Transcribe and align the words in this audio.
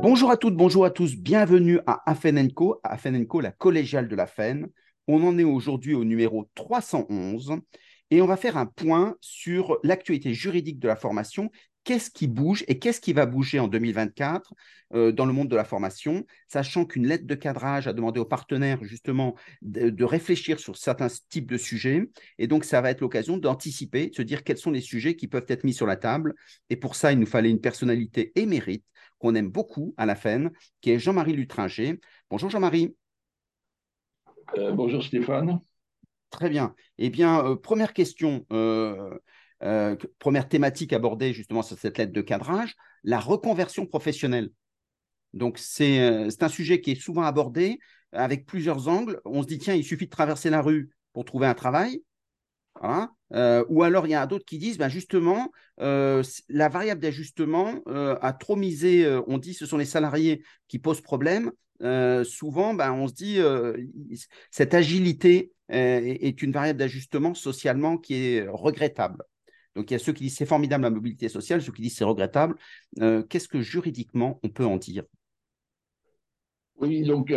Bonjour 0.00 0.30
à 0.30 0.36
toutes, 0.36 0.54
bonjour 0.54 0.84
à 0.84 0.90
tous, 0.90 1.16
bienvenue 1.16 1.80
à 1.84 2.08
Afenenco, 2.08 2.78
Afenenco, 2.84 3.40
la 3.40 3.50
collégiale 3.50 4.06
de 4.06 4.14
la 4.14 4.28
FEN. 4.28 4.68
On 5.08 5.26
en 5.26 5.36
est 5.38 5.44
aujourd'hui 5.44 5.94
au 5.94 6.04
numéro 6.04 6.48
311 6.54 7.56
et 8.12 8.22
on 8.22 8.26
va 8.26 8.36
faire 8.36 8.56
un 8.56 8.66
point 8.66 9.16
sur 9.20 9.76
l'actualité 9.82 10.34
juridique 10.34 10.78
de 10.78 10.86
la 10.86 10.94
formation. 10.94 11.50
Qu'est-ce 11.82 12.12
qui 12.12 12.28
bouge 12.28 12.64
et 12.68 12.78
qu'est-ce 12.78 13.00
qui 13.00 13.12
va 13.12 13.26
bouger 13.26 13.58
en 13.58 13.66
2024 13.66 14.54
euh, 14.94 15.10
dans 15.10 15.26
le 15.26 15.32
monde 15.32 15.48
de 15.48 15.56
la 15.56 15.64
formation, 15.64 16.24
sachant 16.46 16.84
qu'une 16.84 17.06
lettre 17.06 17.26
de 17.26 17.34
cadrage 17.34 17.88
a 17.88 17.92
demandé 17.92 18.20
aux 18.20 18.24
partenaires 18.24 18.84
justement 18.84 19.34
de, 19.62 19.90
de, 19.90 20.04
réfléchir 20.04 20.60
sur 20.60 20.76
certains 20.76 21.08
types 21.28 21.50
de 21.50 21.56
sujets. 21.56 22.08
Et 22.38 22.46
donc, 22.46 22.64
ça 22.64 22.80
va 22.80 22.90
être 22.90 23.00
l'occasion 23.00 23.36
d'anticiper, 23.36 24.10
de 24.10 24.14
se 24.14 24.22
dire 24.22 24.44
quels 24.44 24.58
sont 24.58 24.70
les 24.70 24.80
sujets 24.80 25.16
qui 25.16 25.26
peuvent 25.26 25.46
être 25.48 25.64
mis 25.64 25.74
sur 25.74 25.86
la 25.86 25.96
table. 25.96 26.34
Et 26.70 26.76
pour 26.76 26.94
ça, 26.94 27.10
il 27.10 27.18
nous 27.18 27.26
fallait 27.26 27.50
une 27.50 27.60
personnalité 27.60 28.32
émérite 28.36 28.84
qu'on 29.18 29.34
aime 29.34 29.50
beaucoup 29.50 29.94
à 29.96 30.06
la 30.06 30.14
FEN, 30.14 30.50
qui 30.80 30.90
est 30.90 30.98
Jean-Marie 30.98 31.34
Lutringer. 31.34 32.00
Bonjour 32.30 32.50
Jean-Marie. 32.50 32.94
Euh, 34.56 34.72
bonjour 34.72 35.02
Stéphane. 35.02 35.60
Très 36.30 36.48
bien. 36.48 36.74
Eh 36.98 37.10
bien, 37.10 37.44
euh, 37.44 37.56
première 37.56 37.92
question, 37.92 38.46
euh, 38.52 39.16
première 40.18 40.48
thématique 40.48 40.92
abordée 40.92 41.32
justement 41.32 41.62
sur 41.62 41.78
cette 41.78 41.98
lettre 41.98 42.12
de 42.12 42.20
cadrage, 42.20 42.76
la 43.02 43.20
reconversion 43.20 43.86
professionnelle. 43.86 44.50
Donc, 45.34 45.58
c'est 45.58 45.98
un 46.40 46.48
sujet 46.48 46.80
qui 46.80 46.92
est 46.92 47.00
souvent 47.00 47.22
abordé 47.22 47.78
avec 48.12 48.46
plusieurs 48.46 48.88
angles. 48.88 49.20
On 49.24 49.42
se 49.42 49.48
dit, 49.48 49.58
tiens, 49.58 49.74
il 49.74 49.84
suffit 49.84 50.06
de 50.06 50.10
traverser 50.10 50.48
la 50.48 50.62
rue 50.62 50.90
pour 51.12 51.24
trouver 51.24 51.46
un 51.46 51.54
travail. 51.54 52.02
Voilà. 52.80 53.10
Euh, 53.34 53.64
ou 53.68 53.82
alors, 53.82 54.06
il 54.06 54.10
y 54.10 54.14
a 54.14 54.26
d'autres 54.26 54.44
qui 54.44 54.58
disent, 54.58 54.78
ben 54.78 54.88
justement, 54.88 55.52
euh, 55.80 56.22
la 56.48 56.68
variable 56.68 57.00
d'ajustement 57.00 57.82
euh, 57.86 58.16
a 58.22 58.32
trop 58.32 58.56
misé, 58.56 59.04
euh, 59.04 59.20
on 59.26 59.38
dit 59.38 59.54
ce 59.54 59.66
sont 59.66 59.76
les 59.76 59.84
salariés 59.84 60.42
qui 60.68 60.78
posent 60.78 61.00
problème. 61.00 61.52
Souvent, 62.24 62.74
ben, 62.74 62.92
on 62.92 63.06
se 63.06 63.14
dit, 63.14 63.38
cette 64.50 64.74
agilité 64.74 65.52
est 65.68 66.42
une 66.42 66.50
variable 66.50 66.80
d'ajustement 66.80 67.34
socialement 67.34 67.98
qui 67.98 68.14
est 68.14 68.48
regrettable. 68.48 69.22
Donc, 69.76 69.88
il 69.90 69.94
y 69.94 69.96
a 69.96 70.00
ceux 70.00 70.12
qui 70.12 70.24
disent 70.24 70.36
c'est 70.36 70.44
formidable 70.44 70.82
la 70.82 70.90
mobilité 70.90 71.28
sociale, 71.28 71.62
ceux 71.62 71.70
qui 71.70 71.82
disent 71.82 71.96
c'est 71.96 72.02
regrettable. 72.04 72.56
Qu'est-ce 73.28 73.46
que 73.46 73.60
juridiquement 73.60 74.40
on 74.42 74.48
peut 74.48 74.64
en 74.64 74.76
dire? 74.76 75.04
Oui, 76.80 77.02
donc 77.02 77.32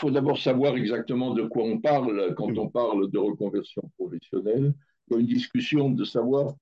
il 0.00 0.06
faut 0.06 0.10
d'abord 0.10 0.38
savoir 0.38 0.76
exactement 0.76 1.34
de 1.34 1.42
quoi 1.42 1.64
on 1.64 1.78
parle 1.78 2.34
quand 2.34 2.56
on 2.56 2.70
parle 2.70 3.10
de 3.10 3.18
reconversion 3.18 3.82
professionnelle. 3.98 4.72
Il 5.06 5.12
y 5.12 5.16
a 5.16 5.20
une 5.20 5.26
discussion 5.26 5.90
de 5.90 6.04
savoir 6.04 6.54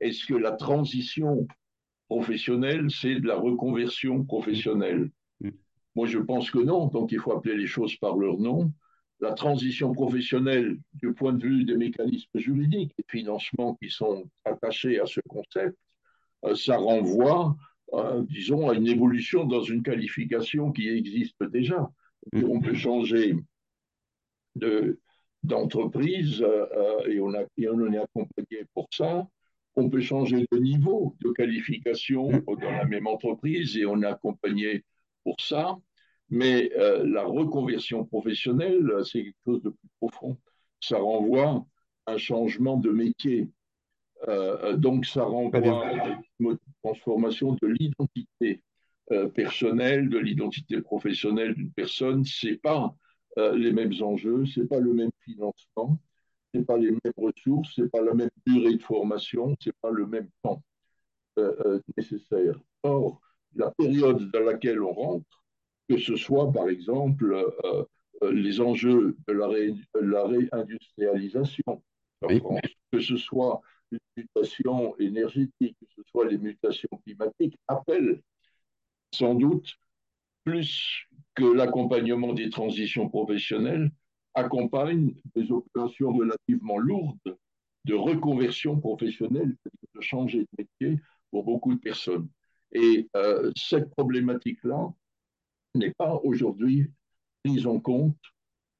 est-ce 0.00 0.24
que 0.24 0.32
la 0.32 0.52
transition 0.52 1.46
professionnelle, 2.08 2.86
c'est 2.90 3.16
de 3.16 3.26
la 3.26 3.36
reconversion 3.36 4.24
professionnelle? 4.24 5.10
Moi, 5.94 6.06
je 6.06 6.18
pense 6.18 6.50
que 6.50 6.58
non, 6.58 6.86
donc 6.86 7.12
il 7.12 7.18
faut 7.18 7.32
appeler 7.32 7.58
les 7.58 7.66
choses 7.66 7.94
par 7.96 8.16
leur 8.16 8.38
nom. 8.38 8.72
La 9.20 9.34
transition 9.34 9.92
professionnelle, 9.92 10.78
du 10.94 11.12
point 11.12 11.34
de 11.34 11.42
vue 11.42 11.64
des 11.64 11.76
mécanismes 11.76 12.38
juridiques 12.38 12.94
et 12.96 13.04
financements 13.10 13.74
qui 13.74 13.90
sont 13.90 14.24
attachés 14.46 15.00
à 15.00 15.04
ce 15.04 15.20
concept, 15.28 15.76
euh, 16.46 16.54
ça 16.54 16.78
renvoie, 16.78 17.56
euh, 17.92 18.22
disons, 18.22 18.70
à 18.70 18.74
une 18.74 18.86
évolution 18.86 19.44
dans 19.44 19.62
une 19.62 19.82
qualification 19.82 20.72
qui 20.72 20.88
existe 20.88 21.42
déjà 21.44 21.90
on 22.32 22.60
peut 22.60 22.74
changer 22.74 23.36
d'entreprise 25.42 26.42
euh, 26.42 27.06
et, 27.06 27.20
on 27.20 27.32
a, 27.34 27.44
et 27.56 27.68
on 27.68 27.92
est 27.92 27.98
accompagné 27.98 28.64
pour 28.74 28.88
ça. 28.90 29.26
On 29.76 29.90
peut 29.90 30.00
changer 30.00 30.46
de 30.50 30.58
niveau 30.58 31.16
de 31.20 31.30
qualification 31.32 32.30
dans 32.46 32.70
la 32.70 32.84
même 32.86 33.06
entreprise 33.06 33.76
et 33.76 33.84
on 33.84 34.02
est 34.02 34.06
accompagné 34.06 34.84
pour 35.22 35.36
ça. 35.40 35.76
Mais 36.30 36.72
euh, 36.76 37.06
la 37.06 37.24
reconversion 37.24 38.04
professionnelle, 38.04 38.90
c'est 39.04 39.22
quelque 39.22 39.44
chose 39.44 39.62
de 39.62 39.70
plus 39.70 39.88
profond. 40.00 40.38
Ça 40.80 40.98
renvoie 40.98 41.66
à 42.06 42.12
un 42.12 42.16
changement 42.16 42.76
de 42.76 42.90
métier. 42.90 43.50
Euh, 44.28 44.76
donc, 44.76 45.04
ça 45.04 45.24
renvoie 45.24 45.86
à 45.86 46.18
une 46.40 46.58
transformation 46.82 47.52
de 47.60 47.66
l'identité 47.68 48.62
euh, 49.12 49.28
personnel, 49.28 50.08
de 50.08 50.18
l'identité 50.18 50.80
professionnelle 50.80 51.54
d'une 51.54 51.70
personne, 51.70 52.24
c'est 52.24 52.56
pas 52.56 52.92
euh, 53.38 53.56
les 53.56 53.72
mêmes 53.72 53.92
enjeux, 54.00 54.44
c'est 54.46 54.66
pas 54.66 54.80
le 54.80 54.92
même 54.92 55.12
financement, 55.20 56.00
c'est 56.52 56.66
pas 56.66 56.76
les 56.76 56.90
mêmes 56.90 57.12
ressources, 57.16 57.72
c'est 57.76 57.88
pas 57.88 58.02
la 58.02 58.14
même 58.14 58.30
durée 58.44 58.74
de 58.74 58.82
formation, 58.82 59.54
c'est 59.60 59.76
pas 59.80 59.90
le 59.90 60.06
même 60.08 60.28
temps 60.42 60.60
euh, 61.38 61.78
nécessaire. 61.96 62.58
Or, 62.82 63.20
la 63.54 63.70
période 63.78 64.28
dans 64.32 64.40
laquelle 64.40 64.82
on 64.82 64.92
rentre, 64.92 65.44
que 65.88 65.98
ce 65.98 66.16
soit 66.16 66.52
par 66.52 66.68
exemple 66.68 67.32
les 68.22 68.60
enjeux 68.60 69.16
de 69.28 69.32
la, 69.32 69.46
ré, 69.46 69.72
la 70.00 70.26
réindustrialisation 70.26 71.62
en 71.66 72.28
oui. 72.28 72.38
France, 72.40 72.60
que 72.90 72.98
ce 72.98 73.16
soit 73.16 73.60
les 73.92 74.00
mutations 74.16 74.96
énergétiques, 74.98 75.76
que 75.80 75.86
ce 75.94 76.02
soit 76.10 76.26
les 76.26 76.38
mutations 76.38 76.88
climatiques, 77.04 77.56
appellent 77.68 78.20
sans 79.16 79.34
doute 79.34 79.74
plus 80.44 81.06
que 81.34 81.44
l'accompagnement 81.44 82.32
des 82.32 82.50
transitions 82.50 83.08
professionnelles, 83.08 83.90
accompagne 84.34 85.14
des 85.34 85.50
opérations 85.50 86.12
relativement 86.12 86.78
lourdes 86.78 87.36
de 87.84 87.94
reconversion 87.94 88.78
professionnelle, 88.78 89.56
de 89.94 90.00
changer 90.00 90.40
de 90.40 90.48
métier 90.58 91.00
pour 91.30 91.44
beaucoup 91.44 91.74
de 91.74 91.80
personnes. 91.80 92.28
Et 92.72 93.08
euh, 93.16 93.50
cette 93.56 93.90
problématique-là 93.90 94.92
n'est 95.74 95.94
pas 95.96 96.20
aujourd'hui 96.24 96.90
prise 97.42 97.66
en 97.66 97.80
compte 97.80 98.16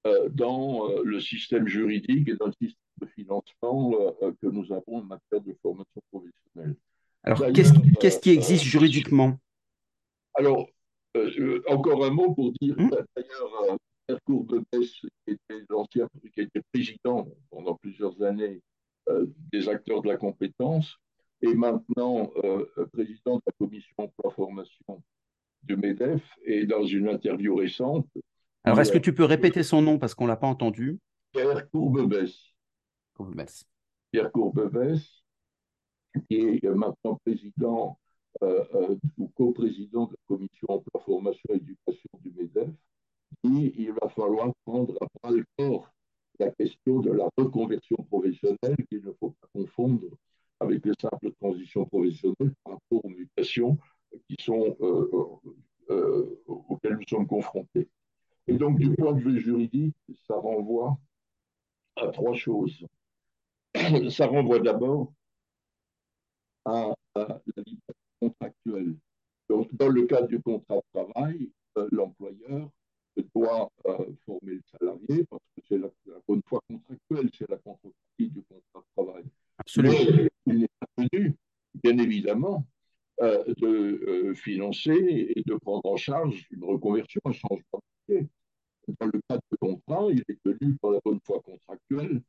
euh, 0.06 0.28
dans 0.28 0.90
euh, 0.90 1.02
le 1.04 1.20
système 1.20 1.66
juridique 1.66 2.28
et 2.28 2.36
dans 2.36 2.46
le 2.46 2.52
système 2.52 2.82
de 3.00 3.06
financement 3.06 3.92
que 4.40 4.46
nous 4.46 4.72
avons 4.72 4.98
en 4.98 5.02
matière 5.02 5.40
de 5.40 5.54
formation 5.62 6.00
professionnelle. 6.10 6.76
Alors, 7.22 7.52
qu'est-ce 7.52 8.18
qu 8.18 8.22
qui 8.22 8.30
existe 8.30 8.64
juridiquement? 8.64 9.38
Alors, 10.36 10.66
euh, 11.16 11.62
encore 11.68 12.04
un 12.04 12.10
mot 12.10 12.34
pour 12.34 12.52
dire, 12.60 12.74
mmh. 12.78 12.90
d'ailleurs, 13.16 13.70
euh, 13.70 13.76
Pierre 14.06 14.18
Courbebès, 14.24 14.66
qui 14.70 15.10
était 15.26 15.64
l'ancien, 15.68 16.08
qui 16.32 16.40
était 16.40 16.62
président 16.72 17.26
pendant 17.50 17.74
plusieurs 17.76 18.22
années 18.22 18.60
euh, 19.08 19.26
des 19.52 19.68
acteurs 19.68 20.02
de 20.02 20.08
la 20.08 20.16
compétence, 20.16 20.96
et 21.42 21.54
maintenant 21.54 22.30
euh, 22.44 22.66
président 22.92 23.36
de 23.36 23.42
la 23.46 23.52
commission 23.58 23.94
emploi-formation 23.98 25.02
du 25.62 25.76
MEDEF, 25.76 26.22
et 26.44 26.66
dans 26.66 26.84
une 26.84 27.08
interview 27.08 27.56
récente. 27.56 28.06
Alors, 28.64 28.80
est-ce 28.80 28.92
que 28.92 28.98
tu 28.98 29.14
peux 29.14 29.24
répéter 29.24 29.62
son 29.62 29.82
nom 29.82 29.98
parce 29.98 30.14
qu'on 30.14 30.24
ne 30.24 30.30
l'a 30.30 30.36
pas 30.36 30.46
entendu? 30.46 30.98
Pierre 31.32 31.68
Courbebès. 31.70 32.32
Courbebès. 33.14 33.64
Pierre 34.12 34.30
Courbebès, 34.32 35.00
qui 36.28 36.36
est 36.36 36.64
maintenant 36.64 37.18
président 37.24 37.98
euh, 38.42 38.64
euh, 38.74 38.96
ou 39.18 39.28
co-président 39.28 40.06
de 40.06 40.12
la 40.12 40.36
commission 40.36 40.66
emploi, 40.68 41.00
formation 41.04 41.48
et 41.50 41.56
éducation 41.56 42.10
du 42.20 42.32
MEDEF, 42.32 42.68
dit 43.44 43.72
il 43.76 43.92
va 43.92 44.08
falloir 44.08 44.52
prendre 44.64 44.94
à 45.00 45.06
bras 45.20 45.34
le 45.34 45.44
corps 45.58 45.90
la 46.38 46.50
question 46.50 47.00
de 47.00 47.12
la 47.12 47.28
reconversion 47.36 47.96
professionnelle 48.10 48.76
qu'il 48.88 49.04
ne 49.04 49.12
faut 49.12 49.30
pas 49.30 49.48
confondre 49.54 50.06
avec 50.60 50.84
les 50.84 50.92
simples 51.00 51.32
transitions 51.40 51.86
professionnelles 51.86 52.54
par 52.64 52.74
rapport 52.74 53.04
aux 53.04 53.08
mutations 53.08 53.78
euh, 54.80 55.10
euh, 55.90 56.42
auxquelles 56.46 56.96
nous 56.96 57.08
sommes 57.08 57.26
confrontés. 57.26 57.88
Et 58.46 58.54
donc, 58.54 58.78
du 58.78 58.94
point 58.94 59.12
de 59.12 59.20
vue 59.20 59.40
juridique, 59.40 59.96
ça 60.26 60.34
renvoie 60.36 60.98
à 61.96 62.08
trois 62.08 62.34
choses. 62.34 62.86
Ça 64.10 64.26
renvoie 64.26 64.58
d'abord 64.58 65.12
à, 66.64 66.94
à 67.14 67.28
la 67.56 67.62
liberté 68.20 68.36
contractuel. 68.66 68.96
Donc, 69.48 69.68
dans 69.74 69.88
le 69.88 70.06
cadre 70.06 70.28
du 70.28 70.40
contrat 70.40 70.76
de 70.76 70.82
travail, 70.92 71.50
euh, 71.78 71.88
l'employeur 71.92 72.70
doit 73.34 73.70
euh, 73.86 74.12
former 74.26 74.54
le 74.54 74.62
salarié 74.78 75.24
parce 75.30 75.42
que 75.56 75.62
c'est 75.68 75.78
la, 75.78 75.88
la, 76.06 76.16
bonne 76.28 76.42
foi 76.46 76.60
contractuelle, 76.68 77.30
c'est 77.36 77.48
la 77.48 77.56
contrepartie 77.58 78.28
du 78.28 78.42
contrat 78.42 78.80
de 78.80 79.02
travail. 79.02 79.24
Absolument. 79.58 79.94
Mais 80.46 80.54
il 80.54 80.58
n'est 80.60 80.68
pas 80.80 81.08
tenu, 81.08 81.34
bien 81.74 81.98
évidemment, 81.98 82.66
euh, 83.22 83.42
de 83.56 84.34
financer 84.34 85.32
et 85.34 85.42
de 85.46 85.54
prendre 85.54 85.86
en 85.86 85.96
charge 85.96 86.46
une 86.50 86.64
reconversion, 86.64 87.20
un 87.24 87.32
changement 87.32 87.80
de 88.08 88.14
métier. 88.14 88.28
Dans 89.00 89.06
le 89.06 89.20
cadre 89.28 89.42
du 89.50 89.58
contrat, 89.58 90.06
il 90.10 90.22
est 90.28 90.38
tenu 90.44 90.74
par 90.76 90.92
la 90.92 91.00
bonne 91.04 91.20
foi 91.24 91.40
contractuelle 91.40 92.22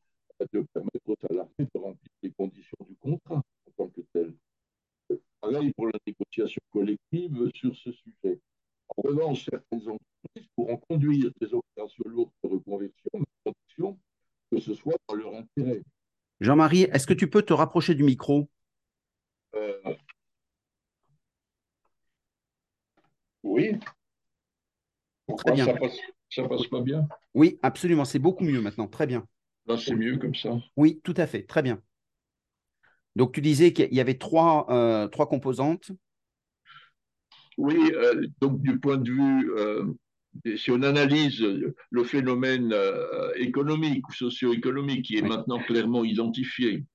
de 0.54 0.66
permettre 0.74 1.08
aux 1.08 1.18
salariés 1.28 1.52
de 1.60 1.80
remplir 1.80 2.12
les 2.24 2.32
conditions 2.32 2.78
du 2.88 2.96
contrat 2.96 3.36
en 3.36 3.72
tant 3.76 3.88
que 3.88 4.02
tel 4.14 4.34
pareil 5.42 5.74
pour 5.74 5.88
la 5.88 6.00
négociation 6.06 6.62
collective 6.72 7.52
sur 7.56 7.76
ce 7.76 7.92
sujet. 7.92 8.40
En 8.90 9.02
revanche, 9.02 9.46
certaines 9.46 9.90
entreprises 9.90 10.50
pourront 10.56 10.78
conduire 10.90 11.32
des 11.40 11.54
opérations 11.54 12.04
lourdes 12.06 12.32
de 12.44 12.50
reconversion, 12.50 13.12
de 13.14 13.26
production, 13.44 14.00
que 14.52 14.60
ce 14.60 14.74
soit 14.74 14.96
dans 15.08 15.16
leur 15.16 15.36
intérêt. 15.36 15.84
Jean-Marie, 16.40 16.84
est-ce 16.84 17.08
que 17.08 17.14
tu 17.14 17.30
peux 17.30 17.42
te 17.42 17.54
rapprocher 17.54 17.96
du 17.96 18.04
micro? 18.04 18.48
Euh, 19.56 19.96
Oui. 23.44 23.80
Pourquoi 25.26 25.56
ça 25.58 25.74
passe, 25.74 25.98
ça 26.30 26.48
passe 26.48 26.68
pas 26.68 26.82
bien? 26.82 27.08
Oui, 27.34 27.60
absolument. 27.62 28.06
C'est 28.06 28.20
beaucoup 28.20 28.44
mieux 28.44 28.62
maintenant. 28.62 28.88
Très 28.88 29.08
bien. 29.08 29.26
Là, 29.66 29.78
c'est 29.78 29.96
mieux 29.96 30.18
comme 30.18 30.36
ça. 30.36 30.58
Oui, 30.76 31.02
tout 31.04 31.14
à 31.18 31.28
fait. 31.28 31.44
Très 31.44 31.62
bien. 31.62 31.82
Donc, 33.18 33.34
tu 33.34 33.42
disais 33.42 33.74
qu'il 33.74 33.92
y 33.96 34.00
avait 34.00 34.20
trois, 34.20 34.68
euh, 34.70 35.08
trois 35.08 35.28
composantes. 35.28 35.92
Oui, 37.58 37.76
euh, 37.96 38.28
donc 38.40 38.62
du 38.62 38.80
point 38.80 38.98
de 38.98 39.10
vue, 39.10 39.52
euh, 39.58 39.86
si 40.56 40.70
on 40.70 40.84
analyse 40.84 41.42
le 41.42 42.04
phénomène 42.04 42.72
économique 43.38 44.08
ou 44.08 44.14
socio-économique 44.14 45.06
qui 45.06 45.18
est 45.18 45.24
maintenant 45.24 45.58
clairement 45.58 46.04
identifié, 46.04 46.86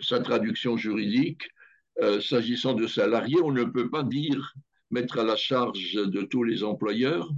sa 0.00 0.20
traduction 0.20 0.78
juridique, 0.78 1.42
s'agissant 2.22 2.72
de 2.72 2.86
salariés, 2.86 3.42
on 3.42 3.52
ne 3.52 3.64
peut 3.64 3.90
pas 3.90 4.02
dire 4.02 4.54
mettre 4.90 5.18
à 5.18 5.24
la 5.24 5.36
charge 5.36 5.92
de 5.92 6.22
tous 6.22 6.44
les 6.44 6.64
employeurs 6.64 7.30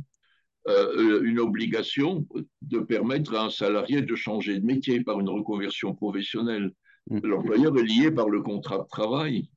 une 0.68 1.40
obligation 1.40 2.28
de 2.62 2.78
permettre 2.78 3.34
à 3.34 3.46
un 3.46 3.50
salarié 3.50 4.02
de 4.02 4.14
changer 4.14 4.60
de 4.60 4.64
métier 4.64 5.02
par 5.02 5.18
une 5.18 5.28
reconversion 5.28 5.96
professionnelle. 5.96 6.70
Mm. 7.10 7.20
L'employeur 7.22 7.76
est 7.78 7.82
lié 7.82 8.10
par 8.10 8.28
le 8.28 8.40
contrat 8.42 8.78
de 8.78 8.88
travail. 8.88 9.48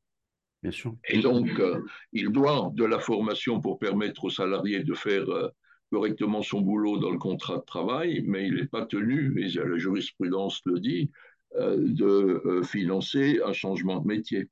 Bien 0.64 0.72
sûr. 0.72 0.96
Et 1.08 1.20
donc, 1.20 1.48
euh, 1.60 1.82
il 2.14 2.30
doit 2.30 2.72
de 2.74 2.84
la 2.84 3.00
formation 3.00 3.62
pour 3.62 3.80
permettre 3.80 4.26
aux 4.26 4.30
salariés 4.30 4.84
de 4.84 4.94
faire 4.94 5.30
euh, 5.30 5.50
correctement 5.92 6.42
son 6.42 6.62
boulot 6.62 6.98
dans 6.98 7.12
le 7.12 7.20
contrat 7.20 7.58
de 7.58 7.64
travail, 7.64 8.24
mais 8.26 8.48
il 8.48 8.56
n'est 8.56 8.66
pas 8.66 8.86
tenu, 8.86 9.40
et 9.42 9.50
la 9.50 9.78
jurisprudence 9.78 10.62
le 10.66 10.80
dit, 10.80 11.12
euh, 11.56 11.78
de 11.80 12.62
financer 12.64 13.40
un 13.46 13.54
changement 13.54 14.00
de 14.00 14.08
métier. 14.08 14.50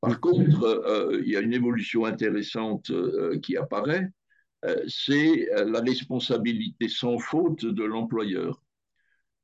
Par 0.00 0.12
mm. 0.12 0.20
contre, 0.20 1.20
il 1.22 1.28
y 1.28 1.36
a 1.36 1.40
une 1.40 1.52
évolution 1.52 2.04
intéressante 2.04 2.90
qui 3.42 3.56
apparaît, 3.56 4.08
c'est 4.88 5.48
la 5.54 5.80
responsabilité 5.80 6.88
sans 6.88 7.18
faute 7.18 7.64
de 7.64 7.84
l'employeur 7.84 8.60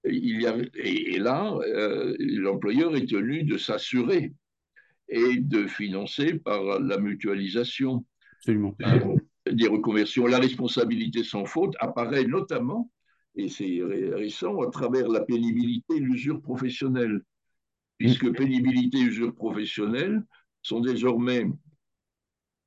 il 0.04 0.40
y 0.40 0.46
a, 0.46 0.56
et, 0.74 1.18
là, 1.18 1.54
euh, 1.66 2.14
l'employeur 2.18 2.94
est 2.96 3.08
tenu 3.08 3.44
de 3.44 3.56
s'assurer 3.56 4.32
et 5.08 5.36
de 5.36 5.66
financer 5.66 6.34
par 6.34 6.80
la 6.80 6.98
mutualisation 6.98 8.04
Absolument. 8.38 8.74
Euh, 8.82 9.16
des 9.50 9.68
reconversions. 9.68 10.26
La 10.26 10.38
responsabilité 10.38 11.24
sans 11.24 11.44
faute 11.44 11.74
apparaît 11.78 12.24
notamment, 12.24 12.90
et 13.36 13.48
c'est 13.48 13.80
récent, 13.82 14.60
à 14.60 14.70
travers 14.70 15.08
la 15.08 15.20
pénibilité 15.20 15.96
et 15.96 16.00
l'usure 16.00 16.40
professionnelle, 16.40 17.22
puisque 17.98 18.24
mm. 18.24 18.32
pénibilité 18.32 18.98
et 18.98 19.02
usure 19.02 19.34
professionnelle 19.34 20.22
sont 20.62 20.80
désormais 20.80 21.46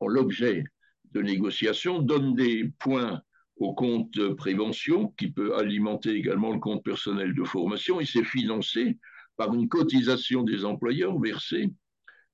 l'objet 0.02 0.64
de 1.12 1.22
négociations, 1.22 2.02
donnent 2.02 2.36
des 2.36 2.72
points 2.80 3.22
au 3.60 3.74
compte 3.74 4.36
prévention 4.36 5.10
qui 5.18 5.32
peut 5.32 5.56
alimenter 5.56 6.12
également 6.12 6.52
le 6.52 6.60
compte 6.60 6.84
personnel 6.84 7.34
de 7.34 7.44
formation 7.44 8.00
et 8.00 8.06
c'est 8.06 8.24
financé 8.24 8.98
par 9.36 9.54
une 9.54 9.68
cotisation 9.68 10.44
des 10.44 10.66
employeurs 10.66 11.20
versée 11.20 11.72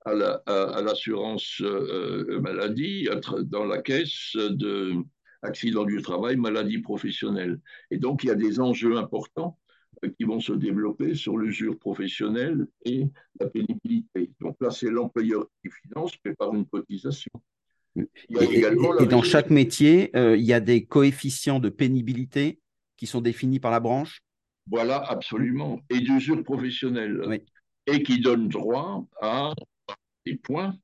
à 0.06 0.82
l'assurance 0.82 1.62
euh, 1.62 2.40
maladie 2.42 3.08
dans 3.46 3.64
la 3.64 3.82
caisse 3.82 4.36
de 4.36 4.96
accident 5.44 5.84
du 5.84 6.02
travail, 6.02 6.36
maladie 6.38 6.80
professionnelle. 6.80 7.60
Et 7.92 7.98
donc 7.98 8.24
il 8.24 8.28
y 8.28 8.32
a 8.32 8.36
des 8.36 8.60
enjeux 8.60 8.98
importants 8.98 9.58
euh, 10.04 10.10
qui 10.18 10.24
vont 10.24 10.40
se 10.40 10.54
développer 10.54 11.16
sur 11.16 11.38
l'usure 11.38 11.78
professionnelle 11.78 12.68
et 12.86 13.06
la 13.40 13.50
pénibilité. 13.50 14.32
Donc 14.40 14.56
là, 14.60 14.72
c'est 14.72 14.90
l'employeur 14.90 15.46
qui 15.62 15.70
finance, 15.84 16.12
mais 16.26 16.34
par 16.34 16.54
une 16.54 16.66
cotisation. 16.66 17.32
Et, 17.96 19.06
dans 19.06 19.22
chaque 19.22 19.50
métier, 19.50 20.16
euh, 20.16 20.36
il 20.36 20.44
y 20.44 20.54
a 20.54 20.60
des 20.60 20.86
coefficients 20.86 21.60
de 21.60 21.70
pénibilité 21.70 22.60
qui 22.98 23.06
sont 23.06 23.22
définis 23.22 23.60
par 23.60 23.72
la 23.72 23.80
branche 23.80 24.24
Voilà, 24.68 24.98
absolument. 24.98 25.80
Et 25.90 26.00
d'usure 26.00 26.44
professionnelle. 26.44 27.42
Et 27.86 28.02
qui 28.02 28.20
donnent 28.20 28.48
droit 28.48 29.06
à 29.22 29.54
des 30.26 30.38
points 30.38 30.76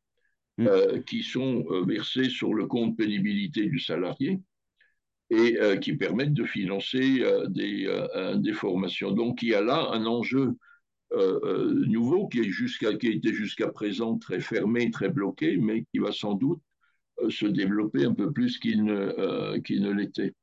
mm. 0.58 0.68
euh, 0.68 1.02
qui 1.02 1.24
sont 1.24 1.66
euh, 1.70 1.84
versés 1.86 2.30
sur 2.30 2.54
le 2.54 2.68
compte 2.68 2.98
pénibilité 2.98 3.66
du 3.66 3.80
salarié 3.80 4.40
et 5.32 5.60
qui 5.80 5.94
permettent 5.94 6.34
de 6.34 6.44
financer 6.44 7.24
des, 7.50 8.04
des, 8.38 8.54
formations. 8.54 9.12
Donc 9.12 9.44
il 9.44 9.50
y 9.50 9.54
a 9.54 9.62
là 9.62 9.90
un 9.92 10.08
enjeu 10.08 10.56
nouveau 11.14 12.28
qui, 12.28 12.40
est 12.40 12.98
qui 12.98 13.08
a 13.08 13.12
été 13.12 13.32
jusqu'à 13.32 13.68
présent 13.68 14.18
très 14.18 14.40
fermé, 14.40 14.90
très 14.90 15.10
bloqué, 15.10 15.58
mais 15.58 15.86
qui 15.94 16.00
va 16.00 16.12
sans 16.12 16.34
doute 16.34 16.60
se 17.30 17.46
développer 17.46 18.06
un 18.06 18.14
peu 18.14 18.32
plus 18.32 18.58
qu'il 18.60 18.84
ne, 18.84 18.94
euh, 18.94 19.58
ne 19.58 19.92
l'était. 19.92 20.34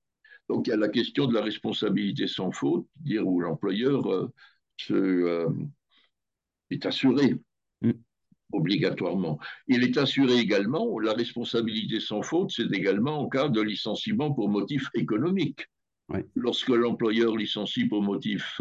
Donc 0.49 0.67
il 0.67 0.71
y 0.71 0.73
a 0.73 0.77
la 0.77 0.89
question 0.89 1.27
de 1.27 1.35
la 1.35 1.43
responsabilité 1.43 2.27
sans 2.27 2.53
faute, 2.53 2.87
dire 2.97 3.27
où 3.27 3.41
l'employeur 3.41 4.07
euh, 4.13 4.33
se, 4.77 5.49
est 6.71 6.87
assuré 6.87 7.37
mm. 7.83 7.93
obligatoirement. 8.53 9.39
Il 9.69 9.83
est 9.83 9.97
assuré 9.97 10.39
également, 10.39 10.99
la 10.99 11.15
responsabilité 11.15 12.01
sans 12.01 12.23
faute, 12.23 12.51
c'est 12.51 12.71
également 12.73 13.21
en 13.21 13.29
cas 13.29 13.49
de 13.49 13.61
licenciement 13.61 14.33
pour 14.33 14.49
motif 14.49 14.89
économique. 14.95 15.67
Lorsque 16.37 16.69
l'employeur 16.69 17.37
licencie 17.37 17.87
pour 17.87 18.01
motif 18.01 18.61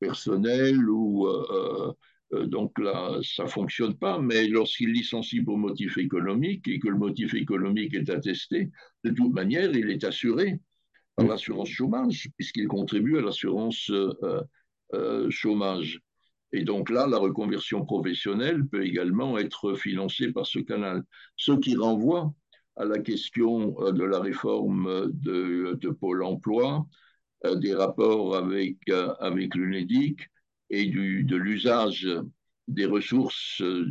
personnel 0.00 0.88
ou 0.88 1.28
euh, 1.28 1.92
donc 2.32 2.78
là, 2.78 3.18
ça 3.22 3.44
ne 3.44 3.48
fonctionne 3.48 3.96
pas, 3.96 4.20
mais 4.20 4.46
lorsqu'il 4.46 4.92
licencie 4.92 5.42
pour 5.42 5.58
motif 5.58 5.98
économique 5.98 6.68
et 6.68 6.78
que 6.78 6.88
le 6.88 6.96
motif 6.96 7.34
économique 7.34 7.94
est 7.94 8.08
attesté, 8.08 8.70
de 9.04 9.10
toute 9.10 9.32
manière, 9.32 9.74
il 9.74 9.90
est 9.90 10.04
assuré 10.04 10.60
par 11.16 11.26
l'assurance 11.26 11.68
chômage, 11.68 12.28
puisqu'il 12.36 12.68
contribue 12.68 13.18
à 13.18 13.22
l'assurance 13.22 13.90
euh, 13.90 14.42
euh, 14.94 15.28
chômage. 15.30 16.00
Et 16.52 16.62
donc 16.62 16.88
là, 16.90 17.06
la 17.06 17.18
reconversion 17.18 17.84
professionnelle 17.84 18.66
peut 18.66 18.84
également 18.84 19.36
être 19.38 19.74
financée 19.74 20.32
par 20.32 20.46
ce 20.46 20.60
canal. 20.60 21.02
Ce 21.36 21.52
qui 21.52 21.76
renvoie 21.76 22.32
à 22.76 22.84
la 22.84 22.98
question 22.98 23.74
de 23.92 24.04
la 24.04 24.20
réforme 24.20 25.10
de, 25.12 25.76
de 25.80 25.88
Pôle 25.90 26.22
emploi, 26.22 26.86
des 27.56 27.74
rapports 27.74 28.36
avec, 28.36 28.78
avec 29.20 29.54
l'UNEDIC, 29.54 30.28
et 30.70 30.86
du, 30.86 31.24
de 31.24 31.36
l'usage 31.36 32.08
des 32.70 32.86
ressources 32.86 33.60
euh, 33.62 33.84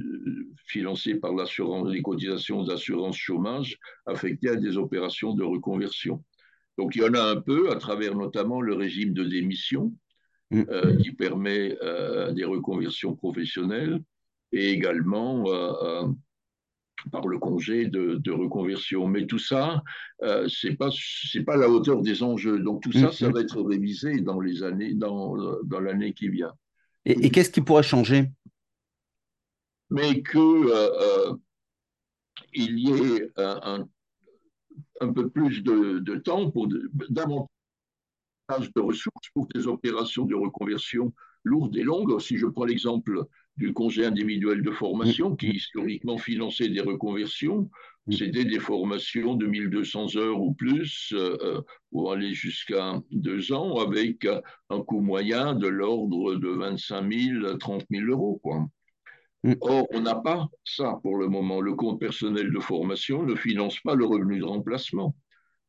financées 0.66 1.16
par 1.16 1.34
l'assurance, 1.34 1.90
les 1.90 2.02
cotisations 2.02 2.64
d'assurance 2.64 3.18
chômage 3.18 3.78
affectées 4.06 4.50
à 4.50 4.56
des 4.56 4.78
opérations 4.78 5.33
de 5.33 5.44
reconversion. 5.44 6.24
Donc 6.78 6.95
il 6.95 7.02
y 7.02 7.06
en 7.06 7.14
a 7.14 7.21
un 7.21 7.42
peu 7.42 7.71
à 7.71 7.76
travers 7.76 8.16
notamment 8.16 8.62
le 8.62 8.74
régime 8.74 9.14
de 9.14 9.26
démission 9.26 9.94
mm. 10.52 10.64
euh, 10.69 10.95
qui 10.98 11.12
permet 11.12 11.78
euh, 11.83 12.31
des 12.31 12.45
reconversions 12.45 13.16
professionnelles 13.16 14.02
et 14.52 14.69
également 14.69 15.44
par 17.12 17.28
le 17.28 17.38
congé 17.38 17.86
de, 17.86 18.31
reconversion. 18.31 19.07
Mais 19.07 19.28
tout 19.28 19.38
ça, 19.38 19.83
c'est 20.48 20.76
pas 20.76 20.90
c'est 20.92 21.44
pas 21.44 21.56
la 21.56 21.69
hauteur 21.69 22.02
des 22.02 22.24
enjeux. 22.24 22.57
Donc 22.57 22.81
tout 22.81 22.92
ça, 22.92 23.12
ça 23.12 23.30
mm. 23.30 23.33
va 23.33 23.42
être 23.42 23.62
révisé 23.62 24.21
dans 24.21 24.40
les 24.40 24.64
années 24.64 24.95
dans, 24.95 25.36
dans 25.66 25.80
l'année 25.80 26.14
qui 26.14 26.30
vient. 26.30 26.54
Et, 27.06 27.29
qu'est-ce 27.31 27.49
qui 27.49 27.61
pourrait 27.61 27.83
changer? 27.83 28.29
Mais 29.89 30.21
que 30.21 30.37
euh, 30.37 31.31
euh, 31.31 31.35
il 32.53 32.79
y 32.79 32.91
ait 32.91 33.31
un, 33.37 33.87
peu 35.13 35.29
plus 35.29 35.63
de, 35.63 36.15
temps 36.18 36.51
pour 36.51 36.68
davantage 37.09 37.47
de 38.75 38.81
ressources 38.81 39.29
pour 39.33 39.47
des 39.47 39.68
opérations 39.68 40.25
de 40.25 40.35
reconversion 40.35 41.13
lourdes 41.44 41.75
et 41.77 41.83
longues. 41.83 42.19
Si 42.19 42.37
je 42.37 42.45
prends 42.45 42.65
l'exemple 42.65 43.25
du 43.57 43.73
congé 43.73 44.06
individuel 44.06 44.61
de 44.61 44.71
formation, 44.71 45.35
qui 45.35 45.51
historiquement 45.51 46.18
finançait 46.18 46.69
des 46.69 46.81
reconversions, 46.81 47.69
c'était 48.11 48.45
des 48.45 48.59
formations 48.59 49.35
de 49.35 49.45
1200 49.45 50.16
heures 50.18 50.42
ou 50.42 50.54
plus, 50.54 51.13
euh, 51.13 51.61
pour 51.92 52.11
aller 52.11 52.33
jusqu'à 52.33 53.01
deux 53.11 53.51
ans, 53.51 53.78
avec 53.78 54.28
un 54.69 54.81
coût 54.81 55.01
moyen 55.01 55.54
de 55.54 55.68
l'ordre 55.68 56.35
de 56.35 56.49
25 56.49 57.11
000, 57.11 57.57
30 57.57 57.85
000 57.89 58.06
euros. 58.07 58.39
Quoi. 58.42 58.68
Mm. 59.44 59.54
Or, 59.61 59.87
on 59.92 60.01
n'a 60.01 60.16
pas 60.16 60.47
ça 60.63 60.99
pour 61.01 61.18
le 61.18 61.28
moment. 61.28 61.61
Le 61.61 61.73
compte 61.75 61.99
personnel 61.99 62.51
de 62.51 62.59
formation 62.59 63.23
ne 63.23 63.35
finance 63.35 63.80
pas 63.80 63.95
le 63.95 64.06
revenu 64.06 64.39
de 64.39 64.45
remplacement. 64.45 65.16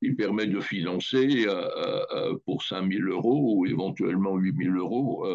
Il 0.02 0.16
permet 0.16 0.47
de 0.47 0.61
financer 0.61 1.47
euh, 1.47 1.68
euh, 2.14 2.38
pour 2.47 2.62
5 2.62 2.90
000 2.90 3.09
euros 3.09 3.56
ou 3.56 3.66
éventuellement 3.66 4.37
8 4.37 4.64
000 4.64 4.76
euros 4.76 5.26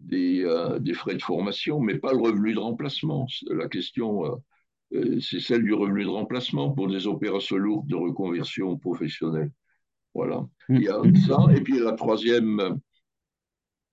des, 0.00 0.44
des, 0.80 0.94
frais 0.94 1.14
de 1.14 1.22
formation, 1.22 1.80
mais 1.80 1.98
pas 1.98 2.12
le 2.12 2.20
revenu 2.20 2.54
de 2.54 2.60
remplacement. 2.60 3.26
La 3.50 3.68
question 3.68 4.24
euh, 4.26 4.36
c'est 4.90 5.40
celle 5.40 5.62
du 5.62 5.74
revenu 5.74 6.04
de 6.04 6.08
remplacement 6.08 6.70
pour 6.70 6.88
des 6.88 7.06
opérations 7.06 7.56
lourdes 7.56 7.88
de 7.88 7.96
reconversion 7.96 8.76
professionnelle. 8.78 9.50
Voilà. 10.14 10.46
Mm. 10.68 10.76
Il 10.76 10.82
y 10.82 10.88
a 10.88 11.02
ça. 11.26 11.38
Et 11.54 11.60
puis 11.60 11.78
la 11.78 11.92
troisième, 11.92 12.80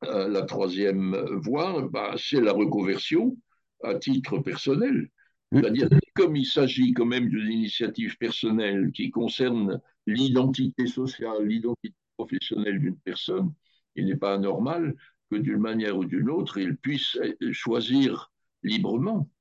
euh, 0.03 0.27
la 0.27 0.41
troisième 0.43 1.15
voie, 1.35 1.87
bah, 1.91 2.15
c'est 2.17 2.41
la 2.41 2.53
reconversion 2.53 3.37
à 3.83 3.95
titre 3.95 4.39
personnel. 4.39 5.09
Mmh. 5.51 5.59
C'est-à-dire, 5.59 5.89
comme 6.15 6.35
il 6.35 6.45
s'agit 6.45 6.93
quand 6.93 7.05
même 7.05 7.29
d'une 7.29 7.51
initiative 7.51 8.17
personnelle 8.17 8.91
qui 8.91 9.11
concerne 9.11 9.79
l'identité 10.07 10.87
sociale, 10.87 11.45
l'identité 11.45 11.95
professionnelle 12.17 12.79
d'une 12.79 12.97
personne, 12.97 13.53
il 13.95 14.05
n'est 14.05 14.15
pas 14.15 14.33
anormal 14.33 14.95
que 15.29 15.35
d'une 15.35 15.59
manière 15.59 15.97
ou 15.97 16.05
d'une 16.05 16.29
autre, 16.29 16.57
il 16.57 16.77
puisse 16.77 17.17
choisir 17.51 18.31
librement 18.63 19.19
euh, 19.19 19.21
euh, 19.21 19.34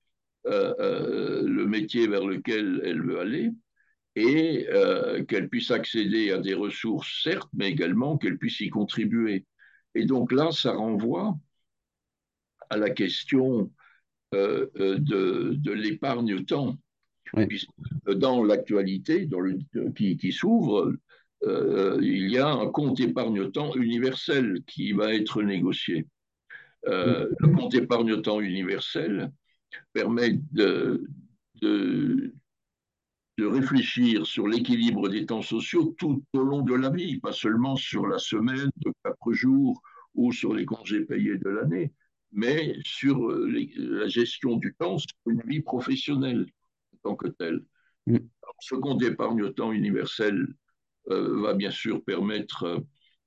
le 0.45 1.65
métier 1.65 2.07
vers 2.07 2.27
lequel 2.27 2.81
elle 2.85 3.03
veut 3.03 3.21
aller 3.21 3.51
et 4.17 4.67
euh, 4.71 5.25
qu'elle 5.25 5.49
puisse 5.49 5.71
accéder 5.71 6.31
à 6.31 6.39
des 6.39 6.55
ressources, 6.55 7.23
certes, 7.23 7.49
mais 7.53 7.71
également 7.71 8.17
qu'elle 8.17 8.39
puisse 8.39 8.61
y 8.61 8.71
contribuer. 8.71 9.45
Et 9.95 10.05
donc 10.05 10.33
là, 10.33 10.51
ça 10.53 10.73
renvoie 10.73 11.37
à 12.71 12.77
la 12.77 12.91
question 12.91 13.71
euh, 14.35 14.67
euh, 14.79 14.99
de, 14.99 15.55
de 15.57 15.73
l'épargne-temps. 15.73 16.79
Dans 18.07 18.45
l'actualité 18.45 19.29
qui, 19.97 20.17
qui 20.17 20.33
s'ouvre, 20.33 20.93
euh, 21.43 21.99
il 22.01 22.31
y 22.31 22.39
a 22.39 22.49
un 22.49 22.69
compte 22.69 23.01
épargne-temps 23.01 23.75
universel 23.75 24.61
qui 24.69 24.93
va 24.93 25.13
être 25.15 25.43
négocié. 25.43 26.07
Le 26.87 27.57
compte 27.57 27.75
épargne-temps 27.75 28.41
universel 28.41 29.33
permet 29.93 30.39
de, 30.53 31.07
de, 31.61 32.35
de 33.39 33.47
réfléchir 33.47 34.27
sur 34.27 34.47
l'équilibre 34.47 35.09
des 35.09 35.27
temps 35.27 35.43
sociaux 35.43 35.95
tout 35.99 36.23
au 36.33 36.43
long 36.43 36.63
de 36.63 36.75
la 36.75 36.91
vie, 36.91 37.19
pas 37.21 37.33
seulement 37.33 37.77
sur 37.77 38.07
la 38.07 38.19
semaine 38.19 38.71
de 38.77 38.93
quatre 39.03 39.33
jours 39.33 39.83
ou 40.15 40.33
sur 40.33 40.55
les 40.55 40.65
congés 40.65 41.01
payés 41.01 41.39
de 41.39 41.49
l'année, 41.49 41.93
mais 42.33 42.77
sur 42.85 43.31
euh, 43.31 43.51
la 43.77 44.09
gestion 44.09 44.57
du 44.57 44.75
temps 44.75 44.99
sur 44.99 45.17
une 45.27 45.43
vie 45.47 45.63
professionnelle 45.63 46.47
en 46.95 47.11
tant 47.11 47.17
que 47.17 47.29
telle. 47.29 47.65
Mm. 48.07 48.19
ce 48.61 48.75
compte 48.75 49.01
d'épargne-temps 49.01 49.73
universel 49.73 50.47
euh, 51.11 51.41
va 51.41 51.55
bien 51.55 51.71
sûr 51.71 52.05
permettre 52.05 52.85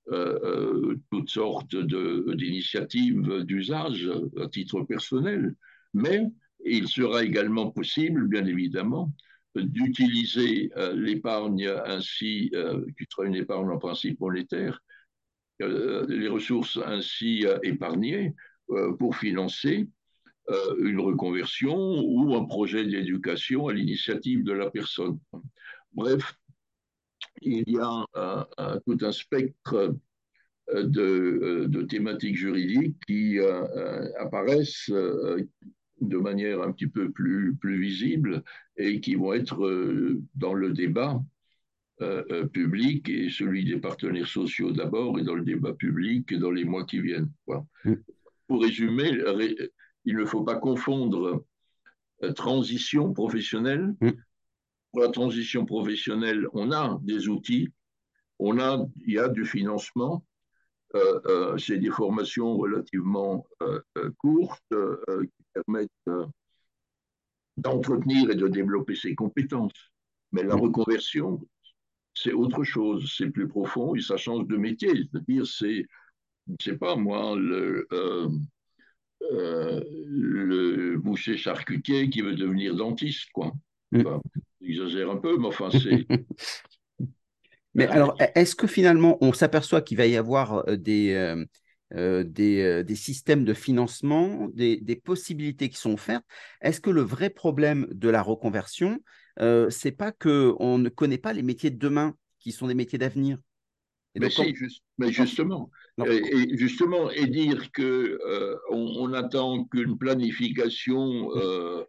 euh, 0.10 0.96
toutes 1.12 1.30
sortes 1.30 1.76
d'initiatives 1.76 3.44
d'usage 3.44 4.10
à 4.40 4.48
titre 4.48 4.84
personnel, 4.84 5.56
mais 5.94 6.22
il 6.66 6.88
sera 6.88 7.24
également 7.24 7.72
possible, 7.72 8.28
bien 8.28 8.46
évidemment, 8.46 9.14
d'utiliser 9.56 10.72
l'épargne 10.94 11.68
ainsi, 11.86 12.52
qui 12.98 13.06
sera 13.10 13.26
une 13.26 13.36
épargne 13.36 13.70
en 13.70 13.78
principe 13.78 14.20
monétaire, 14.20 14.82
les 15.60 16.28
ressources 16.28 16.80
ainsi 16.86 17.46
épargnées 17.64 18.36
euh, 18.70 18.94
pour 18.98 19.16
financer 19.16 19.88
euh, 20.50 20.76
une 20.80 21.00
reconversion 21.00 22.02
ou 22.04 22.36
un 22.36 22.44
projet 22.44 22.86
d'éducation 22.86 23.70
à 23.70 23.74
l'initiative 23.74 24.44
de 24.44 24.52
la 24.52 24.70
personne. 24.70 25.20
Bref, 25.94 26.36
il 27.42 27.64
y 27.66 27.78
a 27.80 28.46
tout 28.86 28.98
un 29.00 29.14
spectre 29.14 29.96
euh, 30.74 30.84
de, 30.84 31.82
thématiques 31.84 32.36
juridiques 32.36 32.98
qui 33.08 33.40
apparaissent 34.20 34.92
de 36.02 36.18
manière 36.18 36.62
un 36.62 36.72
petit 36.72 36.88
peu 36.88 37.12
plus, 37.12 37.56
plus 37.56 37.80
visible 37.80 38.44
et 38.78 39.00
qui 39.02 39.16
vont 39.16 39.34
être 39.34 39.58
dans 40.36 40.54
le 40.54 40.72
débat 40.72 41.24
public 42.54 43.10
et 43.10 43.30
celui 43.30 43.66
des 43.66 43.78
partenaires 43.78 44.28
sociaux 44.28 44.72
d'abord 44.72 45.18
et 45.18 45.24
dans 45.24 45.34
le 45.34 45.44
débat 45.44 45.74
public 45.74 46.34
dans 46.36 46.52
les 46.52 46.64
mois 46.64 46.86
qui 46.86 47.02
viennent. 47.02 47.32
Voilà. 47.48 47.66
Mm 47.86 47.96
pour 48.48 48.62
résumer, 48.62 49.12
il 50.06 50.16
ne 50.16 50.26
faut 50.26 50.44
pas 50.44 50.56
confondre 50.56 51.46
euh, 52.24 52.32
transition 52.34 53.14
professionnelle. 53.14 53.96
Mm. 54.02 54.12
Pour 54.92 55.02
la 55.02 55.10
transition 55.10 55.66
professionnelle, 55.66 56.48
on 56.54 56.72
a 56.72 56.98
des 57.04 57.28
outils, 57.28 57.70
on 58.40 58.58
a, 58.60 58.86
il 59.06 59.14
y 59.14 59.20
a 59.20 59.28
du 59.28 59.46
financement. 59.46 60.24
Euh, 60.96 61.20
euh, 61.26 61.58
c'est 61.58 61.78
des 61.78 61.90
formations 61.90 62.56
relativement 62.56 63.46
courtes 64.18 64.62
qui 64.70 65.46
permettent 65.54 66.30
d'entretenir 67.58 68.30
et 68.30 68.36
de 68.36 68.48
développer 68.48 68.96
ses 68.96 69.16
compétences. 69.16 69.92
Mais 70.32 70.44
la 70.44 70.56
mm. 70.56 70.62
reconversion, 70.62 71.42
c'est 72.14 72.34
autre 72.34 72.64
chose, 72.64 73.14
c'est 73.16 73.30
plus 73.30 73.48
profond 73.48 73.96
et 73.96 74.02
ça 74.02 74.18
change 74.18 74.48
de 74.48 74.58
métier. 74.58 74.90
C'est-à-dire, 74.90 75.46
c'est 75.46 75.86
je 76.60 76.72
sais 76.72 76.78
pas 76.78 76.96
moi, 76.96 77.36
le, 77.36 77.88
euh, 77.92 78.30
euh, 79.32 79.84
le 79.92 80.98
boucher 80.98 81.38
charcutier 81.38 82.10
qui 82.10 82.22
veut 82.22 82.36
devenir 82.36 82.76
dentiste, 82.76 83.30
quoi. 83.34 83.54
Mm. 83.92 84.04
j'exagère 84.62 85.10
un 85.10 85.18
peu, 85.18 85.38
mais 85.38 85.48
enfin, 85.48 85.70
c'est. 85.72 86.08
Mais 87.78 87.88
alors, 87.88 88.18
est-ce 88.36 88.56
que 88.56 88.68
finalement, 88.68 89.18
on 89.22 89.32
s'aperçoit 89.32 89.82
qu'il 89.82 89.98
va 89.98 90.06
y 90.06 90.18
avoir 90.18 90.68
euh, 90.68 90.76
des. 90.76 91.46
des, 91.94 92.84
des, 92.84 92.96
systèmes 92.96 93.46
de 93.46 93.54
financement, 93.54 94.50
des, 94.54 94.76
des, 94.82 94.98
possibilités 94.98 95.70
qui 95.70 95.78
sont 95.78 95.94
offertes? 95.94 96.26
Est-ce 96.62 96.82
que 96.82 96.90
le 96.90 97.02
vrai 97.02 97.30
problème 97.30 97.88
de 97.92 98.10
la 98.10 98.22
reconversion, 98.22 99.00
euh, 99.40 99.70
c'est 99.70 99.92
pas 99.92 100.12
qu'on 100.12 100.78
ne 100.78 100.90
connaît 100.90 101.18
pas 101.18 101.34
les 101.34 101.44
métiers 101.44 101.70
de 101.70 101.78
demain, 101.78 102.16
qui 102.40 102.52
sont 102.52 102.68
des 102.68 102.74
métiers 102.74 103.00
d'avenir? 103.00 103.38
Mais, 104.16 104.30
mais, 104.98 105.12
justement, 105.12 105.70
et, 106.04 106.58
justement, 106.58 107.12
et 107.12 107.28
dire 107.28 107.72
que 107.72 108.18
euh, 108.26 108.56
on, 108.72 109.14
attend 109.14 109.66
qu'une 109.66 109.96
planification 109.96 111.30
euh, 111.36 111.84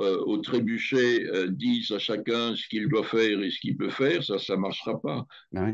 euh, 0.00 0.18
au 0.26 0.38
trébuchet 0.38 1.26
dise 1.48 1.92
à 1.92 1.98
chacun 1.98 2.54
ce 2.54 2.66
qu'il 2.68 2.88
doit 2.88 3.04
faire 3.04 3.40
et 3.40 3.50
ce 3.50 3.58
qu'il 3.60 3.76
peut 3.76 3.90
faire, 3.90 4.22
ça, 4.22 4.38
ça 4.38 4.56
marchera 4.56 5.00
pas. 5.00 5.26
Ah 5.54 5.70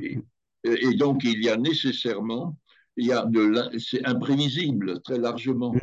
et, 0.64 0.94
donc, 0.94 1.24
il 1.24 1.42
y 1.42 1.48
a 1.48 1.56
nécessairement, 1.56 2.56
il 2.96 3.06
y 3.06 3.12
a 3.12 3.24
de, 3.24 3.78
c'est 3.78 4.04
imprévisible 4.06 5.00
très 5.02 5.18
largement. 5.18 5.72
Mm. 5.72 5.80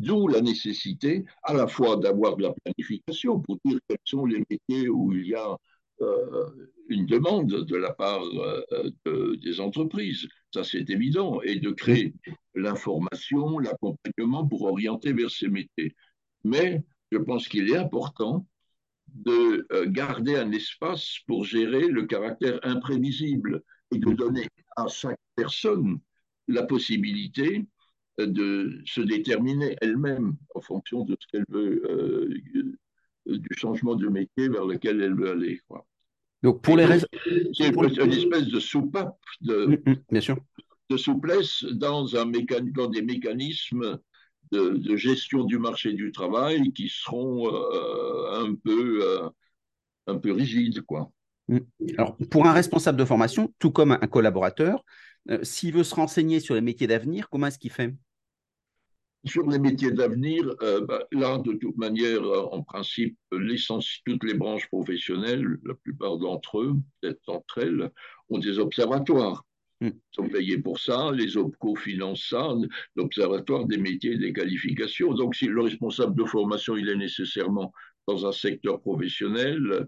D'où 0.00 0.26
la 0.26 0.40
nécessité 0.40 1.24
à 1.44 1.54
la 1.54 1.68
fois 1.68 1.96
d'avoir 1.96 2.36
de 2.36 2.42
la 2.42 2.52
planification 2.64 3.38
pour 3.38 3.58
dire 3.64 3.78
quels 3.88 3.98
sont 4.04 4.26
les 4.26 4.42
métiers 4.50 4.88
où 4.88 5.12
il 5.12 5.28
y 5.28 5.34
a 5.34 5.56
euh, 6.00 6.68
une 6.88 7.06
demande 7.06 7.46
de 7.46 7.76
la 7.76 7.94
part 7.94 8.22
euh, 9.06 9.36
des 9.36 9.60
entreprises, 9.60 10.26
ça 10.52 10.64
c'est 10.64 10.90
évident, 10.90 11.40
et 11.42 11.60
de 11.60 11.70
créer 11.70 12.12
l'information, 12.54 13.58
l'accompagnement 13.58 14.46
pour 14.46 14.62
orienter 14.62 15.12
vers 15.12 15.30
ces 15.30 15.48
métiers. 15.48 15.94
Mais 16.42 16.82
je 17.14 17.18
pense 17.18 17.48
qu'il 17.48 17.70
est 17.70 17.76
important 17.76 18.46
de 19.08 19.66
euh, 19.72 19.86
garder 19.86 20.36
un 20.36 20.50
espace 20.50 21.18
pour 21.26 21.44
gérer 21.44 21.88
le 21.88 22.04
caractère 22.06 22.58
imprévisible 22.62 23.62
et 23.92 23.98
de 23.98 24.12
donner 24.12 24.48
à 24.76 24.88
chaque 24.88 25.20
personne 25.36 26.00
la 26.48 26.64
possibilité 26.64 27.64
de 28.18 28.80
se 28.84 29.00
déterminer 29.00 29.76
elle-même 29.80 30.36
en 30.54 30.60
fonction 30.60 31.04
de 31.04 31.16
ce 31.18 31.26
qu'elle 31.28 31.46
veut, 31.48 32.28
du 33.26 33.48
changement 33.56 33.94
de 33.94 34.08
métier 34.08 34.48
vers 34.48 34.66
lequel 34.66 35.00
elle 35.00 35.14
veut 35.14 35.30
aller. 35.30 35.60
Quoi. 35.68 35.86
Donc, 36.42 36.60
pour 36.60 36.76
les 36.76 36.84
raisons. 36.84 37.06
C'est 37.54 37.74
une 37.74 38.12
espèce 38.12 38.48
de 38.48 38.60
soupape, 38.60 39.18
de, 39.40 39.66
mm, 39.66 39.90
mm, 39.90 39.96
bien 40.10 40.20
sûr. 40.20 40.36
de 40.90 40.96
souplesse 40.96 41.64
dans, 41.72 42.16
un 42.16 42.30
dans 42.74 42.88
des 42.88 43.02
mécanismes 43.02 43.98
de, 44.52 44.96
gestion 44.96 45.44
du 45.44 45.58
marché 45.58 45.92
du 45.92 46.12
travail 46.12 46.72
qui 46.72 46.88
seront 46.88 47.48
euh, 47.48 48.44
un, 48.44 48.54
peu, 48.54 49.00
euh, 49.02 49.28
un 50.06 50.18
peu 50.18 50.32
rigides. 50.32 50.82
Quoi. 50.82 51.10
Mm. 51.48 51.58
Alors, 51.98 52.16
pour 52.30 52.46
un 52.46 52.52
responsable 52.52 52.98
de 52.98 53.04
formation, 53.04 53.52
tout 53.58 53.70
comme 53.70 53.92
un 53.92 54.06
collaborateur, 54.06 54.84
euh, 55.30 55.38
s'il 55.42 55.74
veut 55.74 55.84
se 55.84 55.94
renseigner 55.94 56.40
sur 56.40 56.54
les 56.54 56.60
métiers 56.60 56.86
d'avenir, 56.86 57.28
comment 57.30 57.46
est-ce 57.46 57.58
qu'il 57.58 57.70
fait? 57.70 57.94
Sur 59.26 59.48
les 59.48 59.58
métiers 59.58 59.90
d'avenir, 59.90 60.54
bah, 60.86 61.06
là, 61.10 61.38
de 61.38 61.54
toute 61.54 61.78
manière, 61.78 62.22
en 62.52 62.62
principe, 62.62 63.16
toutes 63.30 64.22
les 64.22 64.34
branches 64.34 64.68
professionnelles, 64.68 65.56
la 65.64 65.72
plupart 65.72 66.18
d'entre 66.18 66.60
eux, 66.60 66.74
peut-être 67.00 67.20
d'entre 67.26 67.56
elles, 67.56 67.90
ont 68.28 68.38
des 68.38 68.58
observatoires. 68.58 69.46
Ils 69.88 70.14
sont 70.14 70.28
payés 70.28 70.58
pour 70.58 70.78
ça, 70.78 71.10
les 71.12 71.36
OPCO 71.36 71.76
financent 71.76 72.28
ça, 72.28 72.48
l'Observatoire 72.96 73.66
des 73.66 73.78
métiers 73.78 74.12
et 74.12 74.18
des 74.18 74.32
qualifications. 74.32 75.12
Donc, 75.14 75.34
si 75.34 75.46
le 75.46 75.60
responsable 75.60 76.14
de 76.16 76.24
formation, 76.24 76.76
il 76.76 76.88
est 76.88 76.96
nécessairement 76.96 77.72
dans 78.06 78.26
un 78.26 78.32
secteur 78.32 78.80
professionnel, 78.80 79.86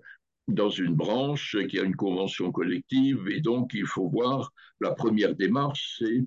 dans 0.48 0.70
une 0.70 0.94
branche 0.94 1.56
qui 1.68 1.78
a 1.78 1.82
une 1.82 1.96
convention 1.96 2.52
collective, 2.52 3.28
et 3.28 3.40
donc 3.40 3.72
il 3.74 3.86
faut 3.86 4.08
voir, 4.08 4.52
la 4.80 4.92
première 4.92 5.34
démarche, 5.34 5.96
c'est 5.98 6.24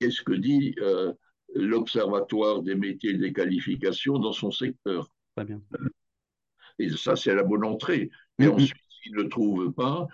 qu'est-ce 0.00 0.22
que 0.22 0.34
dit... 0.34 0.74
Euh, 0.80 1.12
l'Observatoire 1.54 2.62
des 2.62 2.74
métiers 2.74 3.10
et 3.10 3.18
des 3.18 3.32
qualifications 3.32 4.18
dans 4.18 4.32
son 4.32 4.50
secteur. 4.50 5.08
Très 5.36 5.44
bien. 5.44 5.60
Et 6.78 6.90
ça, 6.90 7.16
c'est 7.16 7.34
la 7.34 7.42
bonne 7.42 7.64
entrée. 7.64 8.10
Et 8.38 8.44
mm-hmm. 8.44 8.50
ensuite, 8.50 8.82
s'il 9.02 9.14
ne 9.14 9.22
trouve 9.24 9.72
pas, 9.72 10.06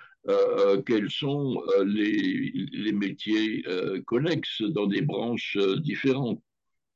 quels 0.87 1.11
sont 1.11 1.63
euh, 1.77 1.85
les, 1.85 2.53
les, 2.73 2.93
métiers 2.93 3.65
euh, 3.67 4.01
connexes 4.03 4.63
dans 4.63 4.87
des 4.87 5.03
branches 5.03 5.59
différentes. 5.79 6.41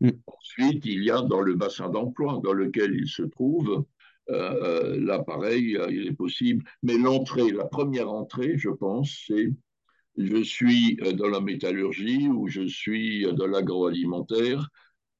Mm. 0.00 0.10
Ensuite, 0.26 0.86
il 0.86 1.02
y 1.02 1.10
a 1.10 1.22
dans 1.22 1.40
le 1.40 1.54
bassin 1.54 1.88
d'emploi 1.88 2.40
dans 2.44 2.52
lequel 2.52 2.94
il 2.94 3.08
se 3.08 3.22
trouve 3.22 3.84
là, 4.28 5.20
pareil, 5.20 5.78
il 5.88 6.08
est 6.08 6.12
possible. 6.12 6.64
Mais 6.82 6.98
l'entrée, 6.98 7.52
la 7.52 7.64
première 7.64 8.10
entrée, 8.10 8.58
je 8.58 8.70
pense, 8.70 9.22
c'est 9.28 9.52
je 10.16 10.42
suis 10.42 10.96
dans 10.96 11.28
la 11.28 11.40
métallurgie 11.40 12.28
ou 12.28 12.48
je 12.48 12.66
suis 12.66 13.24
dans 13.34 13.46
l'agroalimentaire 13.46 14.68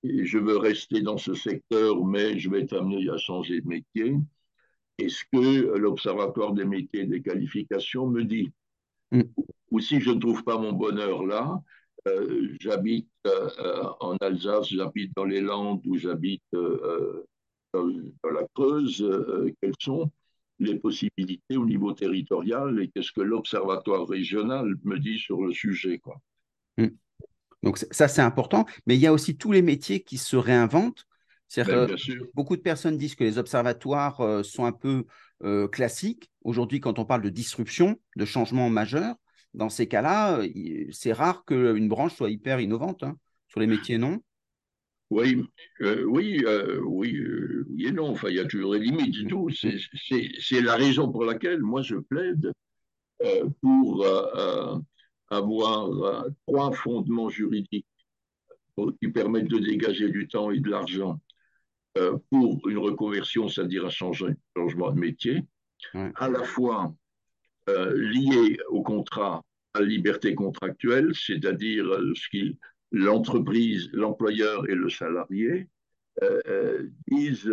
et 0.02 0.24
je 0.24 0.38
veux 0.38 0.56
rester 0.56 1.02
dans 1.02 1.18
ce 1.18 1.34
secteur, 1.34 2.04
mais 2.04 2.38
je 2.38 2.50
vais 2.50 2.62
être 2.62 2.76
amené 2.76 3.08
à 3.08 3.16
changer 3.16 3.60
de 3.60 3.68
métier. 3.68 4.16
Est-ce 4.98 5.24
que 5.32 5.76
l'Observatoire 5.76 6.52
des 6.52 6.64
métiers 6.64 7.02
et 7.02 7.06
des 7.06 7.22
qualifications 7.22 8.06
me 8.06 8.24
dit 8.24 8.50
mm. 9.12 9.22
Ou 9.70 9.80
si 9.80 10.00
je 10.00 10.10
ne 10.10 10.20
trouve 10.20 10.44
pas 10.44 10.58
mon 10.58 10.72
bonheur 10.72 11.24
là, 11.24 11.60
euh, 12.06 12.56
j'habite 12.60 13.10
euh, 13.26 13.84
en 14.00 14.16
Alsace, 14.18 14.68
j'habite 14.68 15.12
dans 15.16 15.24
les 15.24 15.40
Landes 15.40 15.84
ou 15.86 15.96
j'habite 15.96 16.42
euh, 16.54 17.26
dans, 17.74 17.86
la 18.30 18.46
Creuse, 18.54 19.04
quelles 19.60 19.74
sont 19.80 20.10
les 20.58 20.78
possibilités 20.78 21.56
au 21.56 21.66
niveau 21.66 21.92
territorial 21.92 22.80
et 22.80 22.88
qu'est-ce 22.88 23.12
que 23.12 23.20
l'Observatoire 23.20 24.08
régional 24.08 24.76
me 24.84 24.98
dit 24.98 25.18
sur 25.18 25.42
le 25.42 25.52
sujet 25.52 25.98
quoi? 25.98 26.16
Mm. 26.78 26.86
Donc 27.62 27.78
ça, 27.78 28.06
c'est 28.06 28.22
important. 28.22 28.64
Mais 28.86 28.94
il 28.94 29.00
y 29.00 29.06
a 29.06 29.12
aussi 29.12 29.36
tous 29.36 29.50
les 29.50 29.62
métiers 29.62 30.00
qui 30.00 30.18
se 30.18 30.36
réinventent. 30.36 31.06
Ben, 31.56 31.88
beaucoup 32.34 32.56
de 32.56 32.62
personnes 32.62 32.98
disent 32.98 33.14
que 33.14 33.24
les 33.24 33.38
observatoires 33.38 34.20
euh, 34.20 34.42
sont 34.42 34.64
un 34.64 34.72
peu 34.72 35.04
euh, 35.44 35.68
classiques. 35.68 36.30
Aujourd'hui, 36.42 36.80
quand 36.80 36.98
on 36.98 37.04
parle 37.04 37.22
de 37.22 37.28
disruption, 37.28 37.96
de 38.16 38.24
changement 38.24 38.68
majeur, 38.68 39.14
dans 39.54 39.68
ces 39.68 39.86
cas-là, 39.86 40.42
c'est 40.90 41.12
rare 41.12 41.44
qu'une 41.44 41.88
branche 41.88 42.14
soit 42.14 42.30
hyper 42.30 42.60
innovante 42.60 43.04
hein, 43.04 43.16
sur 43.48 43.60
les 43.60 43.66
métiers, 43.66 43.96
non? 43.96 44.20
Oui, 45.08 45.42
euh, 45.80 46.04
oui, 46.04 46.44
oui, 46.84 47.18
oui 47.70 47.86
et 47.86 47.92
non. 47.92 48.10
Enfin, 48.10 48.28
il 48.28 48.36
y 48.36 48.40
a 48.40 48.44
toujours 48.44 48.72
des 48.72 48.80
limites 48.80 49.28
tout. 49.28 49.48
C'est 49.50 50.60
la 50.60 50.74
raison 50.74 51.10
pour 51.10 51.24
laquelle 51.24 51.62
moi 51.62 51.80
je 51.80 51.96
plaide 51.96 52.52
pour 53.62 54.04
avoir 55.30 56.24
trois 56.46 56.72
fondements 56.72 57.30
juridiques 57.30 57.86
qui 59.00 59.08
permettent 59.08 59.48
de 59.48 59.58
dégager 59.58 60.10
du 60.10 60.28
temps 60.28 60.50
et 60.50 60.60
de 60.60 60.68
l'argent 60.68 61.18
euh, 61.96 62.18
pour 62.30 62.68
une 62.68 62.78
reconversion, 62.78 63.48
c'est-à-dire 63.48 63.86
un 63.86 63.90
changement 63.90 64.90
de 64.90 64.98
métier, 64.98 65.44
à 66.16 66.28
la 66.28 66.42
fois 66.42 66.94
euh, 67.68 67.94
lié 67.96 68.58
au 68.68 68.82
contrat, 68.82 69.42
à 69.74 69.80
la 69.80 69.86
liberté 69.86 70.34
contractuelle, 70.34 71.12
c'est-à-dire 71.14 71.86
euh, 71.86 72.12
ce 72.14 72.28
qui 72.28 72.58
l'entreprise, 72.92 73.88
l'employeur 73.92 74.68
et 74.68 74.74
le 74.74 74.88
salarié 74.90 75.68
disent 77.08 77.52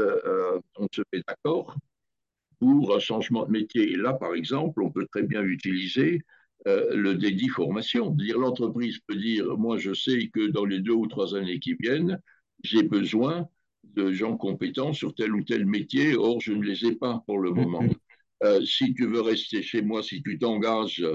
on 0.77 0.87
se 0.93 1.01
met 1.11 1.21
d'accord 1.27 1.75
pour 2.59 2.95
un 2.95 2.99
changement 2.99 3.45
de 3.45 3.51
métier. 3.51 3.91
Et 3.91 3.97
là, 3.97 4.13
par 4.13 4.35
exemple, 4.35 4.81
on 4.81 4.89
peut 4.89 5.05
très 5.11 5.23
bien 5.23 5.41
utiliser 5.41 6.21
le 6.65 7.13
dédit 7.13 7.49
formation. 7.49 8.11
Dire 8.11 8.39
l'entreprise 8.39 8.99
peut 9.05 9.15
dire 9.15 9.57
moi 9.57 9.77
je 9.77 9.93
sais 9.93 10.29
que 10.33 10.47
dans 10.47 10.63
les 10.63 10.79
deux 10.79 10.93
ou 10.93 11.07
trois 11.07 11.35
années 11.35 11.59
qui 11.59 11.73
viennent, 11.73 12.21
j'ai 12.63 12.83
besoin 12.83 13.49
de 13.83 14.11
gens 14.11 14.37
compétents 14.37 14.93
sur 14.93 15.13
tel 15.13 15.33
ou 15.33 15.43
tel 15.43 15.65
métier, 15.65 16.15
or 16.15 16.41
je 16.41 16.53
ne 16.53 16.63
les 16.63 16.85
ai 16.85 16.95
pas 16.95 17.23
pour 17.25 17.39
le 17.39 17.51
mm-hmm. 17.51 17.55
moment. 17.55 17.83
Euh, 18.43 18.61
si 18.65 18.93
tu 18.93 19.07
veux 19.07 19.21
rester 19.21 19.61
chez 19.61 19.81
moi, 19.81 20.03
si 20.03 20.21
tu 20.21 20.37
t'engages 20.37 21.05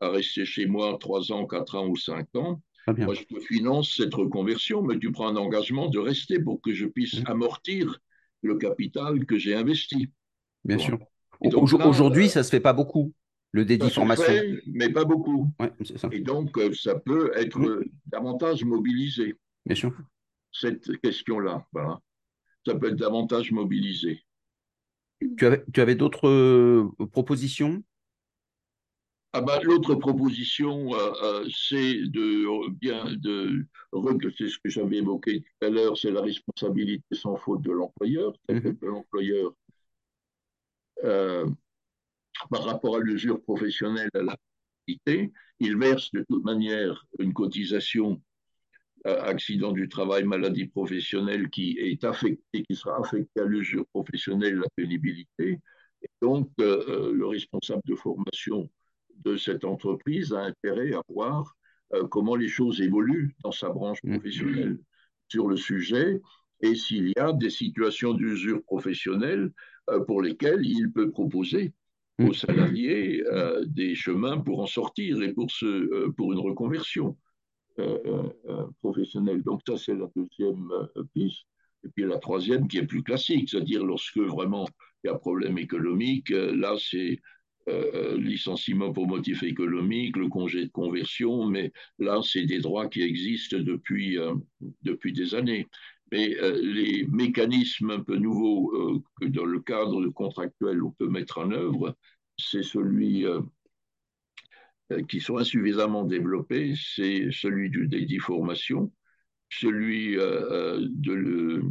à 0.00 0.08
rester 0.08 0.44
chez 0.44 0.66
moi 0.66 0.96
trois 0.98 1.30
ans, 1.32 1.46
quatre 1.46 1.76
ans 1.76 1.86
ou 1.86 1.96
cinq 1.96 2.26
ans, 2.34 2.60
moi 2.88 3.14
je 3.14 3.22
te 3.22 3.38
finance 3.40 3.94
cette 3.96 4.14
reconversion, 4.14 4.82
mais 4.82 4.98
tu 4.98 5.12
prends 5.12 5.28
un 5.28 5.36
engagement 5.36 5.88
de 5.88 5.98
rester 5.98 6.40
pour 6.40 6.60
que 6.60 6.72
je 6.72 6.86
puisse 6.86 7.20
mm. 7.20 7.26
amortir 7.26 7.98
le 8.42 8.56
capital 8.56 9.24
que 9.26 9.38
j'ai 9.38 9.54
investi. 9.54 10.10
Bien 10.64 10.78
sûr. 10.78 10.98
Aujourd'hui, 11.40 12.28
ça 12.28 12.40
ne 12.40 12.44
se 12.44 12.50
fait 12.50 12.60
pas 12.60 12.72
beaucoup, 12.72 13.12
le 13.52 13.64
dédit 13.64 13.90
formation. 13.90 14.32
mais 14.66 14.90
pas 14.90 15.04
beaucoup. 15.04 15.48
Et 16.10 16.20
donc, 16.20 16.56
euh, 16.58 16.72
ça 16.74 16.98
peut 16.98 17.32
être 17.36 17.84
davantage 18.06 18.64
mobilisé. 18.64 19.34
Bien 19.66 19.76
sûr. 19.76 19.92
Cette 20.52 21.00
question-là. 21.00 21.66
Voilà 21.72 22.00
ça 22.66 22.74
peut 22.74 22.88
être 22.88 22.96
davantage 22.96 23.52
mobilisé. 23.52 24.24
Tu 25.36 25.46
avais, 25.46 25.64
tu 25.72 25.80
avais 25.80 25.94
d'autres 25.94 26.28
euh, 26.28 27.06
propositions? 27.12 27.82
Ah 29.32 29.40
ben, 29.40 29.60
L'autre 29.62 29.94
proposition, 29.94 30.94
euh, 30.94 31.12
euh, 31.22 31.48
c'est 31.50 32.02
de 32.06 32.70
bien 32.70 33.14
de 33.16 33.66
c'est 34.36 34.48
ce 34.48 34.58
que 34.58 34.68
j'avais 34.68 34.98
évoqué 34.98 35.40
tout 35.40 35.66
à 35.66 35.70
l'heure, 35.70 35.96
c'est 35.96 36.10
la 36.10 36.20
responsabilité 36.20 37.04
sans 37.12 37.36
faute 37.36 37.62
de 37.62 37.70
l'employeur. 37.70 38.32
Mhm. 38.48 38.76
L'employeur, 38.82 39.54
par 41.02 42.64
rapport 42.64 42.96
à 42.96 43.00
l'usure 43.00 43.40
professionnelle 43.42 44.10
à 44.14 44.22
l'activité, 44.22 45.32
il 45.60 45.78
verse 45.78 46.10
de 46.12 46.24
toute 46.28 46.44
manière 46.44 47.06
une 47.18 47.32
cotisation 47.32 48.20
accident 49.04 49.72
du 49.72 49.88
travail, 49.88 50.24
maladie 50.24 50.66
professionnelle 50.66 51.50
qui 51.50 51.76
est 51.78 52.04
affecté, 52.04 52.62
qui 52.62 52.76
sera 52.76 52.98
affecté 53.00 53.40
à 53.40 53.44
l'usure 53.44 53.86
professionnelle, 53.92 54.56
la 54.56 54.68
pénibilité. 54.76 55.60
Et 56.02 56.08
donc, 56.20 56.50
euh, 56.60 56.84
euh, 56.88 57.12
le 57.12 57.26
responsable 57.26 57.82
de 57.84 57.94
formation 57.94 58.70
de 59.24 59.36
cette 59.36 59.64
entreprise 59.64 60.32
a 60.32 60.40
intérêt 60.40 60.94
à 60.94 61.02
voir 61.08 61.54
comment 62.10 62.36
les 62.36 62.48
choses 62.48 62.80
évoluent 62.80 63.36
dans 63.44 63.52
sa 63.52 63.68
branche 63.68 63.98
mmh. 64.02 64.14
professionnelle 64.14 64.78
sur 65.28 65.46
le 65.46 65.58
sujet 65.58 66.22
et 66.62 66.74
s'il 66.74 67.12
y 67.14 67.18
a 67.18 67.34
des 67.34 67.50
situations 67.50 68.14
d'usure 68.14 68.62
professionnelle 68.64 69.52
pour 70.06 70.22
lesquelles 70.22 70.64
il 70.64 70.90
peut 70.90 71.10
proposer 71.10 71.74
aux 72.18 72.28
mmh. 72.28 72.34
salariés 72.34 73.22
des 73.66 73.94
chemins 73.94 74.38
pour 74.38 74.60
en 74.60 74.66
sortir 74.66 75.20
et 75.22 75.34
pour, 75.34 75.50
ce, 75.50 76.08
pour 76.12 76.32
une 76.32 76.38
reconversion. 76.38 77.18
Euh, 77.78 78.28
euh, 78.48 78.66
professionnel. 78.82 79.42
Donc 79.42 79.62
ça, 79.66 79.78
c'est 79.78 79.94
la 79.94 80.06
deuxième 80.14 80.70
euh, 80.72 81.04
piste. 81.14 81.46
Et 81.84 81.88
puis 81.88 82.04
la 82.04 82.18
troisième 82.18 82.68
qui 82.68 82.78
est 82.78 82.86
plus 82.86 83.02
classique, 83.02 83.48
c'est-à-dire 83.48 83.82
lorsque 83.82 84.18
vraiment 84.18 84.68
il 85.02 85.06
y 85.06 85.10
a 85.10 85.14
problème 85.14 85.56
économique, 85.58 86.28
là 86.30 86.76
c'est 86.78 87.18
licenciement 88.16 88.92
pour 88.92 89.08
motif 89.08 89.42
économique, 89.42 90.16
le 90.16 90.28
congé 90.28 90.64
de 90.66 90.70
conversion, 90.70 91.46
mais 91.46 91.72
là 91.98 92.20
c'est 92.22 92.44
des 92.44 92.60
droits 92.60 92.88
qui 92.88 93.02
existent 93.02 93.58
depuis, 93.58 94.16
depuis 94.82 95.12
des 95.12 95.34
années. 95.34 95.66
Mais 96.12 96.36
les 96.60 97.04
mécanismes 97.08 97.90
un 97.90 98.00
peu 98.00 98.16
nouveaux 98.16 99.02
que 99.20 99.26
dans 99.26 99.44
le 99.44 99.58
cadre 99.60 100.08
contractuel 100.10 100.84
on 100.84 100.92
peut 100.92 101.08
mettre 101.08 101.38
en 101.38 101.50
œuvre, 101.50 101.96
c'est 102.38 102.62
celui 102.62 103.26
euh, 103.26 103.40
qui 105.08 105.20
sont 105.20 105.38
insuffisamment 105.38 106.04
développés, 106.04 106.74
c'est 106.76 107.28
celui 107.30 107.70
du 107.70 107.86
dédit 107.88 108.18
formation, 108.18 108.92
celui 109.50 110.16
euh, 110.16 110.50
euh, 110.50 110.88
de, 110.90 111.62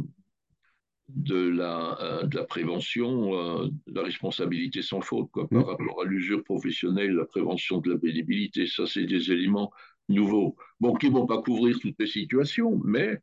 de, 1.08 1.48
la, 1.48 2.22
de 2.24 2.36
la 2.36 2.44
prévention, 2.44 3.66
de 3.66 3.94
la 3.94 4.02
responsabilité 4.02 4.82
sans 4.82 5.00
faute 5.00 5.30
par 5.32 5.46
mmh. 5.50 5.58
rapport 5.58 6.02
à 6.02 6.04
l'usure 6.04 6.44
professionnelle, 6.44 7.12
la 7.12 7.26
prévention 7.26 7.78
de 7.78 7.92
la 7.92 7.98
pénibilité. 7.98 8.66
Ça, 8.66 8.86
c'est 8.86 9.04
des 9.04 9.30
éléments 9.32 9.72
nouveaux. 10.08 10.56
Bon, 10.80 10.94
qui 10.94 11.08
ne 11.08 11.14
vont 11.14 11.26
pas 11.26 11.42
couvrir 11.42 11.78
toutes 11.80 11.98
les 11.98 12.06
situations, 12.06 12.80
mais 12.84 13.20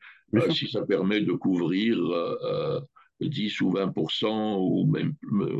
si 0.51 0.69
ça 0.69 0.85
permet 0.85 1.21
de 1.21 1.33
couvrir 1.33 1.97
10 3.21 3.61
ou 3.61 3.71
20% 3.71 4.57
ou 4.59 4.85
même 4.85 5.15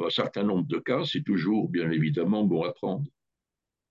un 0.06 0.10
certain 0.10 0.44
nombre 0.44 0.68
de 0.68 0.78
cas, 0.78 1.04
c'est 1.06 1.24
toujours 1.24 1.70
bien 1.70 1.90
évidemment 1.92 2.44
bon 2.44 2.64
à 2.64 2.72
prendre. 2.72 3.06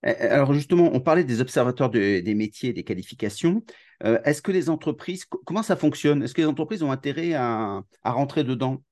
Eh, 0.06 0.10
eh, 0.10 0.24
alors 0.26 0.52
justement, 0.52 0.90
on 0.92 1.00
parlait 1.00 1.24
des 1.24 1.40
observateurs 1.40 1.90
des 1.90 2.34
métiers 2.34 2.72
des 2.72 2.84
qualifications. 2.84 3.64
Euh, 4.04 4.20
est-ce 4.24 4.42
que 4.42 4.52
les 4.52 4.70
entreprises, 4.70 5.24
comment 5.24 5.62
ça 5.62 5.76
fonctionne? 5.76 6.22
Est-ce 6.22 6.34
que 6.34 6.40
les 6.40 6.46
entreprises 6.46 6.82
ont 6.82 6.92
intérêt 6.92 7.34
à, 7.34 7.82
rentrer 8.04 8.44
dedans? 8.44 8.82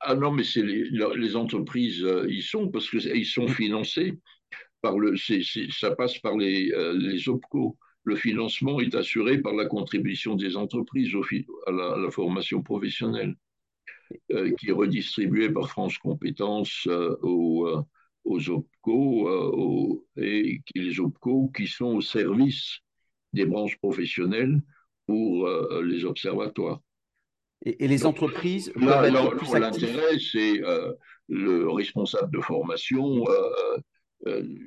Ah 0.00 0.14
non, 0.14 0.30
mais 0.30 0.44
c'est 0.44 0.62
les, 0.62 1.36
entreprises, 1.36 2.04
euh, 2.04 2.26
ils 2.28 2.42
sont 2.42 2.68
parce 2.68 2.88
qu'ils 2.88 3.26
sont 3.26 3.46
mmh. 3.46 3.54
financés 3.54 4.18
par 4.80 4.96
le, 4.96 5.16
ça 5.16 5.90
passe 5.96 6.18
par 6.18 6.36
les, 6.36 6.70
euh, 6.72 6.92
les 6.96 7.28
OPCO. 7.28 7.76
Le 8.04 8.14
financement 8.14 8.78
est 8.78 8.94
assuré 8.94 9.38
par 9.38 9.54
la 9.54 9.66
contribution 9.66 10.36
des 10.36 10.56
entreprises 10.56 11.14
au, 11.14 11.24
à, 11.66 11.72
la, 11.72 12.10
formation 12.10 12.62
professionnelle, 12.62 13.34
qui 14.30 14.68
est 14.68 14.72
redistribuée 14.72 15.50
par 15.50 15.68
France 15.68 15.98
Compétences 15.98 16.88
aux 17.20 17.84
aux 18.28 18.50
OPCO 18.50 19.28
euh, 19.28 20.22
et 20.22 20.60
les 20.74 21.00
OPCO 21.00 21.48
qui 21.48 21.66
sont 21.66 21.96
au 21.96 22.00
service 22.00 22.78
des 23.32 23.46
branches 23.46 23.78
professionnelles 23.78 24.60
pour 25.06 25.46
euh, 25.46 25.82
les 25.82 26.04
observatoires. 26.04 26.80
Et, 27.64 27.88
les 27.88 28.06
entreprises 28.06 28.70
L'intérêt, 28.76 30.18
c'est 30.18 30.62
euh, 30.62 30.92
le 31.28 31.70
responsable 31.70 32.30
de 32.30 32.40
formation 32.40 33.24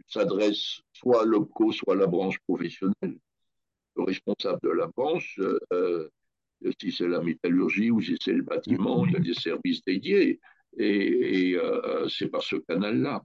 s'adresse 0.08 0.80
soit 0.94 1.22
à 1.22 1.26
l'OPCO, 1.26 1.72
soit 1.72 1.94
à 1.94 1.98
la 1.98 2.08
branche 2.08 2.40
professionnelle. 2.48 3.18
Le 3.96 4.04
responsable 4.04 4.60
de 4.64 4.70
la 4.70 4.88
branche, 4.88 5.40
si 6.80 6.92
c'est 6.92 7.08
la 7.08 7.22
métallurgie 7.22 7.92
ou 7.92 8.02
si 8.02 8.18
c'est 8.22 8.34
le 8.34 8.44
bâtiment, 8.44 9.06
il 9.06 9.14
y 9.14 9.16
a 9.18 9.20
des 9.20 9.34
services 9.34 9.84
dédiés. 9.86 10.40
et, 10.78 11.56
c'est 12.10 12.28
par 12.28 12.44
ce 12.44 12.58
canal-là. 12.58 13.24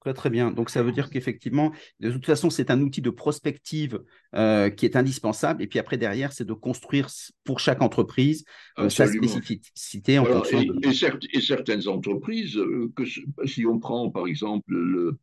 Très, 0.00 0.14
très 0.14 0.30
bien. 0.30 0.52
Donc, 0.52 0.70
ça 0.70 0.82
veut 0.82 0.92
dire 0.92 1.10
qu'effectivement, 1.10 1.72
de 1.98 2.10
toute 2.12 2.24
façon, 2.24 2.50
c'est 2.50 2.70
un 2.70 2.80
outil 2.80 3.02
de 3.02 3.10
prospective 3.10 4.00
qui 4.32 4.84
est 4.84 4.94
indispensable. 4.94 5.62
Et 5.62 5.66
puis 5.66 5.80
après, 5.80 5.96
derrière, 5.96 6.32
c'est 6.32 6.44
de 6.44 6.52
construire 6.52 7.08
pour 7.44 7.58
chaque 7.58 7.82
entreprise 7.82 8.44
sa 8.88 9.08
spécificité 9.08 10.18
en 10.18 10.24
fonction 10.24 10.60
et, 10.60 10.66
de... 10.66 11.36
et, 11.36 11.40
certaines 11.40 11.88
entreprises, 11.88 12.60
que, 12.94 13.02
si 13.46 13.66
on 13.66 13.80
prend 13.80 14.08
par 14.10 14.28
exemple 14.28 14.72
le, 14.72 15.18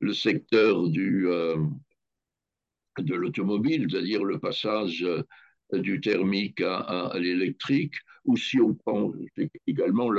le 0.00 0.14
secteur 0.14 0.88
du, 0.88 1.28
de 3.02 3.14
l'automobile, 3.14 3.86
c'est-à-dire 3.90 4.24
le 4.24 4.38
passage 4.38 5.02
euh, 5.04 5.22
du 5.72 6.00
thermique 6.00 6.60
à, 6.62 7.12
l'électrique, 7.18 7.94
ou 8.24 8.36
si 8.36 8.60
on 8.60 8.74
prend 8.74 9.12
également, 9.66 10.10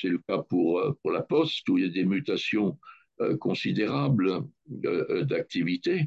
c'est 0.00 0.08
le 0.08 0.18
cas 0.18 0.38
pour, 0.38 0.80
euh, 0.80 0.92
pour 1.02 1.12
la 1.12 1.22
poste, 1.22 1.68
où 1.68 1.78
il 1.78 1.84
y 1.84 1.88
a 1.88 1.90
des 1.90 2.04
mutations 2.04 2.78
euh, 3.20 3.36
considérables 3.36 4.42
d'activité, 4.66 6.06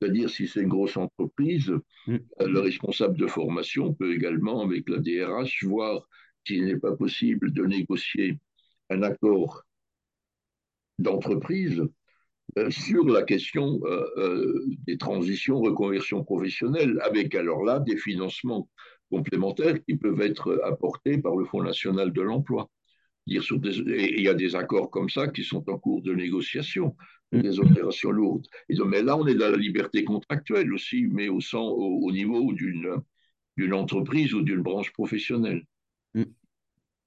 c'est-à-dire 0.00 0.28
si 0.28 0.46
c'est 0.46 0.60
une 0.60 0.68
grosse 0.68 0.96
entreprise, 0.96 1.72
mm. 2.06 2.16
le 2.40 2.60
responsable 2.60 3.16
de 3.16 3.26
formation 3.26 3.94
peut 3.94 4.14
également, 4.14 4.62
avec 4.62 4.88
la 4.88 4.98
DRH, 4.98 5.64
voir 5.64 6.06
s'il 6.46 6.66
n'est 6.66 6.78
pas 6.78 6.94
possible 6.96 7.52
de 7.52 7.64
négocier 7.64 8.38
un 8.90 9.02
accord 9.02 9.64
d'entreprise 10.98 11.82
euh, 12.58 12.70
sur 12.70 13.04
la 13.06 13.22
question 13.22 13.80
euh, 13.84 14.04
euh, 14.16 14.64
des 14.86 14.96
transitions, 14.96 15.60
reconversions 15.60 16.22
professionnelles, 16.24 16.98
avec 17.02 17.34
alors 17.34 17.64
là 17.64 17.80
des 17.80 17.96
financements 17.96 18.68
complémentaires 19.10 19.82
qui 19.84 19.96
peuvent 19.96 20.20
être 20.20 20.60
apportés 20.64 21.18
par 21.18 21.36
le 21.36 21.44
Fonds 21.46 21.62
national 21.62 22.12
de 22.12 22.22
l'emploi. 22.22 22.70
Et 23.26 24.18
il 24.18 24.22
y 24.22 24.28
a 24.28 24.34
des 24.34 24.54
accords 24.54 24.90
comme 24.90 25.08
ça 25.08 25.28
qui 25.28 25.44
sont 25.44 25.68
en 25.70 25.78
cours 25.78 26.02
de 26.02 26.14
négociation, 26.14 26.94
des 27.32 27.58
opérations 27.58 28.10
lourdes. 28.10 28.46
Et 28.68 28.76
mais 28.86 29.02
là, 29.02 29.16
on 29.16 29.26
est 29.26 29.34
dans 29.34 29.50
la 29.50 29.56
liberté 29.56 30.04
contractuelle 30.04 30.72
aussi, 30.72 31.06
mais 31.10 31.28
au, 31.28 31.40
au, 31.54 32.00
au 32.06 32.12
niveau 32.12 32.52
d'une 32.52 33.74
entreprise 33.74 34.34
ou 34.34 34.42
d'une 34.42 34.62
branche 34.62 34.92
professionnelle. 34.92 35.64
Mm. 36.14 36.24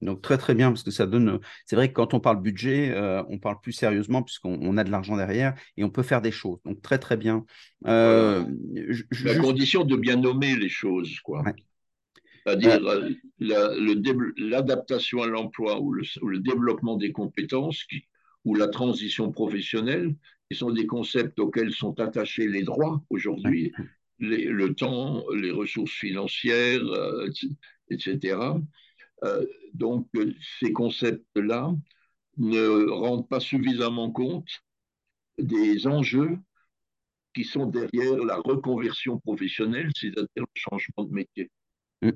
Donc 0.02 0.22
très 0.22 0.38
très 0.38 0.54
bien 0.54 0.70
parce 0.70 0.84
que 0.84 0.92
ça 0.92 1.08
donne. 1.08 1.40
C'est 1.66 1.76
vrai 1.76 1.90
que 1.90 1.94
quand 1.94 2.14
on 2.14 2.20
parle 2.20 2.42
budget, 2.42 2.92
euh, 2.92 3.24
on 3.30 3.40
parle 3.40 3.60
plus 3.62 3.72
sérieusement 3.72 4.22
puisqu'on 4.22 4.78
a 4.78 4.84
de 4.84 4.92
l'argent 4.92 5.18
derrière 5.18 5.56
et 5.76 5.84
on 5.84 5.90
peut 5.90 6.04
faire 6.04 6.22
des 6.22 6.32
choses. 6.32 6.60
Donc 6.66 6.82
très 6.82 7.00
très 7.00 7.18
bien. 7.18 7.46
Euh, 7.88 8.46
la 9.24 9.36
condition 9.40 9.86
de 9.86 9.96
bien 9.96 10.18
nommer 10.18 10.56
les 10.56 10.70
choses, 10.70 11.20
quoi. 11.22 11.44
C'est-à-dire 12.48 12.88
euh, 12.88 13.12
l'adaptation 14.38 15.22
à 15.22 15.28
l'emploi 15.28 15.82
ou, 15.82 15.92
le, 15.92 16.40
développement 16.40 16.96
des 16.96 17.12
compétences 17.12 17.86
ou 18.46 18.56
la 18.56 18.70
transition 18.70 19.32
professionnelle, 19.32 20.16
qui 20.50 20.58
sont 20.58 20.72
des 20.72 20.88
concepts 20.88 21.38
auxquels 21.40 21.74
sont 21.74 22.00
attachés 22.00 22.48
les 22.48 22.64
droits 22.64 23.04
aujourd'hui, 23.10 23.74
le 24.20 24.74
temps, 24.74 25.26
les 25.36 25.52
ressources 25.52 25.92
financières, 25.92 26.82
etc. 27.90 28.40
Euh, 29.26 29.46
donc, 29.74 30.08
ces 30.62 30.72
concepts-là 30.72 31.76
ne 32.38 32.90
rendent 32.90 33.28
pas 33.28 33.42
suffisamment 33.42 34.10
compte 34.12 34.48
des 35.38 35.86
enjeux 35.86 36.38
qui 37.34 37.44
sont 37.44 37.66
derrière 37.66 38.16
la 38.24 38.38
reconversion 38.38 39.20
professionnelle, 39.20 39.92
c'est-à-dire 39.96 40.30
le 40.38 40.46
changement 40.54 41.04
de 41.04 41.14
métier. 41.14 41.52
Mm. 42.02 42.12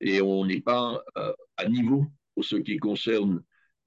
Et 0.00 0.20
on 0.20 0.44
n'est 0.44 0.60
pas 0.60 1.02
euh, 1.16 1.32
à 1.56 1.68
niveau 1.68 2.06
pour 2.34 2.44
ce 2.44 2.56
qui 2.56 2.76
concerne 2.76 3.42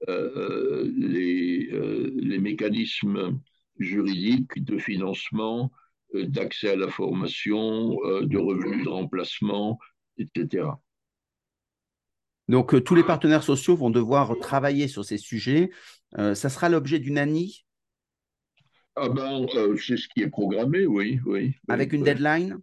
euh, 0.08 0.90
les, 0.96 1.70
les, 2.14 2.38
mécanismes 2.38 3.38
juridiques 3.78 4.64
de 4.64 4.78
financement, 4.78 5.70
d'accès 6.14 6.70
à 6.70 6.76
la 6.76 6.88
formation, 6.88 7.90
de 8.22 8.38
revenus 8.38 8.84
de 8.84 8.88
remplacement, 8.88 9.78
etc. 10.18 10.70
Donc, 12.50 12.74
euh, 12.74 12.80
tous 12.80 12.96
les 12.96 13.04
partenaires 13.04 13.44
sociaux 13.44 13.76
vont 13.76 13.90
devoir 13.90 14.36
travailler 14.40 14.88
sur 14.88 15.04
ces 15.04 15.18
sujets. 15.18 15.70
Euh, 16.18 16.34
ça 16.34 16.48
sera 16.48 16.68
l'objet 16.68 16.98
d'une 16.98 17.16
ANI 17.16 17.64
ah 18.96 19.08
ben, 19.08 19.46
euh, 19.54 19.76
C'est 19.76 19.96
ce 19.96 20.08
qui 20.08 20.22
est 20.22 20.28
programmé, 20.28 20.84
oui. 20.84 21.20
oui 21.26 21.54
Avec 21.68 21.92
une 21.92 22.02
deadline? 22.02 22.58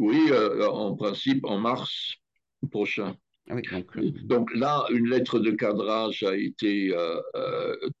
Oui, 0.00 0.30
en 0.66 0.96
principe 0.96 1.44
en 1.44 1.58
mars 1.58 2.14
prochain. 2.70 3.16
Ah 3.48 3.56
donc, 4.22 4.54
là, 4.54 4.86
une 4.90 5.08
lettre 5.08 5.40
de 5.40 5.50
cadrage 5.50 6.22
a 6.22 6.36
été 6.36 6.94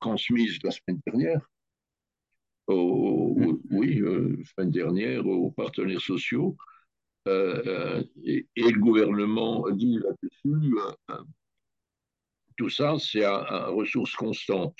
transmise 0.00 0.58
la 0.62 0.70
semaine 0.70 1.00
dernière. 1.06 1.40
Mm. 2.68 3.56
Oui, 3.70 4.00
la 4.00 4.44
semaine 4.44 4.70
dernière 4.70 5.26
aux 5.26 5.50
partenaires 5.50 6.00
sociaux. 6.00 6.56
Euh, 7.28 7.62
euh, 7.66 8.02
et, 8.24 8.46
le 8.56 8.78
gouvernement 8.78 9.68
dit 9.70 9.98
là-dessus, 9.98 10.74
euh, 11.10 11.18
tout 12.56 12.70
ça, 12.70 12.96
c'est 12.98 13.24
à, 13.24 13.66
ressources 13.68 14.14
constantes, 14.14 14.78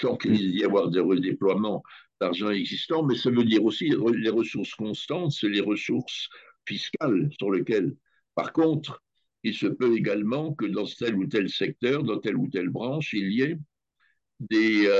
sans 0.00 0.16
qu'il 0.16 0.40
y 0.40 0.62
ait 0.62 0.64
avoir 0.64 0.90
des 0.90 1.00
redéploiements 1.00 1.82
d'argent 2.20 2.50
existant, 2.50 3.02
mais 3.04 3.16
ça 3.16 3.30
veut 3.30 3.44
dire 3.44 3.64
aussi 3.64 3.90
les 4.14 4.30
ressources 4.30 4.74
constantes, 4.74 5.32
c'est 5.32 5.48
les 5.48 5.60
ressources 5.60 6.28
fiscales 6.66 7.30
sur 7.38 7.50
lesquelles, 7.50 7.94
par 8.34 8.52
contre, 8.52 9.02
il 9.42 9.54
se 9.54 9.66
peut 9.66 9.96
également 9.96 10.54
que 10.54 10.66
dans 10.66 10.86
tel 10.86 11.14
ou 11.16 11.26
tel 11.26 11.48
secteur, 11.48 12.02
dans 12.02 12.18
telle 12.18 12.36
ou 12.36 12.48
telle 12.48 12.68
branche, 12.68 13.12
il 13.12 13.32
y 13.32 13.42
ait 13.42 13.58
des 14.40 14.90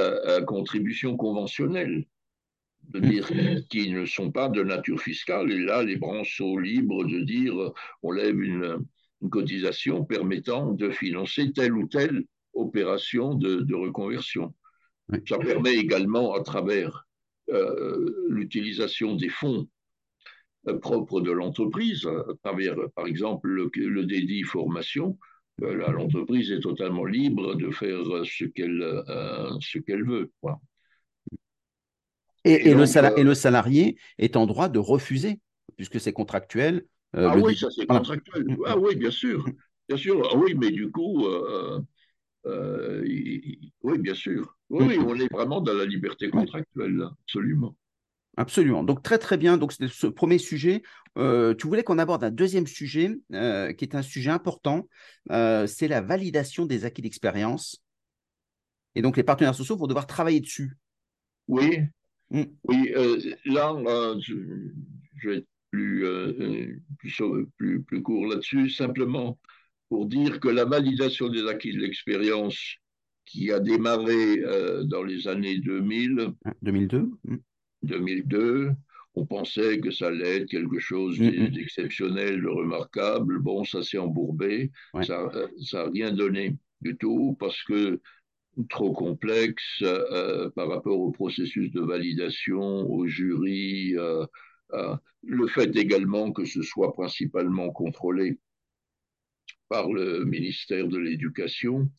contributions 0.47 1.17
conventionnelles 1.17 2.07
de 2.91 3.01
dire 3.01 3.29
qui 3.69 3.91
ne 3.91 4.05
sont 4.07 4.31
pas 4.31 4.49
de 4.49 4.63
nature 4.63 5.01
fiscale. 5.01 5.51
Et 5.51 5.59
là, 5.59 5.83
les 5.83 5.97
branches 5.97 6.37
sont 6.37 6.59
libres 6.59 7.05
de 7.05 7.21
dire 7.21 7.55
on 8.03 8.13
lève 8.13 8.41
une, 8.41 8.87
cotisation 9.31 10.05
permettant 10.05 10.73
de 10.73 10.89
financer 10.91 11.51
telle 11.51 11.73
ou 11.73 11.89
telle 11.89 12.23
opération 12.55 13.35
de, 13.35 13.75
reconversion. 13.75 14.55
Ça 15.27 15.39
permet 15.39 15.75
également, 15.75 16.35
à 16.35 16.43
travers 16.43 17.09
euh, 17.51 18.27
l'utilisation 18.29 19.17
des 19.17 19.29
fonds 19.29 19.69
euh, 20.69 20.79
propres 20.79 21.21
de 21.21 21.31
l'entreprise, 21.31 22.07
à 22.07 22.35
travers, 22.43 22.77
par 22.95 23.07
exemple, 23.07 23.49
le, 23.49 23.71
le 23.75 24.05
dédit 24.05 24.43
formation, 24.43 25.19
euh, 25.63 25.91
l'entreprise 25.93 26.51
est 26.51 26.61
totalement 26.61 27.05
libre 27.05 27.55
de 27.55 27.71
faire 27.71 28.03
ce 28.25 28.45
qu'elle 28.45 29.03
ce 29.61 29.79
qu'elle 29.79 30.05
veut. 30.05 30.31
Quoi. 30.41 30.61
Et, 32.47 32.73
le 32.75 32.85
et, 33.19 33.25
le 33.25 33.35
salarié 33.35 33.97
est 34.19 34.37
en 34.37 34.47
droit 34.47 34.69
de 34.69 34.79
refuser, 34.79 35.41
puisque 35.77 35.99
c'est 35.99 36.13
contractuel. 36.13 36.87
Euh, 37.17 37.29
ah 37.33 37.37
oui, 37.37 37.57
ça 37.57 37.69
c'est 37.71 37.87
contractuel. 37.87 38.57
Ah 38.67 38.79
oui, 38.79 38.95
bien 38.95 39.11
sûr. 39.11 39.45
Bien 39.89 39.97
sûr. 39.97 40.29
Ah 40.31 40.37
oui, 40.37 40.55
mais 40.55 40.71
du 40.71 40.91
coup, 40.93 41.27
euh, 41.27 41.81
euh, 42.47 43.03
oui, 43.83 43.99
bien 43.99 44.15
sûr. 44.15 44.57
Oui, 44.71 44.97
mm, 44.97 45.07
on 45.07 45.17
est 45.17 45.33
vraiment 45.33 45.61
dans 45.61 45.75
la 45.75 45.87
liberté 45.87 46.31
contractuelle, 46.31 47.09
absolument. 47.25 47.75
Absolument. 48.37 48.85
Donc 48.85 49.03
très 49.03 49.19
très 49.19 49.37
bien. 49.37 49.57
Donc 49.57 49.73
c'était 49.73 49.89
ce 49.89 50.07
premier 50.07 50.39
sujet. 50.39 50.83
tu 51.17 51.67
voulais 51.67 51.83
qu'on 51.83 51.99
aborde 51.99 52.25
un 52.25 52.31
deuxième 52.31 52.67
sujet 52.67 53.19
qui 53.31 53.85
est 53.85 53.95
un 53.95 54.03
sujet 54.03 54.31
important. 54.31 54.89
c'est 55.29 55.89
la 55.89 56.01
validation 56.03 56.67
des 56.67 56.85
acquis 56.85 57.03
d'expérience. 57.03 57.83
Et 58.95 59.03
donc 59.03 59.17
les 59.17 59.23
partenaires 59.23 59.55
sociaux 59.55 59.77
vont 59.77 59.87
devoir 59.87 60.07
travailler 60.07 60.41
dessus. 60.41 60.77
Oui, 61.49 61.79
Mm. 62.31 62.43
Oui, 62.65 62.93
euh, 62.97 63.19
là, 63.45 63.75
je, 64.21 64.35
vais 65.29 65.37
être 65.39 65.47
plus, 65.71 66.05
euh, 66.05 66.77
plus, 67.57 67.83
plus, 67.83 68.03
court 68.03 68.27
là-dessus, 68.27 68.71
simplement 68.71 69.39
pour 69.89 70.07
dire 70.07 70.41
que 70.41 70.49
la 70.49 70.65
validation 70.65 71.29
des 71.29 71.47
acquis 71.47 71.73
de 71.73 71.81
l'expérience 71.81 72.77
qui 73.25 73.53
a 73.53 73.61
démarré 73.61 74.41
euh, 74.41 74.83
dans 74.85 75.03
les 75.03 75.29
années 75.29 75.59
2000, 75.59 76.33
2002, 76.63 77.11
2002, 77.83 78.73
on 79.15 79.27
pensait 79.27 79.81
que 79.81 79.91
ça 79.91 80.09
allait 80.09 80.39
être 80.39 80.49
quelque 80.49 80.79
chose 80.79 81.19
mm, 81.19 81.25
mm. 81.25 81.49
d'exceptionnel, 81.49 82.43
de 82.43 82.49
remarquable. 82.49 83.39
Bon, 83.39 83.65
ça 83.65 83.83
s'est 83.83 83.99
embourbé, 83.99 84.71
ça 85.03 85.29
n'a 85.73 85.85
rien 85.85 86.13
donné 86.13 86.57
du 86.83 86.97
tout 86.97 87.37
parce 87.41 87.63
que 87.65 88.01
trop 88.71 88.93
complexe 88.93 89.83
euh, 89.83 90.51
par 90.51 90.69
rapport 90.69 90.99
au 90.99 91.11
processus 91.11 91.71
de 91.73 91.81
validation, 91.81 92.89
au 92.91 93.07
jury, 93.07 93.97
euh, 93.97 94.25
euh, 94.73 94.97
le 95.23 95.47
fait 95.47 95.75
également 95.77 96.33
que 96.33 96.45
ce 96.45 96.63
soit 96.63 96.95
principalement 96.95 97.71
contrôlé 97.71 98.39
par 99.69 99.93
le 99.93 100.25
ministère 100.25 100.89
de 100.89 100.99
l'Éducation. 100.99 101.91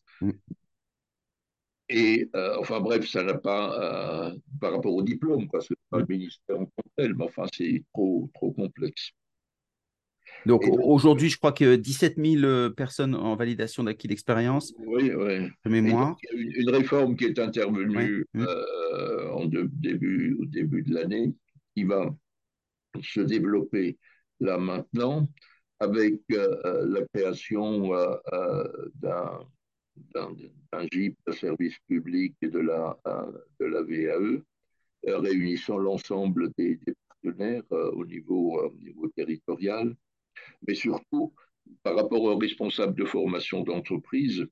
Et 1.88 2.28
enfin 2.58 2.80
bref, 2.80 3.08
ça 3.08 3.22
n'a 3.22 3.34
pas, 3.34 4.32
par 4.60 4.72
rapport 4.72 4.94
au 4.94 5.02
diplôme, 5.02 5.48
parce 5.50 5.68
que 5.68 5.74
c'est 5.74 5.90
pas 5.90 5.98
le 6.00 6.06
ministère 6.06 6.60
en 6.60 6.64
tant 6.64 6.82
que 6.82 6.90
tel, 6.96 7.14
mais 7.14 7.24
enfin 7.24 7.44
c'est 7.52 7.82
trop, 7.92 8.30
trop 8.34 8.52
complexe. 8.52 9.12
Donc 10.46 10.62
aujourd'hui, 10.82 11.28
je 11.28 11.38
crois 11.38 11.52
que 11.52 11.76
17 11.76 12.16
000 12.16 12.70
personnes 12.70 13.14
en 13.14 13.36
validation 13.36 13.84
d'acquis 13.84 14.08
d'expérience. 14.08 14.72
Oui, 14.78 15.10
oui. 15.14 15.48
De 15.64 15.70
mémoire. 15.70 16.16
il 16.22 16.28
y 16.28 16.38
a 16.38 16.42
une, 16.42 16.52
une, 16.62 16.70
réforme 16.70 17.16
qui 17.16 17.24
est 17.24 17.38
intervenue 17.38 18.24
euh, 18.36 19.30
en 19.30 19.46
début, 19.46 20.36
au 20.40 20.44
début 20.44 20.82
de 20.82 20.94
l'année 20.94 21.34
qui 21.74 21.84
va 21.84 22.14
se 23.02 23.20
développer 23.20 23.98
là 24.40 24.58
maintenant 24.58 25.28
avec 25.80 26.20
euh, 26.32 26.86
la 26.88 27.04
création 27.12 27.94
euh, 27.94 28.64
d'un 28.96 29.40
GIP 30.92 31.16
de 31.26 31.32
service 31.32 31.76
public 31.88 32.34
de 32.42 32.58
la, 32.58 32.98
de 33.60 33.66
la 33.66 33.82
VAE, 33.82 34.42
réunissant 35.04 35.78
l'ensemble 35.78 36.50
des, 36.56 36.78
partenaires 37.08 37.62
au, 37.70 38.04
niveau, 38.04 38.60
au 38.60 38.74
niveau 38.74 39.08
territorial 39.08 39.94
mais 40.66 40.74
surtout 40.74 41.32
par 41.82 41.96
rapport 41.96 42.22
aux 42.22 42.36
responsables 42.36 42.94
de 42.94 43.04
formation 43.04 43.62
d'entreprise, 43.62 44.46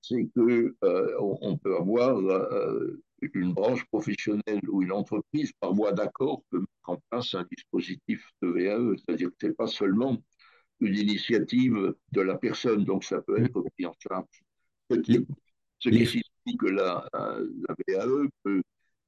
c'est 0.00 0.28
que 0.34 0.74
euh, 0.82 1.16
on, 1.20 1.56
peut 1.58 1.76
avoir 1.76 2.18
euh, 2.18 3.00
une 3.34 3.52
branche 3.52 3.84
professionnelle 3.86 4.68
ou 4.68 4.82
une 4.82 4.92
entreprise 4.92 5.52
par 5.60 5.72
voie 5.74 5.92
d'accord 5.92 6.42
peut 6.50 6.58
mettre 6.58 6.88
en 6.88 6.96
place 7.10 7.34
un 7.34 7.46
dispositif 7.50 8.26
de 8.42 8.48
VAE, 8.48 8.96
c'est-à-dire 8.96 9.28
que 9.28 9.36
ce 9.40 9.46
n'est 9.46 9.52
pas 9.52 9.68
seulement 9.68 10.20
une 10.82 10.96
initiative 10.96 11.94
de 12.12 12.20
la 12.20 12.36
personne, 12.36 12.84
donc 12.84 13.04
ça 13.04 13.20
peut 13.22 13.42
être 13.42 13.60
pris 13.60 13.86
en 13.86 13.94
charge. 13.98 14.26
Ce 14.90 14.96
qui, 14.98 15.26
signifie 15.80 16.56
que 16.58 16.66
la, 16.66 17.08
la 17.12 17.74
VAE 17.88 18.28
peut, 18.42 18.62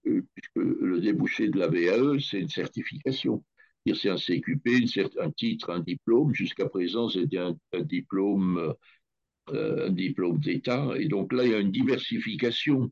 euh, 0.06 0.22
puisque 0.34 0.56
le 0.56 1.00
débouché 1.00 1.48
de 1.48 1.58
la 1.58 1.68
VAE, 1.68 2.18
c'est 2.20 2.40
une 2.40 2.48
certification 2.48 3.44
c'est 3.92 4.08
un 4.08 4.16
CQP, 4.16 4.87
un 5.20 5.30
titre, 5.30 5.70
un 5.70 5.80
diplôme. 5.80 6.32
Jusqu'à 6.32 6.66
présent, 6.68 7.10
c'était 7.10 7.38
un, 7.38 7.54
diplôme, 7.80 8.74
euh, 9.50 9.88
un 9.88 9.90
diplôme 9.90 10.38
d'État. 10.38 10.88
Et 10.96 11.06
donc 11.08 11.32
là, 11.34 11.44
il 11.44 11.50
y 11.50 11.54
a 11.54 11.58
une 11.58 11.72
diversification 11.72 12.90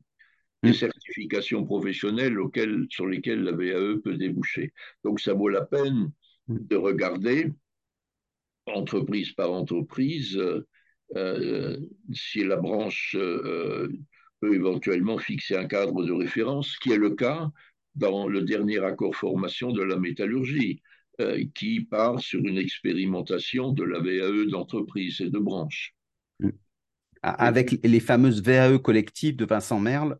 des 0.61 0.73
certifications 0.73 1.65
professionnelles 1.65 2.39
auxquelles, 2.39 2.85
sur 2.89 3.07
lesquelles 3.07 3.41
la 3.41 3.51
VAE 3.53 3.99
peut 4.03 4.15
déboucher. 4.15 4.71
Donc 5.03 5.19
ça 5.19 5.33
vaut 5.33 5.49
la 5.49 5.65
peine 5.65 6.11
de 6.47 6.75
regarder, 6.75 7.51
entreprise 8.67 9.31
par 9.33 9.51
entreprise, 9.51 10.41
euh, 11.15 11.77
si 12.11 12.43
la 12.43 12.57
branche 12.57 13.15
euh, 13.19 13.89
peut 14.39 14.55
éventuellement 14.55 15.17
fixer 15.17 15.55
un 15.55 15.65
cadre 15.65 16.03
de 16.03 16.11
référence, 16.11 16.69
ce 16.69 16.79
qui 16.79 16.91
est 16.91 16.97
le 16.97 17.11
cas 17.11 17.49
dans 17.95 18.27
le 18.27 18.41
dernier 18.41 18.79
accord 18.79 19.15
formation 19.15 19.71
de 19.71 19.83
la 19.83 19.97
métallurgie, 19.97 20.81
euh, 21.21 21.43
qui 21.53 21.81
part 21.81 22.19
sur 22.19 22.39
une 22.39 22.57
expérimentation 22.57 23.71
de 23.71 23.83
la 23.83 23.99
VAE 23.99 24.49
d'entreprise 24.49 25.21
et 25.21 25.29
de 25.29 25.37
branche. 25.37 25.93
Mm. 26.39 26.49
Avec 27.21 27.79
les 27.83 27.99
fameuses 27.99 28.41
VAE 28.41 28.79
collectives 28.79 29.35
de 29.35 29.45
Vincent 29.45 29.79
Merle, 29.79 30.17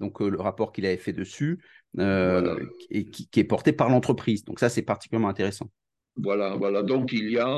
donc 0.00 0.20
euh, 0.20 0.28
le 0.28 0.38
rapport 0.38 0.72
qu'il 0.72 0.84
avait 0.84 0.98
fait 0.98 1.14
dessus, 1.14 1.64
euh, 1.98 2.62
et 2.90 3.06
qui, 3.06 3.28
est 3.40 3.44
porté 3.44 3.72
par 3.72 3.88
l'entreprise. 3.88 4.44
Donc 4.44 4.60
ça, 4.60 4.68
c'est 4.68 4.82
particulièrement 4.82 5.28
intéressant. 5.28 5.70
Voilà, 6.16 6.54
voilà. 6.56 6.82
Donc 6.82 7.12
il 7.12 7.30
y 7.30 7.38
a 7.38 7.48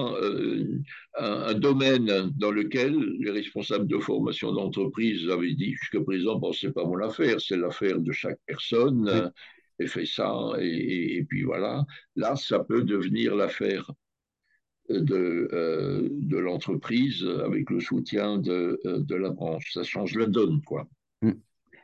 un, 1.18 1.54
domaine 1.54 2.30
dans 2.36 2.50
lequel 2.50 2.96
les 3.20 3.30
responsables 3.30 3.86
de 3.86 3.98
formation 3.98 4.52
d'entreprise 4.52 5.28
avaient 5.28 5.54
dit 5.54 5.72
jusqu'à 5.72 6.00
présent, 6.00 6.38
bon, 6.38 6.52
c'est 6.52 6.72
pas 6.72 6.84
mon 6.84 7.00
affaire, 7.02 7.40
c'est 7.40 7.56
l'affaire 7.56 8.00
de 8.00 8.12
chaque 8.12 8.38
personne 8.46 9.30
et 9.78 9.86
fait 9.86 10.06
ça, 10.06 10.34
et, 10.58 11.24
puis 11.28 11.42
voilà. 11.42 11.84
Là, 12.16 12.34
ça 12.36 12.60
peut 12.60 12.82
devenir 12.82 13.34
l'affaire 13.34 13.90
de, 14.88 15.48
euh, 15.52 16.08
de 16.10 16.38
l'entreprise 16.38 17.26
avec 17.44 17.68
le 17.70 17.80
soutien 17.80 18.38
de, 18.38 18.80
euh, 18.86 19.00
de, 19.00 19.14
la 19.14 19.30
branche. 19.30 19.72
Ça 19.72 19.82
change 19.82 20.14
la 20.16 20.26
donne, 20.26 20.62
quoi. 20.62 20.88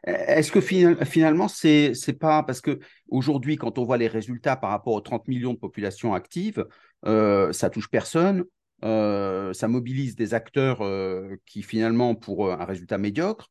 Est-ce 0.04 0.50
que 0.50 0.60
finalement, 0.60 1.46
c'est 1.46 1.92
n'est 2.08 2.14
pas 2.14 2.42
parce 2.42 2.60
que 2.60 2.80
aujourd'hui, 3.08 3.56
quand 3.56 3.78
on 3.78 3.84
voit 3.84 3.98
les 3.98 4.08
résultats 4.08 4.56
par 4.56 4.70
rapport 4.70 4.94
aux 4.94 5.00
30 5.00 5.28
millions 5.28 5.54
de 5.54 5.58
populations 5.58 6.12
actives, 6.12 6.66
euh, 7.06 7.52
ça 7.52 7.70
touche 7.70 7.88
personne, 7.88 8.44
ça 8.82 9.68
mobilise 9.68 10.16
des 10.16 10.34
acteurs 10.34 10.82
qui 11.46 11.62
finalement 11.62 12.16
pour 12.16 12.50
un 12.52 12.64
résultat 12.64 12.98
médiocre. 12.98 13.48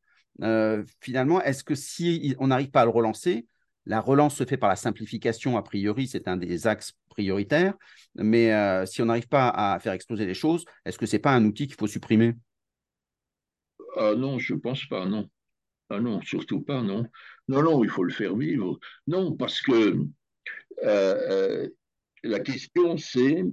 finalement, 1.00 1.40
est-ce 1.42 1.64
que 1.64 1.74
si 1.74 2.36
on 2.38 2.48
n'arrive 2.48 2.70
pas 2.70 2.82
à 2.82 2.84
le 2.84 2.90
relancer, 2.90 3.46
la 3.86 4.00
relance 4.00 4.36
se 4.36 4.44
fait 4.44 4.58
par 4.58 4.68
la 4.68 4.76
simplification, 4.76 5.56
a 5.56 5.62
priori, 5.62 6.06
c'est 6.06 6.28
un 6.28 6.36
des 6.36 6.66
axes 6.66 6.92
prioritaires. 7.08 7.74
Mais 8.14 8.52
euh, 8.52 8.86
si 8.86 9.02
on 9.02 9.06
n'arrive 9.06 9.26
pas 9.26 9.48
à 9.48 9.78
faire 9.80 9.92
exploser 9.92 10.26
les 10.26 10.34
choses, 10.34 10.64
est-ce 10.84 10.98
que 10.98 11.06
ce 11.06 11.16
n'est 11.16 11.20
pas 11.20 11.32
un 11.32 11.44
outil 11.46 11.66
qu'il 11.66 11.76
faut 11.76 11.86
supprimer? 11.86 12.34
Non, 13.96 14.38
je 14.38 14.54
ne 14.54 14.58
pense 14.58 14.86
pas, 14.86 15.06
non. 15.06 15.28
Ah 15.92 16.00
non, 16.00 16.22
surtout 16.22 16.62
pas, 16.62 16.80
non. 16.80 17.04
Non, 17.48 17.62
non, 17.62 17.84
il 17.84 17.90
faut 17.90 18.02
le 18.02 18.12
faire 18.14 18.34
vivre. 18.34 18.80
Non, 19.06 19.36
parce 19.36 19.60
que 19.60 19.72
euh, 19.72 20.06
euh, 20.84 21.68
la 22.22 22.40
question, 22.40 22.96
c'est 22.96 23.44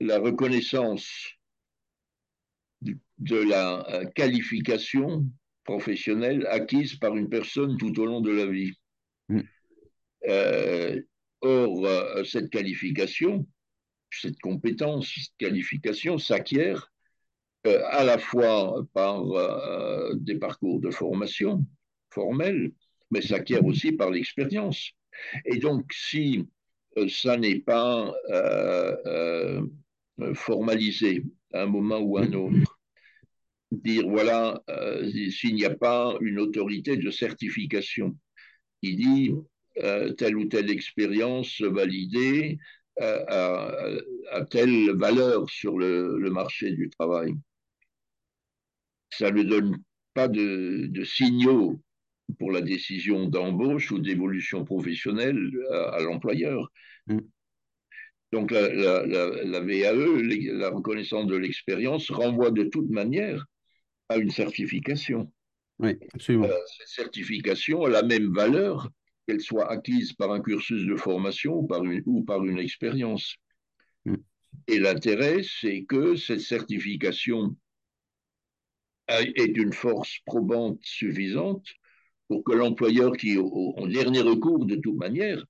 la 0.00 0.18
reconnaissance 0.18 1.08
de 3.18 3.36
la 3.36 4.04
qualification 4.16 5.26
professionnelle 5.62 6.44
acquise 6.48 6.96
par 6.96 7.16
une 7.16 7.28
personne 7.28 7.76
tout 7.76 8.00
au 8.00 8.06
long 8.06 8.20
de 8.20 8.32
la 8.32 8.46
vie. 8.46 8.72
Mm. 9.28 9.40
Euh, 10.28 11.00
or, 11.40 11.86
euh, 11.86 12.24
cette 12.24 12.50
qualification, 12.50 13.46
cette 14.10 14.40
compétence, 14.40 15.12
cette 15.14 15.36
qualification 15.38 16.18
s'acquiert 16.18 16.80
euh, 16.80 16.99
à 17.64 18.04
la 18.04 18.18
fois 18.18 18.86
par 18.94 19.24
des 20.14 20.36
parcours 20.36 20.80
de 20.80 20.90
formation 20.90 21.64
formels, 22.10 22.72
mais 23.10 23.20
s'acquiert 23.20 23.64
aussi 23.64 23.92
par 23.92 24.10
l'expérience. 24.10 24.90
Et 25.44 25.58
donc, 25.58 25.92
si 25.92 26.48
ça 27.08 27.36
n'est 27.36 27.60
pas 27.60 28.12
formalisé 30.34 31.24
à 31.52 31.62
un 31.62 31.66
moment 31.66 31.98
ou 31.98 32.16
à 32.16 32.22
un 32.22 32.32
autre, 32.32 32.80
dire 33.70 34.08
voilà, 34.08 34.62
s'il 35.30 35.54
n'y 35.54 35.66
a 35.66 35.74
pas 35.74 36.16
une 36.20 36.38
autorité 36.38 36.96
de 36.96 37.10
certification 37.10 38.16
qui 38.82 38.96
dit 38.96 39.34
euh, 39.78 40.12
telle 40.12 40.36
ou 40.36 40.46
telle 40.46 40.70
expérience 40.70 41.60
validée 41.62 42.58
euh, 43.00 44.00
à, 44.30 44.44
telle 44.50 44.90
valeur 44.96 45.48
sur 45.48 45.78
le, 45.78 46.18
marché 46.30 46.72
du 46.72 46.90
travail. 46.90 47.32
Ça 49.10 49.30
ne 49.30 49.42
donne 49.42 49.76
pas 50.14 50.28
de, 50.28 50.90
signaux 51.04 51.80
pour 52.38 52.52
la 52.52 52.60
décision 52.60 53.26
d'embauche 53.26 53.90
ou 53.90 53.98
d'évolution 53.98 54.64
professionnelle 54.64 55.38
à, 55.72 56.00
l'employeur. 56.00 56.70
Mm. 57.06 57.18
Donc 58.32 58.52
la, 58.52 58.68
la, 58.68 59.60
VAE, 59.60 59.92
la 60.52 60.70
reconnaissance 60.70 61.26
de 61.26 61.36
l'expérience, 61.36 62.10
renvoie 62.10 62.52
de 62.52 62.64
toute 62.64 62.88
manière 62.88 63.44
à 64.08 64.18
une 64.18 64.30
certification. 64.30 65.32
Oui, 65.80 65.96
absolument. 66.14 66.44
Euh, 66.44 66.56
cette 66.78 66.88
certification 66.88 67.84
a 67.84 67.88
la 67.88 68.02
même 68.02 68.32
valeur 68.32 68.88
qu'elle 69.26 69.40
soit 69.40 69.70
acquise 69.70 70.12
par 70.12 70.30
un 70.30 70.40
cursus 70.40 70.86
de 70.86 70.96
formation 70.96 71.54
ou 71.54 71.66
par 71.66 71.84
une, 71.84 72.02
ou 72.06 72.22
par 72.22 72.44
une 72.44 72.58
expérience. 72.58 73.34
Mm. 74.04 74.16
Et 74.68 74.78
l'intérêt, 74.78 75.40
c'est 75.42 75.84
que 75.84 76.16
cette 76.16 76.40
certification 76.40 77.56
est 79.10 79.48
d'une 79.48 79.72
force 79.72 80.18
probante 80.24 80.78
suffisante 80.82 81.66
pour 82.28 82.44
que 82.44 82.52
l'employeur 82.52 83.16
qui, 83.16 83.38
en 83.38 83.86
dernier 83.86 84.20
recours 84.20 84.64
de 84.64 84.76
toute 84.76 84.96
manière, 84.96 85.44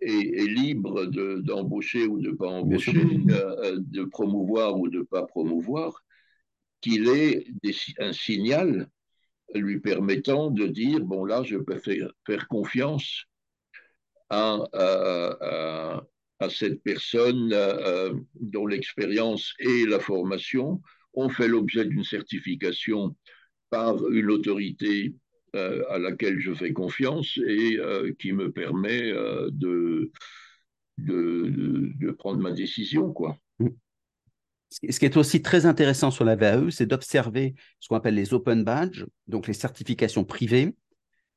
est, 0.00 0.46
libre 0.48 1.06
d'embaucher 1.06 2.06
ou 2.06 2.20
de 2.20 2.30
ne 2.30 2.36
pas 2.36 2.48
embaucher, 2.48 2.92
euh, 3.30 3.76
de 3.78 4.04
promouvoir 4.04 4.78
ou 4.78 4.88
de 4.88 4.98
ne 4.98 5.04
pas 5.04 5.24
promouvoir, 5.24 6.04
qu'il 6.80 7.08
ait 7.08 7.46
un 7.98 8.12
signal 8.12 8.88
lui 9.54 9.80
permettant 9.80 10.50
de 10.50 10.66
dire, 10.66 11.00
bon 11.00 11.24
là, 11.24 11.42
je 11.42 11.56
peux 11.56 11.78
faire, 11.78 12.48
confiance 12.48 13.24
à, 14.30 14.62
à, 14.72 16.50
cette 16.50 16.82
personne 16.82 17.52
euh, 17.52 18.14
dont 18.34 18.66
l'expérience 18.66 19.54
et 19.60 19.86
la 19.86 20.00
formation 20.00 20.80
ont 21.14 21.28
fait 21.28 21.48
l'objet 21.48 21.84
d'une 21.84 22.04
certification 22.04 23.16
par 23.70 24.08
une 24.10 24.30
autorité 24.30 25.14
euh, 25.54 25.82
à 25.90 25.98
laquelle 25.98 26.40
je 26.40 26.54
fais 26.54 26.72
confiance 26.72 27.38
et 27.46 27.78
euh, 27.78 28.12
qui 28.18 28.32
me 28.32 28.50
permet 28.50 29.12
de, 29.50 30.10
de, 30.98 31.92
de, 31.98 32.10
prendre 32.12 32.40
ma 32.40 32.52
décision. 32.52 33.12
quoi. 33.12 33.38
Ce 34.90 34.98
qui 34.98 35.04
est 35.04 35.16
aussi 35.16 35.42
très 35.42 35.66
intéressant 35.66 36.10
sur 36.10 36.24
la 36.24 36.36
VAE, 36.36 36.70
c'est 36.70 36.86
d'observer 36.86 37.54
ce 37.78 37.88
qu'on 37.88 37.96
appelle 37.96 38.14
les 38.14 38.32
open 38.32 38.64
badges, 38.64 39.04
donc 39.26 39.46
les 39.46 39.52
certifications 39.52 40.24
privées, 40.24 40.74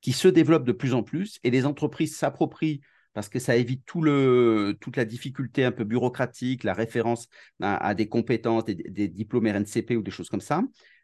qui 0.01 0.13
se 0.13 0.27
développent 0.27 0.67
de 0.67 0.71
plus 0.71 0.93
en 0.93 1.03
plus 1.03 1.39
et 1.43 1.51
les 1.51 1.65
entreprises 1.65 2.15
s'approprient 2.15 2.81
parce 3.15 3.29
que 3.29 3.39
ça 3.39 3.55
évite 3.55 3.83
tout 3.85 4.01
le, 4.01 4.77
toute 4.81 4.97
la 4.97 5.05
difficulté 5.05 5.63
un 5.63 5.71
peu 5.71 5.85
bureaucratique, 5.85 6.65
la 6.65 6.73
référence 6.73 7.29
à, 7.61 7.95
des 7.95 8.09
compétences, 8.09 8.65
des, 8.65 9.07
diplômes 9.07 9.47
RNCP 9.47 9.95
ou 9.95 10.03
des 10.03 10.11
choses 10.11 10.29
comme 10.29 10.41
ça. 10.41 10.61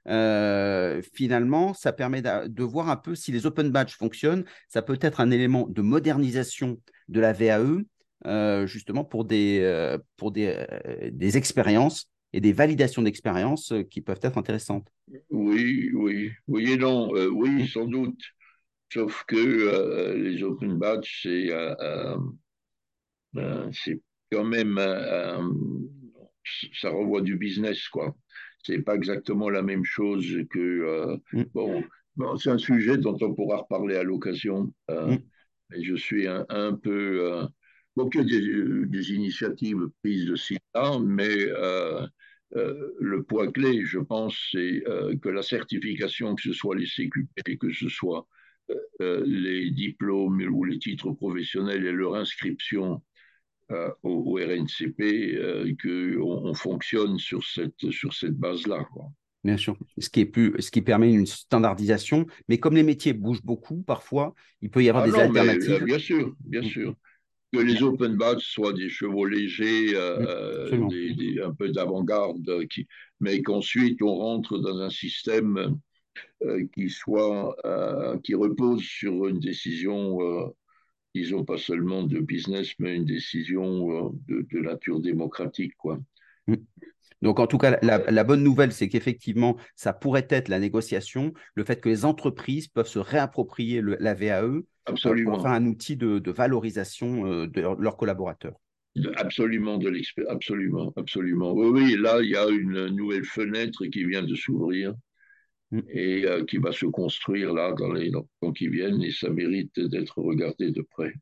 Euh, 0.10 1.02
finalement, 1.14 1.74
ça 1.74 1.94
permet 1.94 2.22
de, 2.22 2.64
voir 2.64 2.90
un 2.90 2.98
peu 2.98 3.16
si 3.16 3.32
les 3.32 3.46
open 3.46 3.72
badges 3.72 3.96
fonctionnent. 3.96 4.44
Ça 4.68 4.82
peut 4.82 5.00
être 5.00 5.22
un 5.22 5.32
élément 5.32 5.68
de 5.70 5.82
modernisation 5.82 6.78
de 7.08 7.22
la 7.22 7.32
VAE, 7.32 7.78
euh, 8.26 8.68
justement 8.68 9.06
pour 9.06 9.24
des, 9.24 9.60
euh, 9.62 9.98
pour 10.18 10.34
des, 10.34 10.66
des 11.14 11.38
expériences 11.38 12.12
et 12.34 12.42
des 12.42 12.52
validations 12.52 13.04
d'expériences 13.04 13.74
qui 13.90 14.02
peuvent 14.02 14.20
être 14.22 14.38
intéressantes. 14.38 14.90
Oui, 15.30 15.90
oui, 15.94 16.32
oui 16.50 16.74
et 16.74 16.78
non, 16.78 17.10
oui, 17.14 17.70
sans 17.70 17.86
doute. 17.86 18.20
Sauf 18.92 19.24
que 19.26 19.38
euh, 19.38 20.18
les 20.18 20.44
open 20.44 20.78
batch, 20.78 21.22
c'est 21.24 21.50
euh, 21.50 22.18
euh, 23.38 23.72
quand 24.30 24.44
même, 24.44 24.76
ça 26.74 26.90
renvoie 26.90 27.22
du 27.22 27.38
business, 27.38 27.88
quoi. 27.88 28.14
C'est 28.64 28.82
pas 28.82 28.96
exactement 28.96 29.50
la 29.50 29.62
même 29.62 29.86
chose 29.86 30.28
que 30.50 31.18
mm. 31.32 31.44
bon, 31.54 31.84
c'est 32.38 32.50
un 32.50 32.58
sujet 32.58 32.98
dont 32.98 33.18
on 33.22 33.34
pourra 33.34 33.58
reparler 33.60 33.96
à 33.96 34.04
l'occasion. 34.04 34.74
Mm. 34.90 35.16
Et 35.74 35.84
je 35.84 35.96
suis 35.96 36.28
un, 36.28 36.46
un 36.50 36.74
peu 36.74 37.48
bon, 37.96 38.10
il 38.14 38.18
y 38.18 38.36
a 38.36 38.86
des, 38.88 39.14
initiatives 39.14 39.88
prises 40.04 40.26
de 40.26 40.36
là, 40.76 41.00
mais 41.00 41.46
le 42.54 43.24
point 43.24 43.50
clé, 43.54 43.86
je 43.86 44.00
pense, 44.00 44.38
c'est 44.52 44.84
que 45.22 45.30
la 45.30 45.44
certification, 45.44 46.36
que 46.36 46.42
ce 46.42 46.52
soit 46.52 46.76
les 46.76 46.88
CQP, 46.88 47.58
que 47.58 47.72
ce 47.72 47.88
soit 47.88 48.28
les 49.00 49.72
diplômes 49.72 50.42
ou 50.52 50.64
les 50.64 50.78
titres 50.78 51.12
professionnels 51.12 51.86
et 51.86 51.92
leur 51.92 52.16
inscription 52.16 53.02
euh, 53.72 53.90
au, 54.04 54.34
RNCP, 54.34 55.36
euh, 55.36 55.74
qu'on 55.82 56.50
on 56.50 56.54
fonctionne 56.54 57.18
sur 57.18 57.42
cette, 57.46 57.90
sur 57.90 58.14
cette 58.14 58.36
base-là. 58.36 58.86
Bien 59.46 59.56
sûr, 59.56 59.78
ce 59.98 60.10
qui, 60.10 60.22
est 60.22 60.26
plus, 60.26 60.54
ce 60.60 60.72
qui 60.72 60.82
permet 60.82 61.14
une 61.14 61.26
standardisation, 61.26 62.26
mais 62.50 62.58
comme 62.58 62.76
les 62.76 62.84
métiers 62.84 63.14
bougent 63.14 63.44
beaucoup, 63.44 63.82
parfois, 63.84 64.36
il 64.62 64.70
peut 64.70 64.84
y 64.84 64.90
avoir 64.90 65.06
ah 65.06 65.10
des 65.10 65.16
alternatives. 65.16 65.84
bien 65.86 66.00
sûr, 66.00 66.36
bien 66.42 66.64
sûr. 66.64 66.96
Que 67.54 67.60
les 67.60 67.82
open 67.82 68.18
badges 68.18 68.44
soient 68.44 68.74
des 68.74 68.90
chevaux 68.90 69.26
légers, 69.26 69.96
un 69.98 71.54
peu 71.54 71.70
d'avant-garde, 71.70 72.68
mais 73.22 73.42
qu'ensuite 73.42 74.02
on 74.02 74.16
rentre 74.16 74.58
dans 74.58 74.82
un 74.82 74.90
système 74.90 75.58
euh, 75.58 75.70
qui 76.74 76.90
soit 76.90 77.56
euh, 77.66 78.18
qui 78.24 78.36
repose 78.36 78.82
sur 78.82 79.28
une 79.28 79.40
décision 79.40 80.22
euh, 80.22 80.48
disons 81.14 81.46
pas 81.46 81.58
seulement 81.58 82.04
de 82.04 82.20
business 82.20 82.74
mais 82.80 82.96
une 82.96 83.06
décision 83.06 84.12
de, 84.28 84.60
nature 84.60 85.00
démocratique 85.00 85.74
quoi 85.78 86.00
mm. 86.48 86.56
donc, 87.22 87.40
en 87.40 87.48
tout 87.48 87.60
cas, 87.60 87.78
la, 87.82 88.24
bonne 88.24 88.44
nouvelle, 88.44 88.72
c'est 88.72 88.90
qu'effectivement, 88.90 89.58
ça 89.76 89.94
pourrait 89.94 90.28
être 90.30 90.48
la 90.48 90.60
négociation, 90.60 91.34
le 91.54 91.64
fait 91.64 91.80
que 91.80 91.90
les 91.90 92.04
entreprises 92.04 92.68
peuvent 92.68 92.88
se 92.88 92.98
réapproprier 92.98 93.82
la 93.82 94.16
VAE 94.16 94.64
Absolument. 94.86 95.34
pour 95.34 95.44
faire 95.44 95.52
un 95.52 95.66
outil 95.68 95.98
de, 95.98 96.32
valorisation 96.32 97.46
de 97.46 97.62
leurs 97.62 97.98
collaborateurs. 97.98 98.56
Absolument, 99.16 99.78
de 99.78 99.94
absolument, 100.30 100.92
absolument. 100.98 101.54
Oui, 101.54 101.68
oui, 101.68 101.98
là, 101.98 102.22
il 102.22 102.30
y 102.30 102.36
a 102.36 102.50
une 102.50 102.88
nouvelle 102.88 103.24
fenêtre 103.24 103.86
qui 103.86 104.04
vient 104.04 104.24
de 104.24 104.36
s'ouvrir. 104.36 104.96
Et 105.90 106.26
euh, 106.26 106.44
qui 106.46 106.58
va 106.58 106.72
se 106.72 106.86
construire 106.86 107.54
là 107.54 107.74
dans 107.74 107.94
les 107.94 108.12
temps 108.12 108.52
qui 108.52 108.68
viennent 108.68 109.02
et 109.02 109.12
ça 109.12 109.30
mérite 109.30 109.80
d'être 109.80 110.20
regardé 110.20 110.72
de 110.72 110.82
près. 110.82 111.14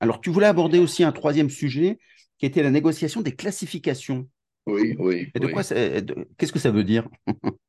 Alors, 0.00 0.20
tu 0.20 0.30
voulais 0.30 0.46
aborder 0.46 0.78
aussi 0.78 1.04
un 1.04 1.12
troisième 1.12 1.50
sujet 1.50 1.98
qui 2.38 2.46
était 2.46 2.62
la 2.62 2.70
négociation 2.70 3.20
des 3.20 3.36
classifications. 3.36 4.28
Oui, 4.66 4.96
oui. 4.98 5.28
Et 5.34 5.38
de 5.38 5.46
quoi 5.46 5.62
Qu'est-ce 5.62 6.52
que 6.52 6.58
ça 6.58 6.70
veut 6.70 6.84
dire? 6.84 7.08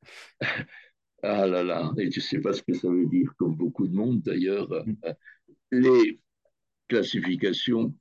Ah 1.25 1.47
là 1.47 1.63
là, 1.63 1.89
et 1.97 2.10
tu 2.10 2.19
sais 2.19 2.41
pas 2.41 2.51
ce 2.51 2.62
que 2.62 2.73
ça 2.73 2.89
veut 2.89 3.06
dire, 3.06 3.34
comme 3.38 3.56
beaucoup 3.56 3.88
de 3.88 3.95
monde 3.95 4.21
d'ailleurs. 4.21 4.67
Mm. 4.69 4.95
Les 5.71 6.19
classifications, 6.89 7.95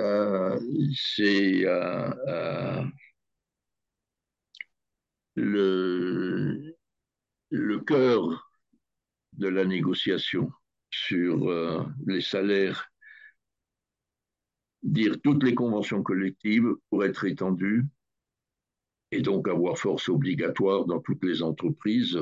euh, 0.00 0.60
c'est 0.94 1.62
euh, 1.64 2.84
le, 5.36 6.74
cœur 7.86 8.50
de 9.32 9.48
la 9.48 9.64
négociation 9.64 10.50
sur 10.90 11.48
euh, 11.48 11.82
les 12.06 12.20
salaires, 12.20 12.88
dire 14.82 15.16
toutes 15.22 15.42
les 15.42 15.54
conventions 15.54 16.02
collectives 16.02 16.68
pour 16.88 17.04
être 17.04 17.24
étendues 17.24 17.84
et 19.10 19.22
donc 19.22 19.48
avoir 19.48 19.78
force 19.78 20.08
obligatoire 20.08 20.86
dans 20.86 21.00
toutes 21.00 21.24
les 21.24 21.42
entreprises, 21.42 22.18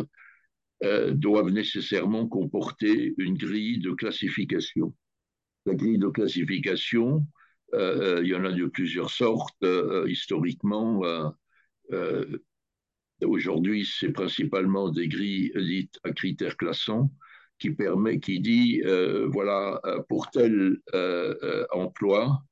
euh, 0.85 1.13
doivent 1.13 1.51
nécessairement 1.51 2.27
comporter 2.27 3.15
une 3.19 3.37
grille 3.37 3.79
de 3.79 3.93
classification. 3.93 4.95
La 5.65 5.75
grille 5.75 5.99
de 5.99 6.09
classification, 6.09 7.27
euh, 7.75 8.21
il 8.23 8.29
y 8.29 8.35
en 8.35 8.45
a 8.45 8.53
de 8.53 8.67
plusieurs 8.67 9.11
sortes. 9.11 9.65
historiquement, 10.07 11.03
Aujourd'hui, 13.25 13.87
c'est 13.87 14.13
principalement 14.13 14.89
des 14.89 15.09
grilles 15.09 15.53
dites 15.57 15.99
à 16.05 16.13
critères 16.13 16.57
classants 16.57 17.11
qui 17.63 17.71
permet, 17.71 18.19
qui 18.19 18.41
dit, 18.41 18.83
euh, 18.85 19.29
voilà, 19.29 19.81
euh, 19.87 20.03
pour 20.09 20.29
tel 20.31 20.79
euh, 20.95 21.65
emploi, 21.71 22.43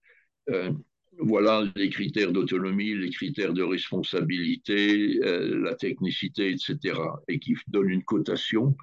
voilà 1.19 1.63
les 1.77 1.91
critères 1.91 2.33
d'autonomie, 2.33 2.95
les 2.95 3.11
critères 3.11 3.53
de 3.53 3.63
responsabilité, 3.63 5.21
la 5.21 5.77
technicité, 5.77 6.51
etc., 6.51 6.99
et 7.29 7.39
qui 7.39 7.55
donne 7.69 7.91
une 7.91 8.03
cotation 8.03 8.77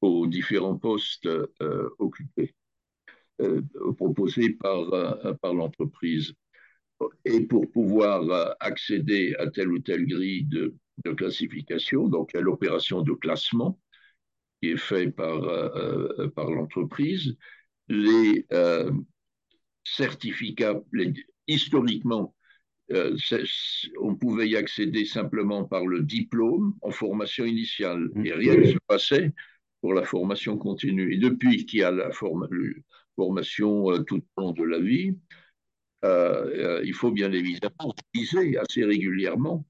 aux 0.00 0.26
différents 0.26 0.78
postes 0.78 1.28
occupés, 1.98 2.54
proposés 3.98 4.54
par, 4.54 5.36
par 5.42 5.52
l'entreprise. 5.52 6.32
Et 7.26 7.40
pour 7.42 7.70
pouvoir 7.70 8.56
accéder 8.60 9.34
à 9.38 9.48
telle 9.48 9.72
ou 9.72 9.80
telle 9.80 10.06
grille 10.06 10.44
de, 10.44 10.74
de 11.04 11.12
classification, 11.12 12.08
donc 12.08 12.30
il 12.32 12.36
y 12.36 12.40
a 12.40 12.42
l'opération 12.42 13.02
de 13.02 13.12
classement 13.12 13.78
qui 14.62 14.70
est 14.70 14.76
faite 14.76 15.16
par, 15.16 15.42
euh, 15.42 16.08
euh, 16.18 16.28
par 16.28 16.50
l'entreprise. 16.50 17.36
Les 17.88 18.46
euh, 18.52 18.92
certificats, 19.84 20.80
historiquement, 21.46 22.34
on 24.00 24.14
pouvait 24.16 24.50
y 24.50 24.56
accéder 24.56 25.06
simplement 25.06 25.64
par 25.64 25.86
le 25.86 26.02
diplôme 26.02 26.74
en 26.82 26.90
formation 26.90 27.46
initiale 27.46 28.10
mmh. 28.14 28.26
et 28.26 28.32
rien 28.34 28.56
ne 28.56 28.64
se 28.66 28.78
passait 28.86 29.32
pour 29.80 29.94
la 29.94 30.04
formation 30.04 30.58
continue. 30.58 31.14
Et 31.14 31.18
depuis 31.18 31.64
qu'il 31.64 31.80
y 31.80 31.82
a 31.82 31.90
la 31.90 32.10
formation 32.12 34.04
tout 34.04 34.22
au 34.36 34.40
long 34.40 34.52
de 34.52 34.62
la 34.62 34.78
vie, 34.78 35.16
il 36.04 36.92
faut 36.94 37.10
bien 37.10 37.32
évidemment 37.32 37.94
utiliser 38.12 38.58
assez 38.58 38.84
régulièrement 38.84 39.64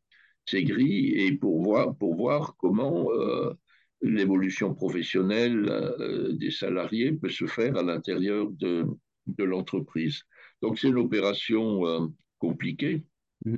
ces 0.46 0.64
grilles 0.64 1.14
et 1.14 1.32
pour 1.32 1.62
voir, 1.62 1.96
pour 1.96 2.14
voir 2.16 2.56
comment 2.58 3.10
euh, 3.12 3.52
l'évolution 4.00 4.74
professionnelle 4.74 5.66
euh, 5.68 6.32
des 6.32 6.50
salariés 6.50 7.12
peut 7.12 7.30
se 7.30 7.46
faire 7.46 7.76
à 7.76 7.82
l'intérieur 7.82 8.50
de, 8.50 8.86
de 9.26 9.44
l'entreprise. 9.44 10.22
Donc 10.60 10.78
c'est 10.78 10.88
une 10.88 10.98
opération 10.98 11.86
euh, 11.86 12.06
compliquée. 12.38 13.04
Mm. 13.44 13.56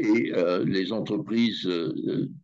Et 0.00 0.32
les 0.64 0.92
entreprises, 0.92 1.68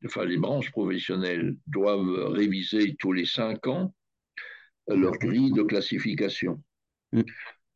enfin 0.04 0.24
les 0.24 0.38
branches 0.38 0.72
professionnelles 0.72 1.56
doivent 1.68 2.32
réviser 2.32 2.96
tous 2.98 3.12
les 3.12 3.26
cinq 3.26 3.68
ans 3.68 3.94
leur 4.88 5.12
grille 5.18 5.52
de 5.52 5.62
classification. 5.62 6.60
Mm. 7.12 7.20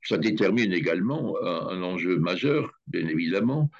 Ça 0.03 0.18
détermine 0.18 0.72
également 0.72 1.36
un 1.45 1.80
enjeu 1.82 2.18
majeur, 2.18 2.72
bien 2.89 3.07
évidemment, 3.07 3.70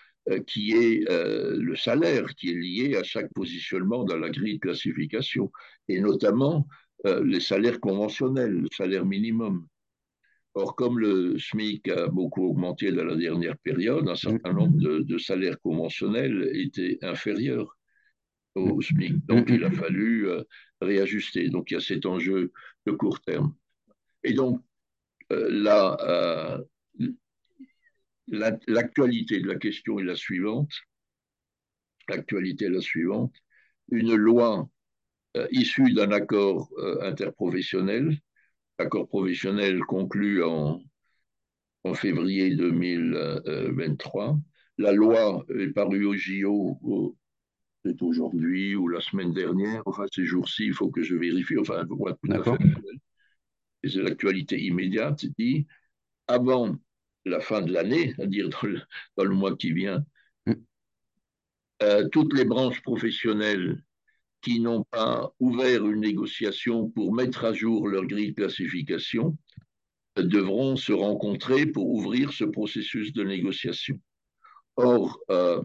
qui 0.47 0.73
est 0.73 1.09
euh, 1.11 1.57
le 1.59 1.77
salaire 1.77 2.35
qui 2.35 2.51
est 2.51 2.55
lié 2.55 2.97
à 2.97 3.03
chaque 3.03 3.33
positionnement 3.33 4.05
dans 4.05 4.19
la 4.19 4.31
grille 4.31 4.55
de 4.55 4.61
classification, 4.61 5.51
et 5.89 6.01
notamment 6.01 6.67
euh, 7.07 7.25
les 7.25 7.41
salaires 7.41 7.81
conventionnels, 7.81 8.53
le 8.53 8.69
salaire 8.73 9.05
minimum. 9.05 9.67
Or, 10.55 10.75
comme 10.75 10.99
le 10.99 11.39
SMIC 11.39 11.89
a 11.89 12.09
beaucoup 12.09 12.45
augmenté 12.49 12.91
dans 12.91 13.05
la 13.05 13.17
dernière 13.17 13.57
période, 13.59 14.09
un 14.09 14.17
certain 14.17 14.53
nombre 14.53 14.77
de, 14.77 15.19
salaires 15.19 15.61
conventionnels 15.61 16.51
étaient 16.55 16.99
inférieurs 17.03 17.77
au 18.57 18.81
SMIC. 18.83 19.25
Donc, 19.27 19.49
il 19.51 19.63
a 19.63 19.71
fallu 19.71 20.27
réajuster. 20.81 21.49
Donc, 21.49 21.71
il 21.71 21.75
y 21.75 21.77
a 21.77 21.81
cet 21.81 22.07
enjeu 22.07 22.51
de 22.87 22.93
court 22.93 23.21
terme. 23.21 23.55
Et 24.25 24.33
donc, 24.33 24.61
là, 25.31 26.59
l'actualité 28.31 29.41
de 29.41 29.49
la 29.49 29.57
question 29.57 29.99
est 29.99 30.05
la 30.05 30.17
suivante. 30.17 30.71
L'actualité 32.09 32.67
est 32.67 32.71
la 32.71 32.81
suivante. 32.81 33.35
Une 33.91 34.15
loi 34.15 34.69
euh, 35.37 35.47
issue 35.51 35.93
d'un 35.93 36.13
accord 36.13 36.71
euh, 36.79 37.03
interprofessionnel 37.03 38.19
accord 38.79 39.09
professionnel 39.09 39.81
conclu 39.81 40.43
en, 40.45 40.81
en 41.85 41.95
février 41.95 42.55
2023. 42.55 44.39
La 44.79 44.93
loi 44.93 45.45
est 45.59 45.73
parue 45.73 46.05
au 46.05 46.15
JO 46.15 47.17
c'est 47.85 48.03
aujourd'hui 48.03 48.75
ou 48.75 48.89
la 48.89 49.01
semaine 49.01 49.33
dernière, 49.33 49.83
enfin 49.87 50.05
ces 50.13 50.25
jours-ci, 50.25 50.67
il 50.67 50.75
faut 50.75 50.91
que 50.91 51.03
je 51.03 51.15
vérifie, 51.15 51.59
enfin 51.59 51.87
tout 51.87 52.05
à 52.33 52.43
fait 52.43 52.65
et 53.85 53.89
c'est 53.89 54.03
l'actualité 54.03 54.61
immédiate, 54.61 55.25
dit 55.39 55.67
avant 56.27 56.77
la 57.29 57.41
fin 57.41 57.63
de 57.63 57.73
l'année, 57.73 58.13
c'est-à-dire 58.15 58.49
dans, 59.17 59.25
le, 59.25 59.35
mois 59.35 59.57
qui 59.57 59.73
vient, 59.73 60.05
mm. 60.47 60.53
euh, 61.83 62.09
toutes 62.09 62.35
les 62.35 62.45
branches 62.45 62.83
professionnelles 62.83 63.83
qui 64.41 64.61
n'ont 64.61 64.85
pas 64.85 65.33
ouvert 65.41 65.87
une 65.87 66.01
négociation 66.01 66.89
pour 66.91 67.13
mettre 67.13 67.45
à 67.45 67.53
jour 67.53 67.89
leur 67.89 68.07
grille 68.07 68.31
de 68.31 68.35
classification 68.35 69.37
devront 70.17 70.77
se 70.77 70.93
rencontrer 70.93 71.67
pour 71.67 71.89
ouvrir 71.91 72.33
ce 72.33 72.45
processus 72.45 73.13
de 73.13 73.25
négociation. 73.25 74.01
Or, 74.77 75.19
euh, 75.31 75.63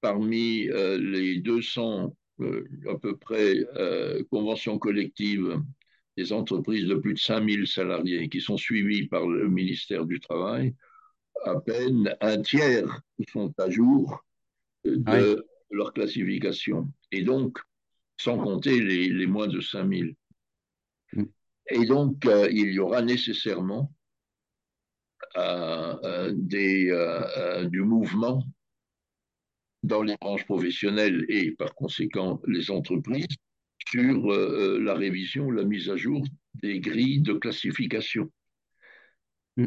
parmi 0.00 0.68
euh, 0.68 0.98
les 0.98 1.40
200 1.40 2.16
à 2.88 2.98
peu 2.98 3.16
près 3.16 3.54
conventions 4.30 4.76
collectives 4.78 5.60
des 6.16 6.32
entreprises 6.32 6.86
de 6.86 6.94
plus 6.94 7.14
de 7.14 7.18
5000 7.18 7.66
salariés 7.66 8.28
qui 8.28 8.40
sont 8.40 8.56
suivies 8.56 9.06
par 9.06 9.26
le 9.26 9.48
ministère 9.48 10.04
du 10.04 10.20
Travail, 10.20 10.74
à 11.44 11.60
peine 11.60 12.14
un 12.20 12.40
tiers 12.42 13.02
sont 13.32 13.52
à 13.58 13.70
jour 13.70 14.24
de 14.84 15.46
leur 15.70 15.92
classification. 15.92 16.92
Et 17.10 17.22
donc, 17.22 17.58
sans 18.18 18.38
compter 18.38 18.80
les, 18.80 19.26
moins 19.26 19.48
de 19.48 19.60
5000. 19.60 20.14
Mm. 21.12 21.24
Et 21.70 21.86
donc, 21.86 22.24
euh, 22.26 22.48
il 22.50 22.72
y 22.72 22.78
aura 22.78 23.02
nécessairement 23.02 23.92
euh, 25.36 25.96
euh, 26.04 26.32
des, 26.34 27.66
du 27.70 27.80
mouvement 27.80 28.44
dans 29.82 30.02
les 30.02 30.16
branches 30.16 30.44
professionnelles 30.44 31.24
et 31.28 31.52
par 31.52 31.74
conséquent 31.74 32.40
les 32.46 32.70
entreprises 32.70 33.26
sur 33.88 34.32
euh, 34.32 34.78
la 34.80 34.94
révision, 34.94 35.50
la 35.50 35.64
mise 35.64 35.88
à 35.90 35.96
jour 35.96 36.24
des 36.54 36.80
grilles 36.80 37.20
de 37.20 37.34
classification. 37.34 38.30
Hmm. 39.56 39.66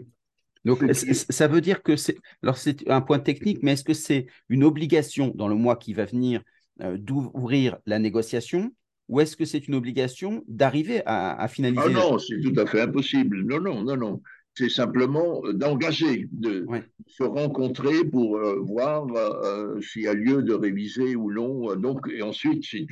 Donc, 0.63 0.84
ça 0.93 1.47
veut 1.47 1.61
dire 1.61 1.84
que 1.84 1.95
c'est. 1.95 2.18
Alors, 2.41 2.57
c'est 2.57 2.89
un 2.89 3.01
point 3.01 3.20
technique, 3.20 3.59
mais 3.61 3.74
est-ce 3.74 3.84
que 3.84 3.93
c'est 3.93 4.26
une 4.49 4.63
obligation 4.63 5.32
dans 5.36 5.47
le 5.47 5.55
mois 5.55 5.76
qui 5.76 5.93
va 5.93 6.05
venir 6.05 6.41
euh, 6.82 6.97
d'ouvrir 6.97 7.78
la 7.86 7.99
négociation 7.99 8.74
ou 9.07 9.20
est-ce 9.20 9.38
que 9.38 9.45
c'est 9.45 9.68
une 9.68 9.76
obligation 9.76 10.43
d'arriver 10.47 11.03
à, 11.05 11.39
à, 11.39 11.47
finaliser 11.47 11.84
Ah 11.86 11.89
non, 11.89 12.18
c'est 12.18 12.41
tout 12.41 12.59
à 12.59 12.66
fait 12.66 12.82
impossible. 12.82 13.43
Non, 13.43 13.61
non, 13.61 13.84
non, 13.84 13.95
non 13.95 14.22
c'est 14.56 14.70
simplement 14.70 15.41
euh, 15.45 15.53
d'engager, 15.53 16.28
de 16.32 16.66
se 17.08 17.24
rencontrer 17.24 18.06
pour 18.06 18.38
euh, 18.38 18.60
voir 18.62 19.06
euh, 19.14 19.80
s'il 19.82 20.03
y 20.03 20.08
a 20.08 20.14
lieu 20.14 20.43
de 20.43 20.53
réviser 20.53 21.16
ou 21.16 21.32
non. 21.32 21.76
Donc, 21.76 22.08
et 22.12 22.22
ensuite, 22.22 22.64
c'est 22.64 22.86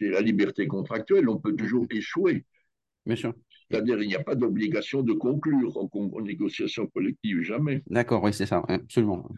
la 0.00 0.20
liberté 0.20 0.66
contractuelle, 0.66 1.28
on 1.28 1.38
peut 1.38 1.54
toujours 1.54 1.86
échouer. 1.90 2.44
Bien 3.06 3.16
sûr. 3.16 3.34
C'est-à-dire, 3.70 4.02
il 4.02 4.08
n'y 4.08 4.16
a 4.16 4.22
pas 4.22 4.34
d'obligation 4.34 5.02
de 5.02 5.12
conclure 5.12 5.76
en, 5.76 6.20
négociation 6.20 6.86
collective, 6.88 7.42
jamais. 7.42 7.82
D'accord, 7.88 8.22
oui, 8.22 8.32
c'est 8.32 8.46
ça, 8.46 8.62
absolument. 8.68 9.28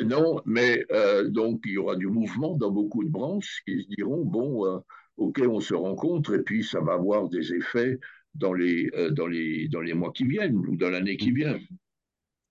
Non, 0.00 0.40
mais 0.44 0.84
donc 1.30 1.62
il 1.64 1.72
y 1.72 1.78
aura 1.78 1.96
du 1.96 2.06
mouvement 2.06 2.54
dans 2.54 2.70
beaucoup 2.70 3.02
de 3.02 3.08
branches 3.08 3.62
qui 3.66 3.82
se 3.82 3.88
diront 3.88 4.24
bon, 4.24 4.82
ok, 5.16 5.42
on 5.48 5.60
se 5.60 5.74
rencontre 5.74 6.34
et 6.34 6.42
puis 6.42 6.62
ça 6.62 6.80
va 6.80 6.92
avoir 6.92 7.28
des 7.28 7.52
effets 7.54 7.98
dans 8.38 8.52
les, 8.52 8.90
euh, 8.94 9.10
dans 9.10 9.26
les, 9.26 9.68
dans 9.68 9.80
les 9.80 9.94
mois 9.94 10.12
qui 10.12 10.24
viennent 10.24 10.56
ou 10.56 10.76
dans 10.76 10.90
l'année 10.90 11.16
qui 11.16 11.32
vient. 11.32 11.58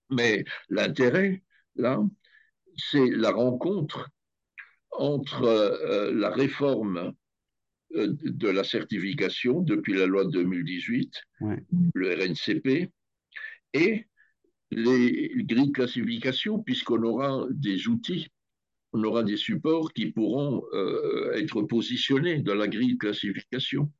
Mais 0.09 0.45
l'intérêt, 0.69 1.43
là, 1.75 2.01
c'est 2.75 3.09
la 3.09 3.31
rencontre 3.31 4.09
entre 4.91 5.43
euh, 5.43 6.13
la 6.13 6.29
réforme 6.29 7.13
euh, 7.95 8.13
de 8.23 8.49
la 8.49 8.63
certification 8.63 9.61
depuis 9.61 9.93
la 9.93 10.05
loi 10.05 10.25
de 10.25 10.31
2018, 10.31 11.13
le 11.93 12.13
RNCP, 12.13 12.91
et 13.73 14.05
les 14.71 15.31
grilles 15.45 15.67
de 15.67 15.71
classification, 15.71 16.59
puisqu'on 16.59 17.03
aura 17.03 17.45
des 17.51 17.87
outils, 17.87 18.27
on 18.91 19.03
aura 19.03 19.23
des 19.23 19.37
supports 19.37 19.93
qui 19.93 20.07
pourront 20.07 20.63
être 21.35 21.61
positionnés 21.63 22.39
dans 22.39 22.55
la 22.55 22.67
grille 22.67 22.93
de 22.93 22.97
classification 22.97 23.91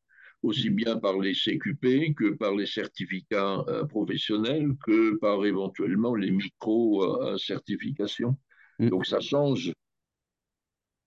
aussi 0.43 0.69
bien 0.69 0.97
par 0.97 1.17
les 1.19 1.33
CQP 1.33 2.13
que 2.15 2.33
par 2.33 2.53
les 2.55 2.67
certificats 2.67 3.63
euh, 3.67 3.83
professionnels 3.85 4.75
que 4.85 5.17
par 5.17 5.45
éventuellement 5.45 6.15
les 6.15 6.31
micro-certifications. 6.31 8.37
Mm. 8.79 8.89
Donc 8.89 9.05
ça 9.05 9.19
change, 9.19 9.73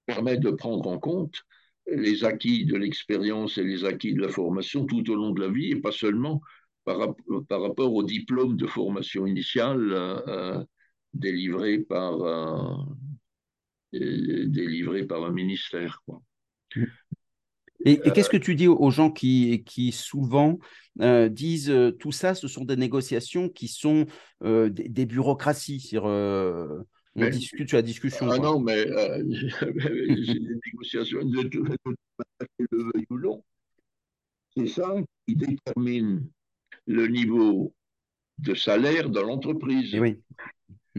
permet 0.07 0.37
de 0.37 0.51
prendre 0.51 0.87
en 0.89 0.99
compte 0.99 1.43
les 1.87 2.25
acquis 2.25 2.67
de 2.67 2.77
l'expérience 2.77 3.57
et 3.59 3.65
les 3.65 3.85
acquis 3.85 4.15
de 4.15 4.21
la 4.21 4.29
formation 4.29 4.87
tout 4.87 5.09
au 5.11 5.15
long 5.15 5.31
de 5.31 5.41
la 5.41 5.49
vie 5.49 5.71
et 5.71 5.81
pas 5.81 5.93
seulement 5.93 6.41
par, 6.85 7.15
par 7.49 7.63
rapport 7.63 7.95
au 7.95 8.03
diplôme 8.03 8.57
de 8.57 8.67
formation 8.67 9.27
initiale 9.27 9.93
euh, 9.93 10.21
euh, 10.29 10.65
délivré, 11.15 11.79
par, 11.79 12.87
délivré 13.93 15.05
par 15.05 15.25
un 15.25 15.33
ministère. 15.33 16.03
Quoi. 16.07 16.23
Et, 17.85 17.99
qu'est-ce 18.13 18.29
que 18.29 18.37
tu 18.37 18.55
dis 18.55 18.69
aux 18.69 18.91
gens 18.91 19.11
qui, 19.11 19.63
qui 19.65 19.93
souvent 19.93 20.59
euh, 21.01 21.29
disent 21.29 21.71
euh, 21.71 21.91
tout 21.93 22.13
ça, 22.13 22.35
ce 22.35 22.49
sont 22.49 22.65
des 22.65 22.77
négociations 22.77 23.49
qui 23.49 23.69
sont 23.69 24.07
euh, 24.45 24.69
des, 24.71 25.07
bureaucraties 25.07 25.93
on 27.17 27.29
discute 27.29 27.69
sur 27.69 27.79
la 27.79 27.83
discussion. 27.83 28.31
Ah 28.31 28.39
non, 28.39 28.61
mais 28.61 28.85
c'est 28.87 29.73
des 29.73 30.59
négociations 30.67 31.25
de 31.25 31.43
tout 31.43 31.65
le 31.65 32.67
veuille 32.71 33.07
ou 33.11 33.19
non. 33.19 33.43
C'est 34.57 34.69
ça 34.69 34.95
qui 35.27 35.35
détermine 35.35 36.29
le 36.87 37.09
niveau 37.09 37.75
de 38.39 38.55
salaire 38.55 39.11
dans 39.11 39.23
l'entreprise. 39.23 39.95
Et, 39.95 40.01
oui. 40.01 40.19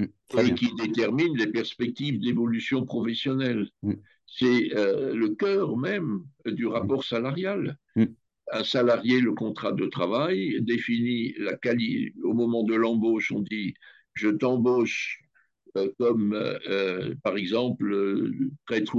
Mmh, 0.02 0.40
et 0.40 0.54
qui 0.54 0.74
détermine 0.76 1.38
les 1.38 1.48
perspectives 1.48 2.20
d'évolution 2.20 2.86
professionnelle. 2.86 3.68
Mmh 3.84 3.94
c'est 4.32 4.74
euh, 4.76 5.14
le 5.14 5.30
cœur 5.36 5.78
même 5.78 6.24
du 6.46 6.66
rapport 6.66 7.04
salarial. 7.04 7.78
Mm. 7.96 8.06
Un 8.54 8.64
salarié, 8.64 9.20
le 9.20 9.34
contrat 9.34 9.72
de 9.72 9.86
travail 9.86 10.62
définit 10.62 11.34
la 11.38 11.56
qualité. 11.56 12.14
Au 12.24 12.34
moment 12.34 12.64
de 12.64 12.74
l'embauche, 12.76 13.32
on 13.32 13.42
dit 13.42 13.74
je 14.14 14.30
t'embauche 14.30 15.22
euh, 15.78 15.90
comme, 16.00 16.34
euh, 16.34 17.14
par 17.24 17.38
exemple, 17.38 17.94
prêtre 18.66 18.96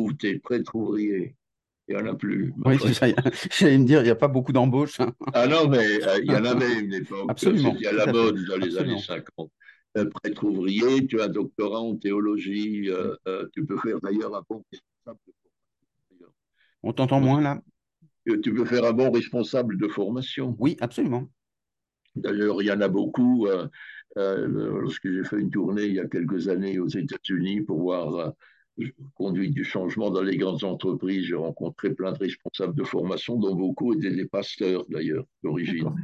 ouvrier. 0.75 1.35
Il 1.89 1.97
n'y 1.97 2.03
en 2.03 2.07
a 2.07 2.15
plus. 2.15 2.55
Oui, 2.65 2.77
j'allais 3.59 3.79
me 3.79 3.85
dire, 3.85 4.01
il 4.01 4.05
n'y 4.05 4.11
a 4.11 4.15
pas 4.15 4.29
beaucoup 4.29 4.53
d'embauches. 4.53 5.01
Hein. 5.01 5.13
Ah 5.35 5.47
non, 5.47 5.69
mais 5.69 5.99
il 6.23 6.31
y 6.31 6.35
en 6.35 6.45
avait 6.45 6.79
une 6.79 6.95
époque. 6.95 7.27
Absolument. 7.29 7.75
C'était 7.75 7.89
à 7.89 7.93
la 7.93 8.13
mode 8.13 8.43
dans 8.47 8.57
les 8.57 8.79
années 8.79 8.99
50 8.99 9.51
prêtre 9.95 10.45
ouvrier, 10.45 11.07
tu 11.07 11.21
as 11.21 11.25
un 11.25 11.29
doctorat 11.29 11.81
en 11.81 11.97
théologie, 11.97 12.89
tu 13.55 13.67
peux 13.67 13.77
faire 13.79 14.01
d'ailleurs 14.01 14.35
un 14.35 14.43
bon 14.49 14.65
on 16.83 16.93
t'entend 16.93 17.21
moins 17.21 17.41
là? 17.41 17.63
Tu 18.27 18.55
peux 18.55 18.65
faire 18.65 18.85
un 18.85 18.93
bon 18.93 19.11
responsable 19.11 19.77
de 19.79 19.89
formation. 19.89 20.57
Oui, 20.59 20.77
absolument. 20.81 21.29
D'ailleurs, 22.15 22.63
il 22.63 22.67
y 22.67 22.73
en 22.73 22.81
a 22.81 22.89
beaucoup. 22.89 23.47
Euh, 23.47 23.69
euh, 24.19 24.81
lorsque 24.81 25.11
j'ai 25.11 25.25
fait 25.25 25.41
une 25.41 25.51
tournée 25.51 25.85
il 25.85 25.95
y 25.95 26.01
a 26.01 26.07
quelques 26.07 26.49
années 26.49 26.79
aux 26.79 26.89
États-Unis 26.89 27.63
pour 27.63 27.81
voir 27.81 28.15
euh, 28.79 28.85
conduite 29.15 29.55
du 29.55 29.65
changement 29.65 30.11
dans 30.11 30.23
les 30.23 30.37
grandes 30.37 30.65
entreprises, 30.65 31.25
j'ai 31.25 31.35
rencontré 31.35 31.95
plein 31.95 32.13
de 32.13 32.19
responsables 32.19 32.75
de 32.75 32.85
formation, 32.85 33.39
dont 33.39 33.55
beaucoup 33.55 33.95
étaient 33.95 34.15
des 34.15 34.27
pasteurs 34.27 34.85
d'ailleurs 34.89 35.25
d'origine. 35.43 35.95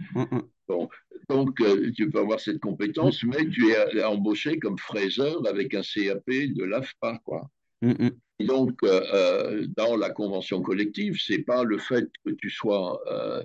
Donc, 1.28 1.62
tu 1.94 2.10
peux 2.10 2.20
avoir 2.20 2.40
cette 2.40 2.60
compétence, 2.60 3.22
mais 3.24 3.48
tu 3.48 3.70
es 3.70 4.04
embauché 4.04 4.58
comme 4.58 4.78
fraiseur 4.78 5.46
avec 5.46 5.74
un 5.74 5.82
CAP 5.82 6.26
de 6.26 6.64
l'AFPA, 6.64 7.20
quoi. 7.24 7.50
Hum, 7.82 8.10
et 8.38 8.44
donc, 8.44 8.82
euh, 8.84 9.02
euh, 9.12 9.66
dans 9.76 9.96
la 9.96 10.10
convention 10.10 10.62
collective, 10.62 11.18
c'est 11.20 11.42
pas 11.42 11.64
le 11.64 11.78
fait 11.78 12.08
que 12.24 12.30
tu 12.30 12.50
sois 12.50 13.00
euh, 13.10 13.42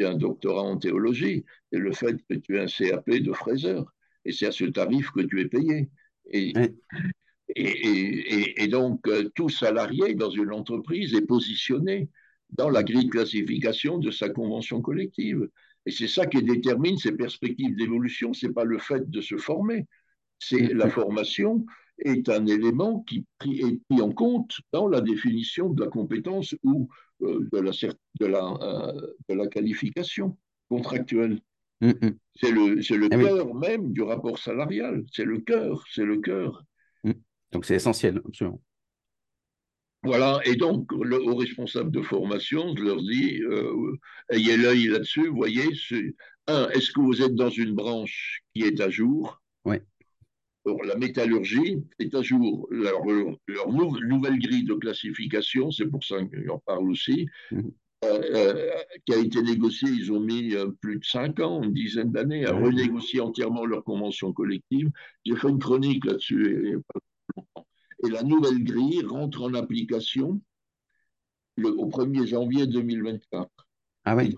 un 0.00 0.14
doctorat 0.16 0.62
en 0.62 0.76
théologie, 0.76 1.44
c'est 1.72 1.78
le 1.78 1.92
fait 1.92 2.16
que 2.28 2.34
tu 2.34 2.56
aies 2.56 2.60
un 2.60 2.66
CAP 2.66 3.10
de 3.10 3.32
fraiseur. 3.32 3.86
Et 4.24 4.32
c'est 4.32 4.46
à 4.46 4.52
ce 4.52 4.64
tarif 4.64 5.10
que 5.12 5.20
tu 5.20 5.40
es 5.40 5.46
payé. 5.46 5.88
Et, 6.30 6.52
et, 7.56 8.62
et, 8.62 8.68
donc, 8.68 9.02
tout 9.34 9.50
salarié 9.50 10.14
dans 10.14 10.30
une 10.30 10.52
entreprise 10.52 11.14
est 11.14 11.26
positionné 11.26 12.08
dans 12.50 12.70
la 12.70 12.82
grille 12.82 13.06
de 13.06 13.10
classification 13.10 13.98
de 13.98 14.10
sa 14.10 14.30
convention 14.30 14.80
collective. 14.80 15.48
Et 15.86 15.90
c'est 15.90 16.08
ça 16.08 16.26
qui 16.26 16.42
détermine 16.42 16.96
ses 16.96 17.12
perspectives 17.12 17.76
d'évolution. 17.76 18.32
C'est 18.32 18.52
pas 18.52 18.64
le 18.64 18.78
fait 18.78 19.08
de 19.10 19.20
se 19.20 19.36
former, 19.36 19.86
c'est 20.38 20.72
la 20.74 20.90
formation 20.90 21.64
est 21.98 22.28
un 22.28 22.46
élément 22.46 23.00
qui 23.02 23.24
est 23.40 23.80
pris 23.88 24.00
en 24.00 24.12
compte 24.12 24.56
dans 24.72 24.88
la 24.88 25.00
définition 25.00 25.70
de 25.70 25.84
la 25.84 25.90
compétence 25.90 26.54
ou 26.64 26.88
euh, 27.22 27.48
de, 27.52 27.58
la, 27.58 27.70
de, 28.20 28.26
la, 28.26 28.44
euh, 28.62 29.14
de 29.28 29.34
la 29.34 29.46
qualification 29.46 30.36
contractuelle. 30.68 31.40
Mm, 31.80 31.90
mm. 31.90 32.18
C'est 32.36 32.50
le, 32.50 32.74
le 32.74 33.06
eh 33.06 33.08
cœur 33.08 33.54
même 33.54 33.92
du 33.92 34.02
rapport 34.02 34.38
salarial. 34.38 35.04
C'est 35.12 35.24
le 35.24 35.38
cœur, 35.38 35.84
c'est 35.92 36.04
le 36.04 36.20
cœur. 36.20 36.64
Mm. 37.04 37.12
Donc 37.52 37.64
c'est 37.64 37.76
essentiel, 37.76 38.20
absolument. 38.24 38.60
Voilà, 40.04 40.40
et 40.44 40.56
donc 40.56 40.92
aux 40.92 41.36
responsables 41.36 41.90
de 41.90 42.02
formation, 42.02 42.74
je 42.76 42.84
leur 42.84 43.00
dis, 43.02 43.42
euh, 43.42 43.96
ayez 44.30 44.56
l'œil 44.56 44.88
là-dessus, 44.88 45.28
voyez, 45.28 45.64
un, 46.46 46.68
est-ce 46.70 46.92
que 46.92 47.00
vous 47.00 47.22
êtes 47.22 47.34
dans 47.34 47.48
une 47.48 47.74
branche 47.74 48.42
qui 48.54 48.62
est 48.62 48.80
à 48.80 48.90
jour? 48.90 49.40
Oui. 49.64 49.76
la 50.84 50.96
métallurgie 50.96 51.82
est 51.98 52.14
à 52.14 52.22
jour. 52.22 52.68
Leur, 52.70 53.02
leur 53.46 53.72
nouvelle 53.72 54.38
grille 54.38 54.64
de 54.64 54.74
classification, 54.74 55.70
c'est 55.70 55.86
pour 55.86 56.04
ça 56.04 56.18
qu'on 56.18 56.58
parle 56.58 56.90
aussi, 56.90 57.26
mm-hmm. 57.50 57.70
Euh, 58.04 58.20
euh, 58.34 58.70
qui 59.06 59.14
a 59.14 59.18
été 59.18 59.40
négocié, 59.40 59.88
ils 59.88 60.12
ont 60.12 60.20
mis 60.20 60.54
plus 60.80 60.98
de 60.98 61.04
cinq 61.04 61.40
ans, 61.40 61.62
une 61.62 61.72
dizaine 61.72 62.12
d'années, 62.12 62.44
à 62.44 62.52
renégocier 62.52 63.20
entièrement 63.20 63.64
leur 63.64 63.82
convention 63.82 64.32
collective. 64.32 64.90
J'ai 65.24 65.36
fait 65.36 65.48
une 65.48 65.58
chronique 65.58 66.04
là-dessus. 66.04 66.68
Et, 66.68 67.62
la 68.08 68.22
nouvelle 68.22 68.62
grille 68.64 69.02
rentre 69.02 69.42
en 69.42 69.54
application 69.54 70.40
le, 71.56 71.68
au 71.68 71.88
1er 71.88 72.26
janvier 72.26 72.66
2024. 72.66 73.48
Ah 74.06 74.16
oui. 74.16 74.36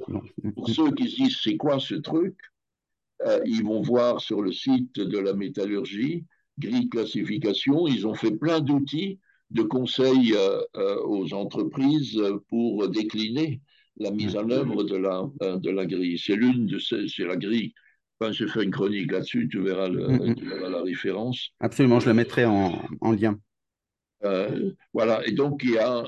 pour 0.54 0.68
ceux 0.68 0.92
qui 0.92 1.10
se 1.10 1.16
disent 1.16 1.38
c'est 1.42 1.56
quoi 1.56 1.80
ce 1.80 1.96
truc, 1.96 2.36
ils 3.44 3.64
vont 3.64 3.80
voir 3.80 4.20
sur 4.20 4.42
le 4.42 4.52
site 4.52 4.94
de 5.00 5.18
la 5.18 5.32
métallurgie, 5.32 6.24
grille 6.58 6.88
classification, 6.88 7.86
ils 7.86 8.06
ont 8.06 8.14
fait 8.14 8.30
plein 8.30 8.60
d'outils 8.60 9.18
de 9.50 9.62
conseils 9.62 10.34
euh, 10.34 10.60
euh, 10.76 10.96
aux 11.04 11.32
entreprises 11.34 12.20
pour 12.48 12.88
décliner 12.88 13.60
la 13.98 14.10
mise 14.10 14.36
en 14.36 14.50
œuvre 14.50 14.82
de 14.84 14.96
la, 14.96 15.24
euh, 15.42 15.56
de 15.56 15.70
la 15.70 15.86
grille. 15.86 16.18
C'est 16.18 16.36
l'une 16.36 16.66
de 16.66 16.78
ces, 16.78 17.08
c'est 17.08 17.24
la 17.24 17.36
grille. 17.36 17.72
Enfin, 18.18 18.32
j'ai 18.32 18.48
fait 18.48 18.64
une 18.64 18.70
chronique 18.70 19.12
là-dessus, 19.12 19.48
tu 19.50 19.60
verras, 19.60 19.88
la 19.88 20.82
référence. 20.82 21.50
Absolument, 21.60 22.00
je 22.00 22.06
la 22.06 22.14
mettrai 22.14 22.46
en, 22.46 22.80
en 23.00 23.12
lien. 23.12 23.38
Voilà, 24.92 25.26
et 25.26 25.32
donc 25.32 25.62
il 25.62 25.72
y 25.72 25.78
a 25.78 26.04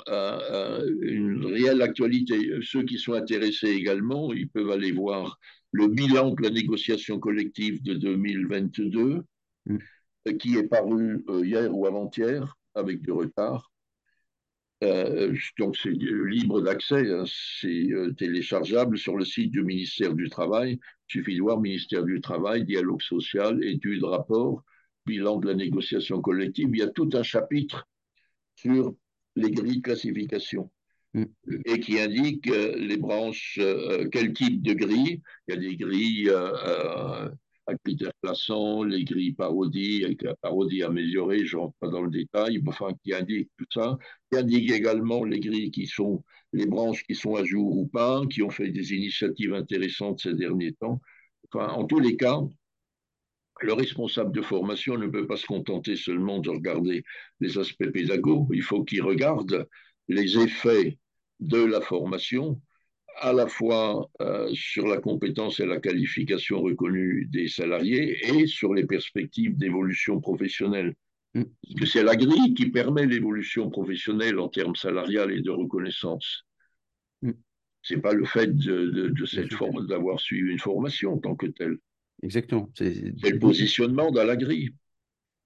une 1.03 1.45
réelle 1.47 1.83
actualité. 1.83 2.51
Ceux 2.63 2.83
qui 2.85 2.99
sont 2.99 3.13
intéressés 3.13 3.69
également, 3.69 4.33
ils 4.33 4.49
peuvent 4.49 4.71
aller 4.71 4.93
voir 4.93 5.39
le 5.73 5.89
bilan 5.89 6.31
de 6.31 6.43
la 6.43 6.51
négociation 6.51 7.21
collective 7.21 7.83
de 7.83 7.95
2022, 7.95 9.23
mm. 9.67 9.79
qui 10.39 10.57
est 10.57 10.69
paru 10.69 11.25
hier 11.45 11.75
ou 11.75 11.87
avant-hier, 11.87 12.57
avec 12.75 13.03
du 13.03 13.13
retard. 13.13 13.71
Euh, 14.85 15.35
donc 15.59 15.77
c'est 15.77 15.91
libre 15.91 16.61
d'accès, 16.61 17.11
hein. 17.11 17.25
c'est 17.27 17.91
euh, 17.91 18.13
téléchargeable 18.13 18.97
sur 18.97 19.17
le 19.17 19.25
site 19.25 19.51
du 19.51 19.65
ministère 19.65 20.15
du 20.15 20.29
Travail. 20.31 20.79
Il 21.09 21.13
suffit 21.13 21.37
de 21.37 21.43
voir 21.43 21.61
ministère 21.61 22.05
du 22.05 22.21
Travail, 22.21 22.65
dialogue 22.65 23.03
social, 23.03 23.65
études, 23.65 24.05
rapport, 24.05 24.63
bilan 25.05 25.39
de 25.39 25.49
la 25.49 25.55
négociation 25.55 26.21
collective. 26.21 26.69
Il 26.73 26.79
y 26.79 26.83
a 26.83 26.89
tout 26.89 27.11
un 27.15 27.25
chapitre 27.25 27.89
sur 28.59 28.95
les 29.37 29.51
grilles 29.51 29.79
de 29.79 29.83
classification 29.83 30.71
mm. 31.15 31.25
et 31.65 31.81
qui 31.81 31.99
indique 31.99 32.49
euh, 32.49 32.77
les 32.77 32.97
branches, 32.97 33.61
quel 34.13 34.33
type 34.33 34.63
de 34.63 34.75
grille. 34.75 35.23
Il 35.47 35.55
y 35.55 35.57
a 35.57 35.61
des 35.61 35.77
grilles 35.77 36.31
à 37.69 37.77
critères 37.77 38.13
classants, 38.23 38.83
les 38.83 39.05
grilles 39.05 39.35
parodies, 39.35 40.05
avec 40.05 40.23
la 40.23 40.35
parodie 40.37 40.83
améliorée, 40.83 41.45
je 41.45 41.57
ne 41.57 41.63
rentre 41.63 41.77
pas 41.81 41.89
dans 41.89 42.03
le 42.03 42.11
détail, 42.11 42.63
enfin, 42.67 42.93
qui 43.05 43.13
indique 43.13 43.51
tout 43.59 43.67
ça, 43.73 43.99
qui 44.31 44.39
indique 44.39 44.71
également 44.71 45.25
les 45.25 45.39
grilles 45.39 45.71
qui 45.71 45.87
sont, 45.87 46.25
les 46.53 46.67
branches 46.67 47.05
qui 47.05 47.15
sont 47.15 47.35
à 47.35 47.45
jour 47.45 47.77
ou 47.77 47.87
pas, 47.87 48.23
qui 48.31 48.43
ont 48.43 48.51
fait 48.51 48.71
des 48.71 48.95
initiatives 48.95 49.53
intéressantes 49.53 50.21
ces 50.21 50.35
derniers 50.35 50.73
temps. 50.73 51.01
Enfin, 51.53 51.69
en 51.73 51.85
tous 51.85 52.01
les 52.01 52.17
cas, 52.17 52.41
le 53.61 53.73
responsable 53.73 54.33
de 54.33 54.43
formation 54.43 54.97
ne 54.97 55.07
peut 55.07 55.27
pas 55.27 55.37
se 55.37 55.47
contenter 55.47 55.97
seulement 55.97 56.39
de 56.39 56.51
regarder 56.51 57.05
les 57.41 57.59
aspects 57.59 57.91
pédagogiques, 57.91 58.49
il 58.53 58.63
faut 58.63 58.85
qu'il 58.85 59.03
regarde 59.03 59.67
les 60.09 60.39
effets 60.39 60.99
de 61.41 61.63
la 61.63 61.81
formation 61.81 62.61
à 63.21 63.33
la 63.33 63.49
fois 63.49 64.09
euh, 64.21 64.49
sur 64.55 64.87
la 64.87 64.99
compétence 64.99 65.61
et 65.61 65.67
la 65.67 65.81
qualification 65.81 66.61
reconnue 66.61 67.27
des 67.27 67.49
salariés 67.49 68.17
et 68.25 68.47
sur 68.47 68.75
les 68.75 68.87
perspectives 68.87 69.57
d'évolution 69.57 70.21
professionnelle. 70.21 70.95
Mm. 71.35 71.43
Parce 71.63 71.81
que 71.81 71.87
c'est 71.87 72.05
la 72.05 72.17
grille 72.17 72.55
qui 72.55 72.71
permet 72.71 73.07
l'évolution 73.07 73.71
professionnelle 73.71 74.39
en 74.39 74.49
termes 74.49 74.77
salarial 74.77 75.33
et 75.33 75.41
de 75.41 75.51
reconnaissance. 75.51 76.45
Mm. 77.23 77.33
Ce 77.83 77.95
n'est 77.95 78.01
pas 78.01 78.13
le 78.13 78.25
fait 78.25 78.55
de, 78.57 79.09
de 79.09 79.27
cette 79.27 79.53
forme 79.53 79.87
d'avoir 79.87 80.21
suivi 80.21 80.51
une 80.51 80.59
formation 80.61 81.15
en 81.15 81.19
tant 81.19 81.35
que 81.35 81.47
telle. 81.47 81.79
Exactement. 82.23 82.69
C'est 82.75 82.95
le 82.95 83.39
positionnement 83.39 84.11
dans 84.11 84.25
la 84.25 84.37
grille. 84.37 84.71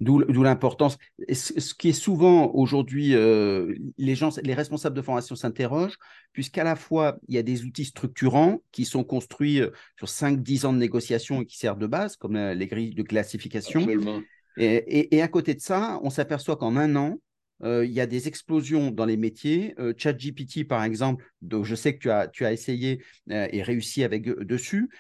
D'où 0.01 0.43
l'importance. 0.43 0.99
Ce 1.33 1.75
qui 1.75 1.91
est 1.91 1.93
souvent 1.93 2.51
aujourd'hui, 2.55 3.15
euh, 3.15 3.73
les 3.99 4.17
gens, 4.17 4.31
les 4.43 4.55
responsables 4.55 4.97
de 4.97 5.03
formation 5.03 5.37
s'interrogent, 5.37 5.97
puisqu'à 6.33 6.65
la 6.65 6.75
fois, 6.75 7.19
il 7.29 7.37
y 7.37 7.39
a 7.39 7.45
des 7.45 7.63
outils 7.63 7.85
structurants 7.85 8.63
qui 8.73 8.85
sont 8.85 9.05
construits 9.05 9.61
euh, 9.61 9.71
sur 9.97 10.09
5-10 10.09 10.67
ans 10.67 10.73
de 10.73 10.79
négociation 10.79 11.43
et 11.43 11.47
qui 11.47 11.57
servent 11.57 11.79
de 11.79 11.87
base, 11.87 12.17
comme 12.17 12.35
euh, 12.35 12.53
les 12.53 12.67
grilles 12.67 12.95
de 12.95 13.03
classification. 13.05 13.87
Et, 14.57 15.17
et, 15.17 15.23
à 15.23 15.29
côté 15.29 15.55
de 15.55 15.61
ça, 15.61 16.01
on 16.03 16.11
s'aperçoit 16.11 16.57
qu'en 16.57 16.77
un 16.77 16.97
an, 16.97 17.19
il 17.63 17.91
y 17.91 18.01
a 18.01 18.07
des 18.07 18.29
explosions 18.29 18.91
dans 18.91 19.05
les 19.05 19.17
métiers. 19.17 19.75
ChatGPT, 19.97 20.67
par 20.67 20.83
exemple, 20.83 21.25
dont 21.43 21.65
je 21.65 21.75
sais 21.75 21.95
que 21.95 22.01
tu 22.01 22.11
as, 22.11 22.29
tu 22.29 22.45
as 22.45 22.53
essayé 22.53 23.03
et 23.31 23.63
réussi 23.63 24.05
avec 24.05 24.25
dessus, 24.25 24.91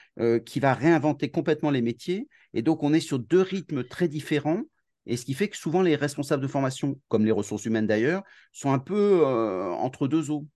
qui 0.47 0.61
va 0.61 0.75
réinventer 0.75 1.31
complètement 1.31 1.71
les 1.71 1.83
métiers. 1.83 2.29
Et 2.55 2.63
donc, 2.63 2.83
on 2.83 2.93
est 2.93 3.01
sur 3.01 3.19
deux 3.19 3.43
rythmes 3.43 3.85
très 3.85 4.09
différents 4.09 4.63
et 5.07 5.17
ce 5.17 5.25
qui 5.25 5.35
fait 5.35 5.49
que 5.49 5.57
souvent 5.57 5.83
les 5.83 5.97
responsables 5.97 6.43
de 6.43 6.49
formation, 6.49 6.99
comme 7.09 7.25
les 7.25 7.33
ressources 7.33 7.65
humaines 7.65 7.87
d'ailleurs, 7.87 8.23
sont 8.53 8.73
un 8.73 8.79
peu 8.79 9.23
euh, 9.25 9.71
entre 9.71 10.07
deux 10.07 10.31
eaux. 10.31 10.47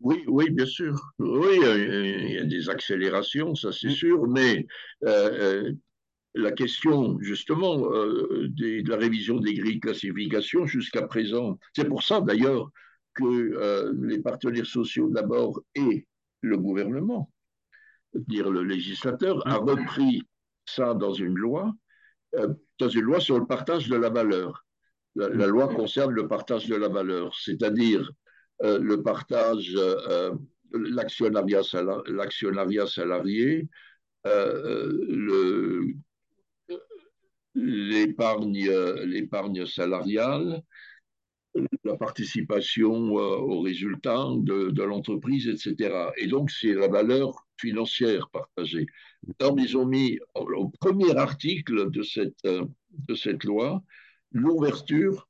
Oui, 0.00 0.22
oui, 0.26 0.50
bien 0.50 0.66
sûr. 0.66 0.94
Oui, 1.18 1.58
il 1.62 2.32
y 2.32 2.38
a 2.38 2.44
des 2.44 2.68
accélérations, 2.68 3.54
ça 3.54 3.72
c'est 3.72 3.88
mm. 3.88 3.92
sûr, 3.92 4.26
mais 4.28 4.66
euh, 5.04 5.64
euh, 5.64 5.72
la 6.34 6.52
question 6.52 7.18
justement 7.20 7.76
de 7.78 8.88
la 8.88 8.96
révision 8.96 9.38
des 9.38 9.54
grilles 9.54 9.76
de 9.76 9.80
classification 9.80 10.66
jusqu'à 10.66 11.06
présent, 11.06 11.58
c'est 11.74 11.88
pour 11.88 12.02
ça 12.02 12.20
d'ailleurs 12.20 12.70
que 13.14 13.92
les 14.02 14.20
partenaires 14.20 14.66
sociaux 14.66 15.08
d'abord 15.10 15.62
et 15.76 16.06
le 16.40 16.58
gouvernement, 16.58 17.30
dire 18.14 18.50
le 18.50 18.64
législateur, 18.64 19.46
a 19.46 19.60
mm. 19.60 19.68
repris 19.68 20.22
ça 20.66 20.94
dans 20.94 21.12
une 21.12 21.36
loi 21.36 21.72
dans 22.78 22.88
une 22.88 23.02
loi 23.02 23.20
sur 23.20 23.38
le 23.38 23.46
partage 23.46 23.88
de 23.88 23.96
la 23.96 24.10
valeur. 24.10 24.64
La, 25.16 25.46
loi 25.46 25.68
concerne 25.68 26.12
le 26.12 26.26
partage 26.26 26.66
de 26.66 26.74
la 26.74 26.88
valeur, 26.88 27.32
c'est-à-dire 27.38 28.10
euh, 28.62 28.80
le 28.80 29.00
partage, 29.02 29.72
euh, 29.76 30.34
l'actionnariat 30.72 31.62
salarié, 32.86 33.68
euh, 34.26 35.84
l'épargne 37.54 38.66
salariale, 39.66 40.62
la 41.84 41.96
participation 41.96 42.92
aux 43.12 43.60
résultats 43.60 44.26
de, 44.36 44.82
l'entreprise, 44.82 45.48
etc. 45.48 46.10
Et 46.16 46.26
donc, 46.26 46.50
c'est 46.50 46.74
la 46.74 46.88
valeur 46.88 47.46
financière 47.58 48.28
partagée. 48.30 48.86
Alors, 49.40 49.58
ils 49.58 49.76
ont 49.76 49.86
mis 49.86 50.18
au 50.34 50.68
premier 50.68 51.16
article 51.16 51.90
de 51.90 52.02
cette, 52.02 52.44
euh, 52.44 52.64
de 53.08 53.14
cette 53.14 53.44
loi 53.44 53.82
l'ouverture 54.32 55.28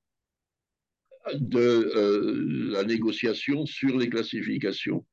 de 1.35 1.59
euh, 1.59 2.71
la 2.73 2.85
négociation 2.85 3.67
sur 3.67 3.97
les 3.99 4.09
classifications. 4.09 5.05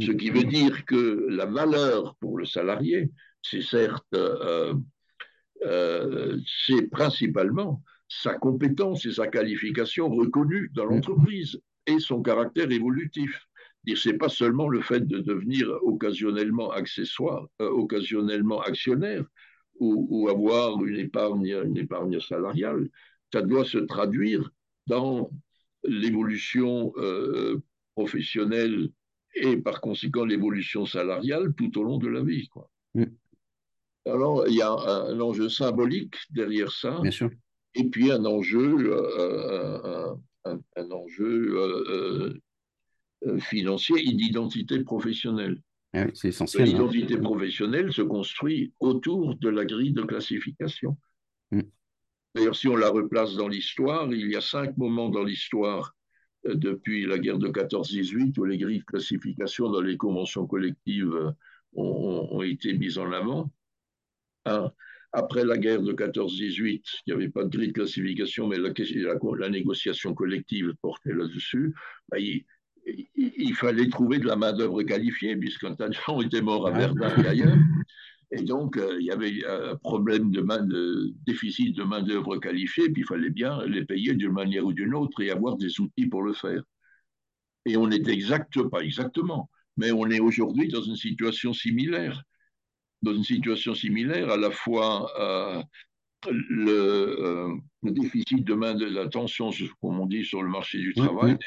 Ce 0.00 0.12
qui 0.12 0.30
veut 0.30 0.44
dire 0.44 0.84
que 0.84 1.26
la 1.28 1.46
valeur 1.46 2.14
pour 2.16 2.38
le 2.38 2.44
salarié, 2.44 3.10
c'est 3.42 3.62
certes, 3.62 4.06
euh, 4.14 4.74
c'est 5.62 6.90
principalement 6.90 7.82
sa 8.08 8.34
compétence 8.34 9.06
et 9.06 9.12
sa 9.12 9.28
qualification 9.28 10.08
reconnue 10.08 10.70
dans 10.74 10.84
l'entreprise 10.84 11.60
et 11.86 11.98
son 11.98 12.22
caractère 12.22 12.70
évolutif 12.70 13.46
c'est 13.96 14.18
pas 14.18 14.28
seulement 14.28 14.68
le 14.68 14.80
fait 14.80 15.06
de 15.06 15.18
devenir 15.18 15.68
occasionnellement 15.82 16.70
accessoire, 16.70 17.46
euh, 17.60 17.68
occasionnellement 17.68 18.60
actionnaire 18.60 19.24
ou, 19.78 20.28
avoir 20.28 20.84
une 20.84 20.98
épargne, 20.98 21.56
une 21.64 21.78
épargne 21.78 22.20
salariale. 22.20 22.90
Ça 23.32 23.40
doit 23.40 23.64
se 23.64 23.78
traduire 23.78 24.50
dans 24.86 25.30
l'évolution 25.84 26.92
euh, 26.98 27.62
professionnelle 27.94 28.90
et 29.34 29.56
par 29.56 29.80
conséquent 29.80 30.26
l'évolution 30.26 30.84
salariale 30.84 31.54
tout 31.54 31.78
au 31.78 31.82
long 31.82 31.96
de 31.96 32.08
la 32.08 32.22
vie. 32.22 32.46
Quoi. 32.48 32.70
Mm. 32.94 33.04
Alors, 34.10 34.46
il 34.48 34.54
y 34.54 34.62
a 34.62 34.70
un, 34.70 35.20
enjeu 35.20 35.48
symbolique 35.48 36.16
derrière 36.30 36.70
ça. 36.70 36.98
Bien 37.00 37.10
sûr. 37.10 37.30
Et 37.74 37.84
puis 37.84 38.10
un 38.10 38.24
enjeu, 38.24 38.92
euh, 38.92 40.12
un, 40.44 40.60
un, 40.76 40.90
enjeu 40.90 42.40
euh, 43.26 43.38
financier 43.38 43.96
et 44.00 44.12
d'identité 44.12 44.82
professionnelle. 44.82 45.62
Ah 45.92 46.06
c'est 46.14 46.28
essentiel. 46.28 46.62
Hein. 46.62 46.72
L'identité 46.72 47.16
professionnelle 47.16 47.92
se 47.92 48.02
construit 48.02 48.72
autour 48.80 49.36
de 49.36 49.48
la 49.48 49.64
grille 49.64 49.92
de 49.92 50.02
classification. 50.02 50.96
Mm. 51.50 51.62
D'ailleurs, 52.34 52.56
si 52.56 52.68
on 52.68 52.76
la 52.76 52.90
replace 52.90 53.34
dans 53.34 53.48
l'histoire, 53.48 54.12
il 54.12 54.30
y 54.30 54.36
a 54.36 54.40
cinq 54.40 54.76
moments 54.76 55.08
dans 55.08 55.24
l'histoire 55.24 55.94
euh, 56.46 56.54
depuis 56.54 57.06
la 57.06 57.18
guerre 57.18 57.38
de 57.38 57.48
14-18 57.48 58.38
où 58.38 58.44
les 58.44 58.58
grilles 58.58 58.80
de 58.80 58.84
classification 58.84 59.68
dans 59.68 59.80
les 59.80 59.96
conventions 59.96 60.46
collectives 60.46 61.12
euh, 61.12 61.32
ont, 61.74 62.42
été 62.42 62.72
mises 62.72 62.98
en 62.98 63.10
avant. 63.12 63.50
Après 65.12 65.44
la 65.44 65.58
guerre 65.58 65.82
de 65.82 65.92
14-18, 65.92 66.62
il 66.62 66.82
n'y 67.08 67.12
avait 67.12 67.28
pas 67.28 67.44
de 67.44 67.48
grille 67.48 67.68
de 67.68 67.72
classification, 67.72 68.46
mais 68.46 68.58
la, 68.58 68.70
la, 69.38 69.48
négociation 69.48 70.14
collective 70.14 70.72
portait 70.80 71.12
là-dessus. 71.12 71.74
Bah, 72.08 72.18
il, 72.18 73.54
fallait 73.54 73.88
trouver 73.88 74.18
de 74.18 74.26
la 74.26 74.36
main-d'œuvre 74.36 74.82
qualifiée, 74.82 75.36
puisqu'un 75.36 75.74
tas 75.74 75.88
de 75.88 75.94
gens 75.94 76.20
étaient 76.20 76.42
morts 76.42 76.68
à 76.68 76.70
Verdun 76.70 77.22
et 77.22 77.26
ailleurs. 77.26 77.56
Et 78.32 78.42
donc, 78.42 78.76
euh, 78.76 78.96
il 79.00 79.06
y 79.06 79.10
avait 79.10 79.44
un 79.44 79.76
problème 79.76 80.30
de, 80.30 80.40
main 80.40 80.62
de 80.62 81.12
déficit 81.26 81.76
de 81.76 81.82
main-d'œuvre 81.82 82.38
qualifiée, 82.38 82.88
puis 82.88 83.02
il 83.02 83.06
fallait 83.06 83.30
bien 83.30 83.64
les 83.66 83.84
payer 83.84 84.14
d'une 84.14 84.32
manière 84.32 84.64
ou 84.64 84.72
d'une 84.72 84.94
autre 84.94 85.20
et 85.20 85.30
avoir 85.30 85.56
des 85.56 85.80
outils 85.80 86.06
pour 86.06 86.22
le 86.22 86.32
faire. 86.32 86.62
Et 87.66 87.76
on 87.76 87.90
est 87.90 88.08
exact, 88.08 88.62
pas 88.70 88.80
exactement, 88.80 89.50
mais 89.76 89.90
on 89.90 90.06
est 90.06 90.20
aujourd'hui 90.20 90.68
dans 90.68 90.82
une 90.82 90.96
situation 90.96 91.52
similaire. 91.52 92.22
Dans 93.02 93.14
une 93.14 93.24
situation 93.24 93.74
similaire, 93.74 94.30
à 94.30 94.36
la 94.36 94.50
fois 94.50 95.10
euh, 95.18 95.62
le, 96.28 96.72
euh, 96.72 97.56
le, 97.82 97.90
déficit 97.92 98.44
de 98.44 98.54
main 98.54 98.74
de 98.74 98.86
la 98.86 99.08
tension, 99.08 99.50
comme 99.80 100.00
on 100.00 100.06
dit, 100.06 100.24
sur 100.24 100.42
le 100.42 100.50
marché 100.50 100.78
du 100.78 100.92
travail, 100.92 101.38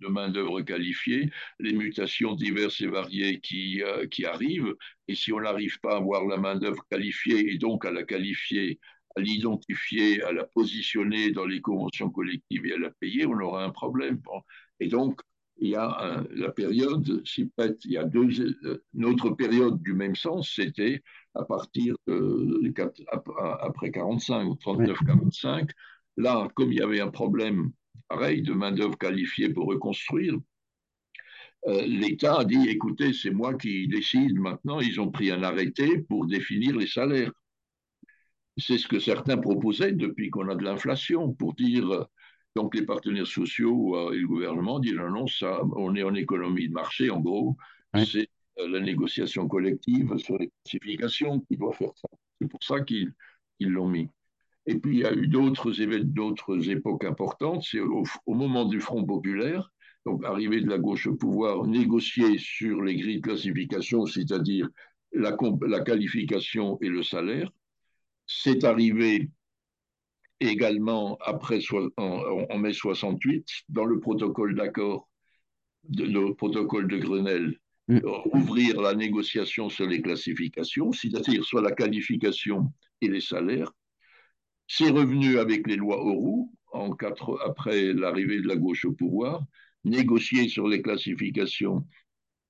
de 0.00 0.08
main-d'œuvre 0.08 0.60
qualifiée, 0.62 1.30
les 1.58 1.72
mutations 1.72 2.34
diverses 2.34 2.80
et 2.80 2.86
variées 2.86 3.40
qui, 3.40 3.82
euh, 3.82 4.06
qui 4.06 4.26
arrivent. 4.26 4.74
Et 5.08 5.14
si 5.14 5.32
on 5.32 5.40
n'arrive 5.40 5.80
pas 5.80 5.94
à 5.94 5.96
avoir 5.96 6.26
la 6.26 6.36
main-d'œuvre 6.36 6.84
qualifiée 6.90 7.52
et 7.52 7.58
donc 7.58 7.84
à 7.84 7.90
la 7.90 8.04
qualifier, 8.04 8.78
à 9.16 9.20
l'identifier, 9.20 10.22
à 10.22 10.32
la 10.32 10.44
positionner 10.44 11.30
dans 11.32 11.46
les 11.46 11.60
conventions 11.60 12.10
collectives 12.10 12.66
et 12.66 12.74
à 12.74 12.78
la 12.78 12.90
payer, 12.90 13.26
on 13.26 13.38
aura 13.40 13.64
un 13.64 13.70
problème. 13.70 14.20
Et 14.80 14.88
donc, 14.88 15.20
il 15.60 15.70
y 15.70 15.76
a 15.76 16.24
la 16.30 16.50
période, 16.50 17.22
il 17.36 17.92
y 17.92 17.96
a 17.96 18.04
deux, 18.04 18.28
euh, 18.64 18.84
une 18.94 19.04
autre 19.04 19.30
période 19.30 19.82
du 19.82 19.92
même 19.92 20.16
sens, 20.16 20.52
c'était 20.54 21.02
à 21.34 21.44
partir 21.44 21.96
de, 22.06 22.72
après 23.60 23.90
45 23.90 24.46
ou 24.46 24.54
39-45. 24.54 25.70
Là, 26.16 26.48
comme 26.54 26.72
il 26.72 26.78
y 26.78 26.82
avait 26.82 27.00
un 27.00 27.10
problème 27.10 27.72
pareil, 28.08 28.42
de 28.42 28.52
main-d'œuvre 28.52 28.96
qualifiée 28.96 29.50
pour 29.50 29.66
reconstruire. 29.66 30.34
Euh, 31.66 31.84
L'État 31.86 32.38
a 32.38 32.44
dit 32.44 32.68
écoutez, 32.68 33.12
c'est 33.12 33.30
moi 33.30 33.54
qui 33.54 33.88
décide 33.88 34.38
maintenant. 34.38 34.80
Ils 34.80 35.00
ont 35.00 35.10
pris 35.10 35.30
un 35.30 35.42
arrêté 35.42 35.98
pour 36.02 36.26
définir 36.26 36.76
les 36.76 36.86
salaires. 36.86 37.32
C'est 38.56 38.78
ce 38.78 38.88
que 38.88 38.98
certains 38.98 39.38
proposaient 39.38 39.92
depuis 39.92 40.30
qu'on 40.30 40.48
a 40.48 40.54
de 40.54 40.64
l'inflation, 40.64 41.32
pour 41.32 41.54
dire 41.54 41.90
euh, 41.90 42.04
donc 42.56 42.74
les 42.74 42.84
partenaires 42.84 43.26
sociaux 43.26 43.96
euh, 43.96 44.12
et 44.12 44.18
le 44.18 44.26
gouvernement 44.26 44.78
disent 44.78 44.94
non, 44.94 45.10
non, 45.10 45.26
ça, 45.26 45.60
on 45.76 45.94
est 45.94 46.02
en 46.02 46.14
économie 46.14 46.68
de 46.68 46.72
marché, 46.74 47.10
en 47.10 47.20
gros, 47.20 47.56
c'est 47.94 48.28
la 48.56 48.80
négociation 48.80 49.46
collective 49.46 50.16
sur 50.18 50.38
les 50.38 50.50
classifications 50.64 51.40
qui 51.40 51.56
doit 51.56 51.72
faire 51.72 51.92
ça. 51.94 52.08
C'est 52.40 52.48
pour 52.48 52.62
ça 52.62 52.80
qu'ils 52.80 53.14
l'ont 53.60 53.88
mis. 53.88 54.08
Et 54.66 54.76
puis, 54.78 54.98
il 54.98 55.00
y 55.00 55.06
a 55.06 55.12
eu 55.14 55.28
d'autres 55.28 55.72
d'autres 56.02 56.70
époques 56.70 57.04
importantes. 57.04 57.62
C'est 57.62 57.80
au, 57.80 58.04
moment 58.26 58.66
du 58.66 58.80
Front 58.80 59.04
populaire, 59.04 59.72
donc 60.04 60.24
arrivé 60.24 60.60
de 60.60 60.68
la 60.68 60.78
gauche 60.78 61.06
au 61.06 61.14
pouvoir, 61.14 61.66
négocier 61.66 62.36
sur 62.38 62.82
les 62.82 62.96
grilles 62.96 63.20
de 63.20 63.26
classification, 63.26 64.04
c'est-à-dire 64.04 64.68
la, 65.12 65.36
la, 65.66 65.80
qualification 65.80 66.78
et 66.82 66.88
le 66.88 67.02
salaire. 67.02 67.50
C'est 68.26 68.64
arrivé 68.64 69.30
également 70.40 71.18
après 71.20 71.60
en, 71.96 72.58
mai 72.58 72.72
68 72.72 73.46
dans 73.68 73.84
le 73.84 74.00
protocole 74.00 74.54
d'accord, 74.54 75.08
le 75.96 76.32
protocole 76.34 76.88
de 76.88 76.98
Grenelle, 76.98 77.58
mm. 77.88 78.00
ouvrir 78.32 78.80
la 78.80 78.94
négociation 78.94 79.68
sur 79.68 79.86
les 79.86 80.02
classifications, 80.02 80.92
c'est-à-dire 80.92 81.44
soit 81.44 81.62
la 81.62 81.72
qualification 81.72 82.72
et 83.00 83.08
les 83.08 83.20
salaires. 83.20 83.72
C'est 84.66 84.90
revenu 84.90 85.38
avec 85.38 85.66
les 85.66 85.76
lois 85.76 86.04
Auroux, 86.04 86.52
en 86.72 86.92
quatre, 86.92 87.40
après 87.44 87.94
l'arrivée 87.94 88.40
de 88.40 88.48
la 88.48 88.56
gauche 88.56 88.84
au 88.84 88.92
pouvoir, 88.92 89.42
négocier 89.84 90.48
sur 90.48 90.68
les 90.68 90.82
classifications 90.82 91.86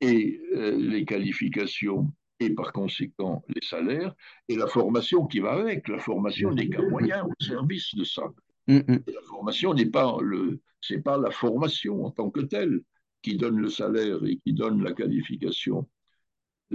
et 0.01 0.41
euh, 0.55 0.77
les 0.77 1.05
qualifications 1.05 2.13
et 2.41 2.51
par 2.51 2.73
conséquent 2.73 3.45
les 3.49 3.67
salaires, 3.67 4.15
et 4.49 4.57
la 4.57 4.67
formation 4.67 5.27
qui 5.27 5.41
va 5.41 5.53
avec. 5.53 5.89
La 5.89 5.99
formation 5.99 6.53
n'est 6.53 6.69
qu'un 6.69 6.89
moyen 6.89 7.25
au 7.25 7.33
service 7.43 7.95
de 7.95 8.05
ça. 8.05 8.23
Mm, 8.67 8.77
mm. 8.77 9.03
la 9.07 9.23
formation 9.23 9.75
n'est 9.75 9.91
pas 9.91 10.17
le, 10.21 10.61
c'est 10.81 11.03
pas 11.03 11.19
la 11.19 11.31
formation 11.31 12.05
en 12.05 12.11
tant 12.11 12.31
que 12.31 12.41
telle 12.41 12.81
qui 13.23 13.37
donne 13.37 13.59
le 13.59 13.69
salaire 13.69 14.25
et 14.25 14.39
qui 14.39 14.53
donne 14.53 14.83
la 14.83 14.93
qualification. 14.93 15.89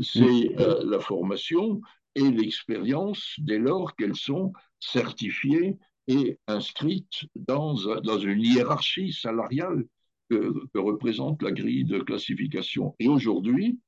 C'est 0.02 0.22
mm. 0.22 0.60
euh, 0.60 0.84
la 0.86 1.00
formation 1.00 1.82
et 2.16 2.30
l'expérience 2.30 3.36
dès 3.40 3.60
lors 3.60 3.96
qu'elles 3.96 4.16
sont 4.16 4.54
certifiées 4.80 5.78
et 6.08 6.40
inscrites 6.48 7.26
dans, 7.36 7.76
dans 8.02 8.20
une 8.20 8.42
hiérarchie 8.42 9.14
salariale 9.14 9.86
que, 10.30 10.54
représente 10.76 11.42
la 11.42 11.52
grille 11.52 11.86
de 11.86 12.00
classification. 12.00 12.96
Et 13.00 13.08
aujourd'hui, 13.08 13.80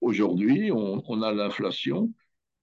aujourd'hui, 0.00 0.70
on, 0.72 1.22
a 1.22 1.32
l'inflation, 1.32 2.12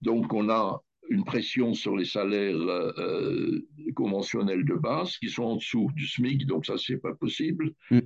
donc 0.02 0.34
on 0.34 0.50
a 0.50 0.82
une 1.10 1.24
pression 1.24 1.74
sur 1.74 1.96
les 1.96 2.06
salaires 2.06 2.56
euh, 2.56 3.68
conventionnels 3.96 4.66
de 4.66 4.74
base 4.74 5.18
qui 5.18 5.30
sont 5.30 5.44
en 5.44 5.56
dessous 5.58 5.90
du 5.96 6.08
SMIC, 6.08 6.46
donc 6.48 6.66
ça, 6.66 6.78
c'est 6.78 6.98
pas 6.98 7.14
possible. 7.14 7.74
Mm. 7.92 8.00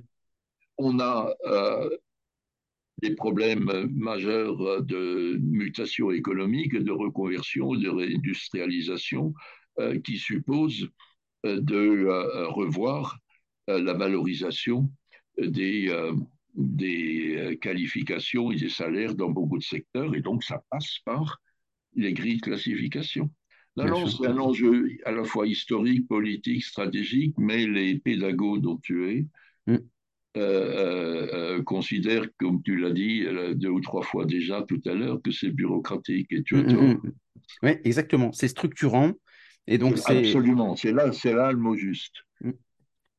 On 0.78 1.00
a 1.00 1.32
euh, 1.46 1.90
des 3.02 3.14
problèmes 3.14 3.88
majeurs 3.94 4.82
de 4.82 5.38
mutation 5.40 6.10
économique, 6.10 6.74
de 6.74 6.92
reconversion, 6.92 7.74
de 7.74 7.88
réindustrialisation, 7.88 9.34
euh, 9.78 9.98
qui 10.00 10.18
supposent 10.18 10.88
euh, 11.46 11.60
de 11.60 11.76
euh, 11.76 12.48
revoir 12.48 13.18
la 13.68 13.92
valorisation 13.92 14.90
des, 15.38 15.88
des 16.54 17.58
qualifications 17.60 18.50
et 18.50 18.56
des 18.56 18.68
salaires 18.68 19.14
dans 19.14 19.30
beaucoup 19.30 19.58
de 19.58 19.62
secteurs, 19.62 20.14
et 20.14 20.20
donc 20.20 20.44
ça 20.44 20.62
passe 20.70 20.98
par 21.04 21.40
les 21.94 22.12
grilles 22.12 22.36
de 22.36 22.42
classification. 22.42 23.30
c'est 23.76 24.26
un 24.26 24.38
enjeu 24.38 24.88
à 25.04 25.12
la 25.12 25.24
fois 25.24 25.46
historique, 25.46 26.06
politique, 26.08 26.64
stratégique, 26.64 27.34
mais 27.38 27.66
les 27.66 27.98
pédagogues 27.98 28.62
dont 28.62 28.78
tu 28.78 29.10
es 29.10 29.26
mm. 29.66 31.62
considèrent, 31.64 32.28
comme 32.38 32.62
tu 32.62 32.76
l'as 32.76 32.90
dit 32.90 33.24
deux 33.54 33.68
ou 33.68 33.80
trois 33.80 34.02
fois 34.02 34.24
déjà 34.24 34.62
tout 34.62 34.80
à 34.86 34.94
l'heure, 34.94 35.20
que 35.22 35.30
c'est 35.30 35.50
bureaucratique 35.50 36.32
et 36.32 36.42
tu 36.42 36.56
as 36.56 36.62
mm, 36.62 36.92
mm, 36.92 37.12
Oui, 37.62 37.70
exactement. 37.84 38.32
C'est 38.32 38.48
structurant. 38.48 39.12
Et 39.66 39.78
donc, 39.78 39.98
Absolument, 40.06 40.74
c'est 40.74 40.92
là, 40.92 41.12
c'est 41.12 41.32
là 41.32 41.52
le 41.52 41.58
mot 41.58 41.76
juste. 41.76 42.24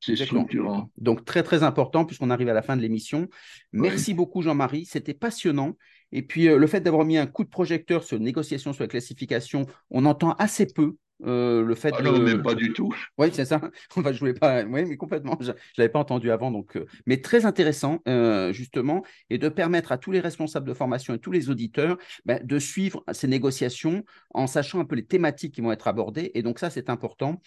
C'est 0.02 0.16
structurant. 0.16 0.90
Donc, 0.98 1.26
très, 1.26 1.44
très 1.44 1.62
important, 1.62 2.06
puisqu'on 2.06 2.32
arrive 2.32 2.50
à 2.50 2.54
la 2.54 2.64
fin 2.64 2.76
de 2.76 2.82
l'émission. 2.82 3.30
Merci 3.72 4.14
beaucoup, 4.16 4.42
Jean-Marie. 4.42 4.86
C'était 4.86 5.14
passionnant. 5.14 5.78
Et 6.12 6.24
puis, 6.24 6.48
euh, 6.48 6.58
le 6.58 6.68
fait 6.68 6.82
d'avoir 6.82 7.06
mis 7.06 7.18
un 7.18 7.28
coup 7.28 7.44
de 7.44 7.50
projecteur 7.50 8.04
sur 8.04 8.20
négociation 8.20 8.74
sur 8.74 8.84
la 8.84 8.88
classification, 8.88 9.68
on 9.92 10.06
entend 10.06 10.32
assez 10.34 10.66
peu 10.66 10.96
euh, 11.24 11.64
le 11.64 11.76
fait 11.76 11.94
ah 11.98 12.02
non, 12.02 12.42
pas 12.42 12.56
du 12.56 12.74
tout. 12.74 12.94
Oui, 13.18 13.28
c'est 13.32 13.46
ça. 13.46 13.62
Enfin, 13.96 14.12
je 14.12 14.20
voulais 14.20 14.34
pas. 14.34 14.64
Oui, 14.64 14.86
mais 14.86 14.98
complètement. 14.98 15.38
Je, 15.40 15.52
ne 15.52 15.56
l'avais 15.78 15.90
pas 15.90 16.00
entendu 16.00 16.32
avant, 16.32 16.52
donc. 16.52 16.78
Euh, 16.78 16.86
mais 17.06 17.22
très 17.22 17.46
intéressant, 17.46 18.00
euh, 18.08 18.52
justement, 18.54 19.04
et 19.30 19.38
de 19.38 19.50
permettre 19.50 19.92
à 19.92 19.98
tous 19.98 20.12
les 20.12 20.20
responsables 20.20 20.68
de 20.68 20.74
formation 20.74 21.14
et 21.14 21.20
tous 21.20 21.32
les 21.32 21.50
auditeurs 21.50 21.98
ben, 22.26 22.40
de 22.44 22.60
suivre 22.60 23.04
ces 23.12 23.28
négociations 23.28 24.04
en 24.34 24.48
sachant 24.48 24.80
un 24.80 24.86
peu 24.86 24.96
les 24.96 25.06
thématiques 25.06 25.54
qui 25.56 25.62
vont 25.62 25.72
être 25.72 25.88
abordées. 25.88 26.32
Et 26.34 26.42
donc 26.42 26.60
ça, 26.60 26.70
c'est 26.70 26.90
important 26.90 27.42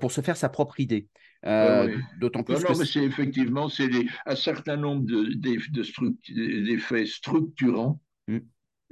pour 0.00 0.12
se 0.12 0.20
faire 0.20 0.36
sa 0.36 0.48
propre 0.48 0.80
idée. 0.80 1.08
D'autant 2.18 2.42
plus 2.42 2.54
non, 2.54 2.60
que 2.60 2.78
mais 2.78 2.84
c'est 2.84 3.02
effectivement 3.02 3.68
c'est 3.68 3.88
un 4.26 4.36
certain 4.36 4.76
nombre 4.76 5.06
d'effets 5.34 7.06
structurants. 7.06 8.00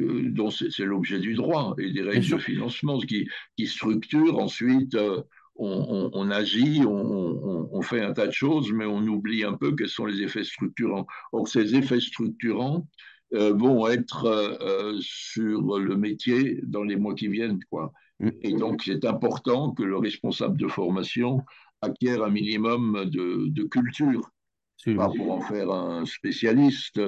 Euh, 0.00 0.30
dont 0.30 0.50
c'est 0.50 0.84
l'objet 0.84 1.18
du 1.18 1.34
droit 1.34 1.74
et 1.78 1.90
des 1.90 2.02
règles 2.02 2.28
de 2.28 2.38
financement 2.38 2.98
qui, 3.00 3.28
qui 3.56 3.66
structurent 3.66 4.38
ensuite. 4.38 4.94
Euh, 4.94 5.22
on, 5.60 6.30
agit, 6.30 6.82
on, 6.86 7.82
fait 7.82 8.00
un 8.00 8.12
tas 8.12 8.28
de 8.28 8.32
choses, 8.32 8.70
mais 8.72 8.84
on 8.84 9.02
oublie 9.02 9.42
un 9.42 9.54
peu 9.54 9.74
quels 9.74 9.88
sont 9.88 10.06
les 10.06 10.22
effets 10.22 10.44
structurants. 10.44 11.04
Or, 11.32 11.48
ces 11.48 11.74
effets 11.74 11.98
structurants 11.98 12.86
euh, 13.34 13.52
vont 13.54 13.88
être 13.88 14.56
sur 15.00 15.80
le 15.80 15.96
métier 15.96 16.60
dans 16.62 16.84
les 16.84 16.94
mois 16.94 17.16
qui 17.16 17.26
viennent. 17.26 17.58
Quoi. 17.70 17.92
Mm. 18.20 18.28
Et 18.42 18.52
donc, 18.52 18.82
c'est 18.84 19.04
important 19.04 19.72
que 19.72 19.82
le 19.82 19.96
responsable 19.96 20.56
de 20.56 20.68
formation 20.68 21.44
acquiert 21.82 22.22
un 22.22 22.30
minimum 22.30 23.06
de, 23.06 23.48
de 23.48 23.64
culture, 23.64 24.30
pas 24.94 25.08
pour 25.08 25.32
en 25.32 25.40
faire 25.40 25.72
un 25.72 26.06
spécialiste, 26.06 27.00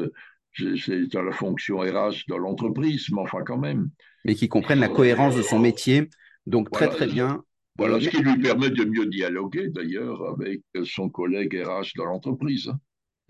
c'est 0.56 1.06
dans 1.12 1.22
la 1.22 1.32
fonction 1.32 1.78
RH 1.78 2.24
dans 2.28 2.38
l'entreprise, 2.38 3.06
mais 3.10 3.20
enfin 3.20 3.42
quand 3.44 3.58
même. 3.58 3.90
Mais 4.24 4.34
qui 4.34 4.48
comprennent 4.48 4.80
la 4.80 4.88
cohérence 4.88 5.36
de 5.36 5.42
son 5.42 5.58
métier. 5.58 6.08
Donc 6.46 6.70
très 6.70 6.88
très 6.88 7.06
bien. 7.06 7.42
Voilà 7.76 8.00
ce 8.00 8.08
qui 8.08 8.18
lui 8.18 8.38
permet 8.38 8.70
de 8.70 8.84
mieux 8.84 9.06
dialoguer 9.06 9.68
d'ailleurs 9.68 10.28
avec 10.28 10.62
son 10.84 11.08
collègue 11.08 11.62
RH 11.64 11.96
dans 11.96 12.04
l'entreprise 12.04 12.72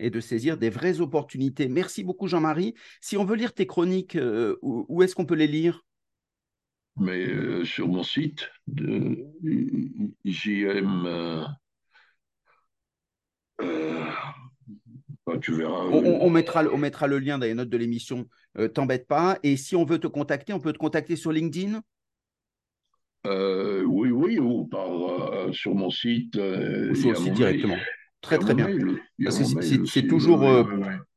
et 0.01 0.09
de 0.09 0.19
saisir 0.19 0.57
des 0.57 0.69
vraies 0.69 0.99
opportunités. 0.99 1.69
Merci 1.69 2.03
beaucoup 2.03 2.27
Jean-Marie. 2.27 2.73
Si 2.99 3.15
on 3.17 3.23
veut 3.23 3.35
lire 3.35 3.53
tes 3.53 3.67
chroniques, 3.67 4.15
euh, 4.15 4.57
où, 4.61 5.01
est-ce 5.03 5.15
qu'on 5.15 5.25
peut 5.25 5.35
les 5.35 5.47
lire? 5.47 5.85
Mais 6.97 7.27
euh, 7.27 7.63
sur 7.63 7.87
mon 7.87 8.03
site 8.03 8.49
de 8.67 9.25
JM. 10.25 11.05
Euh, 11.05 11.45
bah, 15.33 15.39
tu 15.39 15.53
verras. 15.53 15.85
On, 15.85 16.29
mettra, 16.29 16.63
on 16.71 16.77
mettra 16.77 17.07
le 17.07 17.19
lien 17.19 17.37
dans 17.37 17.45
les 17.45 17.53
notes 17.53 17.69
de 17.69 17.77
l'émission. 17.77 18.27
T'embête 18.73 19.07
pas. 19.07 19.39
Et 19.43 19.57
si 19.57 19.75
on 19.75 19.85
veut 19.85 19.99
te 19.99 20.07
contacter, 20.07 20.53
on 20.53 20.59
peut 20.59 20.73
te 20.73 20.77
contacter 20.77 21.15
sur 21.15 21.31
LinkedIn? 21.31 21.81
Oui, 23.25 24.09
oui, 24.09 24.39
ou 24.39 24.65
par, 24.65 25.53
sur 25.53 25.75
mon 25.75 25.89
site. 25.89 26.35
ou 26.35 26.95
sur 26.95 27.09
le 27.09 27.15
site 27.15 27.33
directement. 27.33 27.77
Très, 28.21 28.37
très 28.37 28.53
bien. 28.53 28.67
C'est 29.85 30.07
toujours 30.07 30.43
euh, 30.43 30.63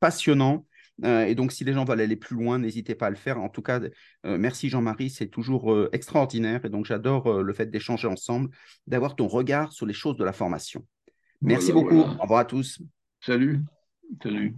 passionnant. 0.01 0.67
Euh, 1.05 1.25
et 1.25 1.35
donc, 1.35 1.53
si 1.53 1.65
les 1.65 1.73
gens 1.73 1.85
veulent 1.85 2.01
aller 2.01 2.17
plus 2.17 2.37
loin, 2.37 2.59
n'hésitez 2.59 2.95
pas 2.95 3.07
à 3.07 3.11
le 3.11 3.17
faire. 3.17 3.41
En 3.41 3.49
tout 3.49 3.63
cas, 3.63 3.81
euh, 4.27 4.39
merci 4.39 4.69
Jean-Marie, 4.69 5.11
c'est 5.11 5.29
toujours 5.29 5.89
extraordinaire. 5.93 6.65
Et 6.65 6.71
donc, 6.71 6.87
j'adore 6.87 7.43
le 7.43 7.53
fait 7.53 7.71
d'échanger 7.71 8.09
ensemble, 8.09 8.49
d'avoir 8.87 9.17
ton 9.17 9.29
regard 9.29 9.73
sur 9.73 9.87
les 9.87 9.95
choses 9.95 10.17
de 10.17 10.25
la 10.25 10.33
formation. 10.33 10.85
Merci 11.43 11.73
beaucoup. 11.73 12.01
Au 12.01 12.23
revoir 12.23 12.41
à 12.41 12.45
tous. 12.45 12.81
Salut. 13.21 13.61
Salut. 14.23 14.55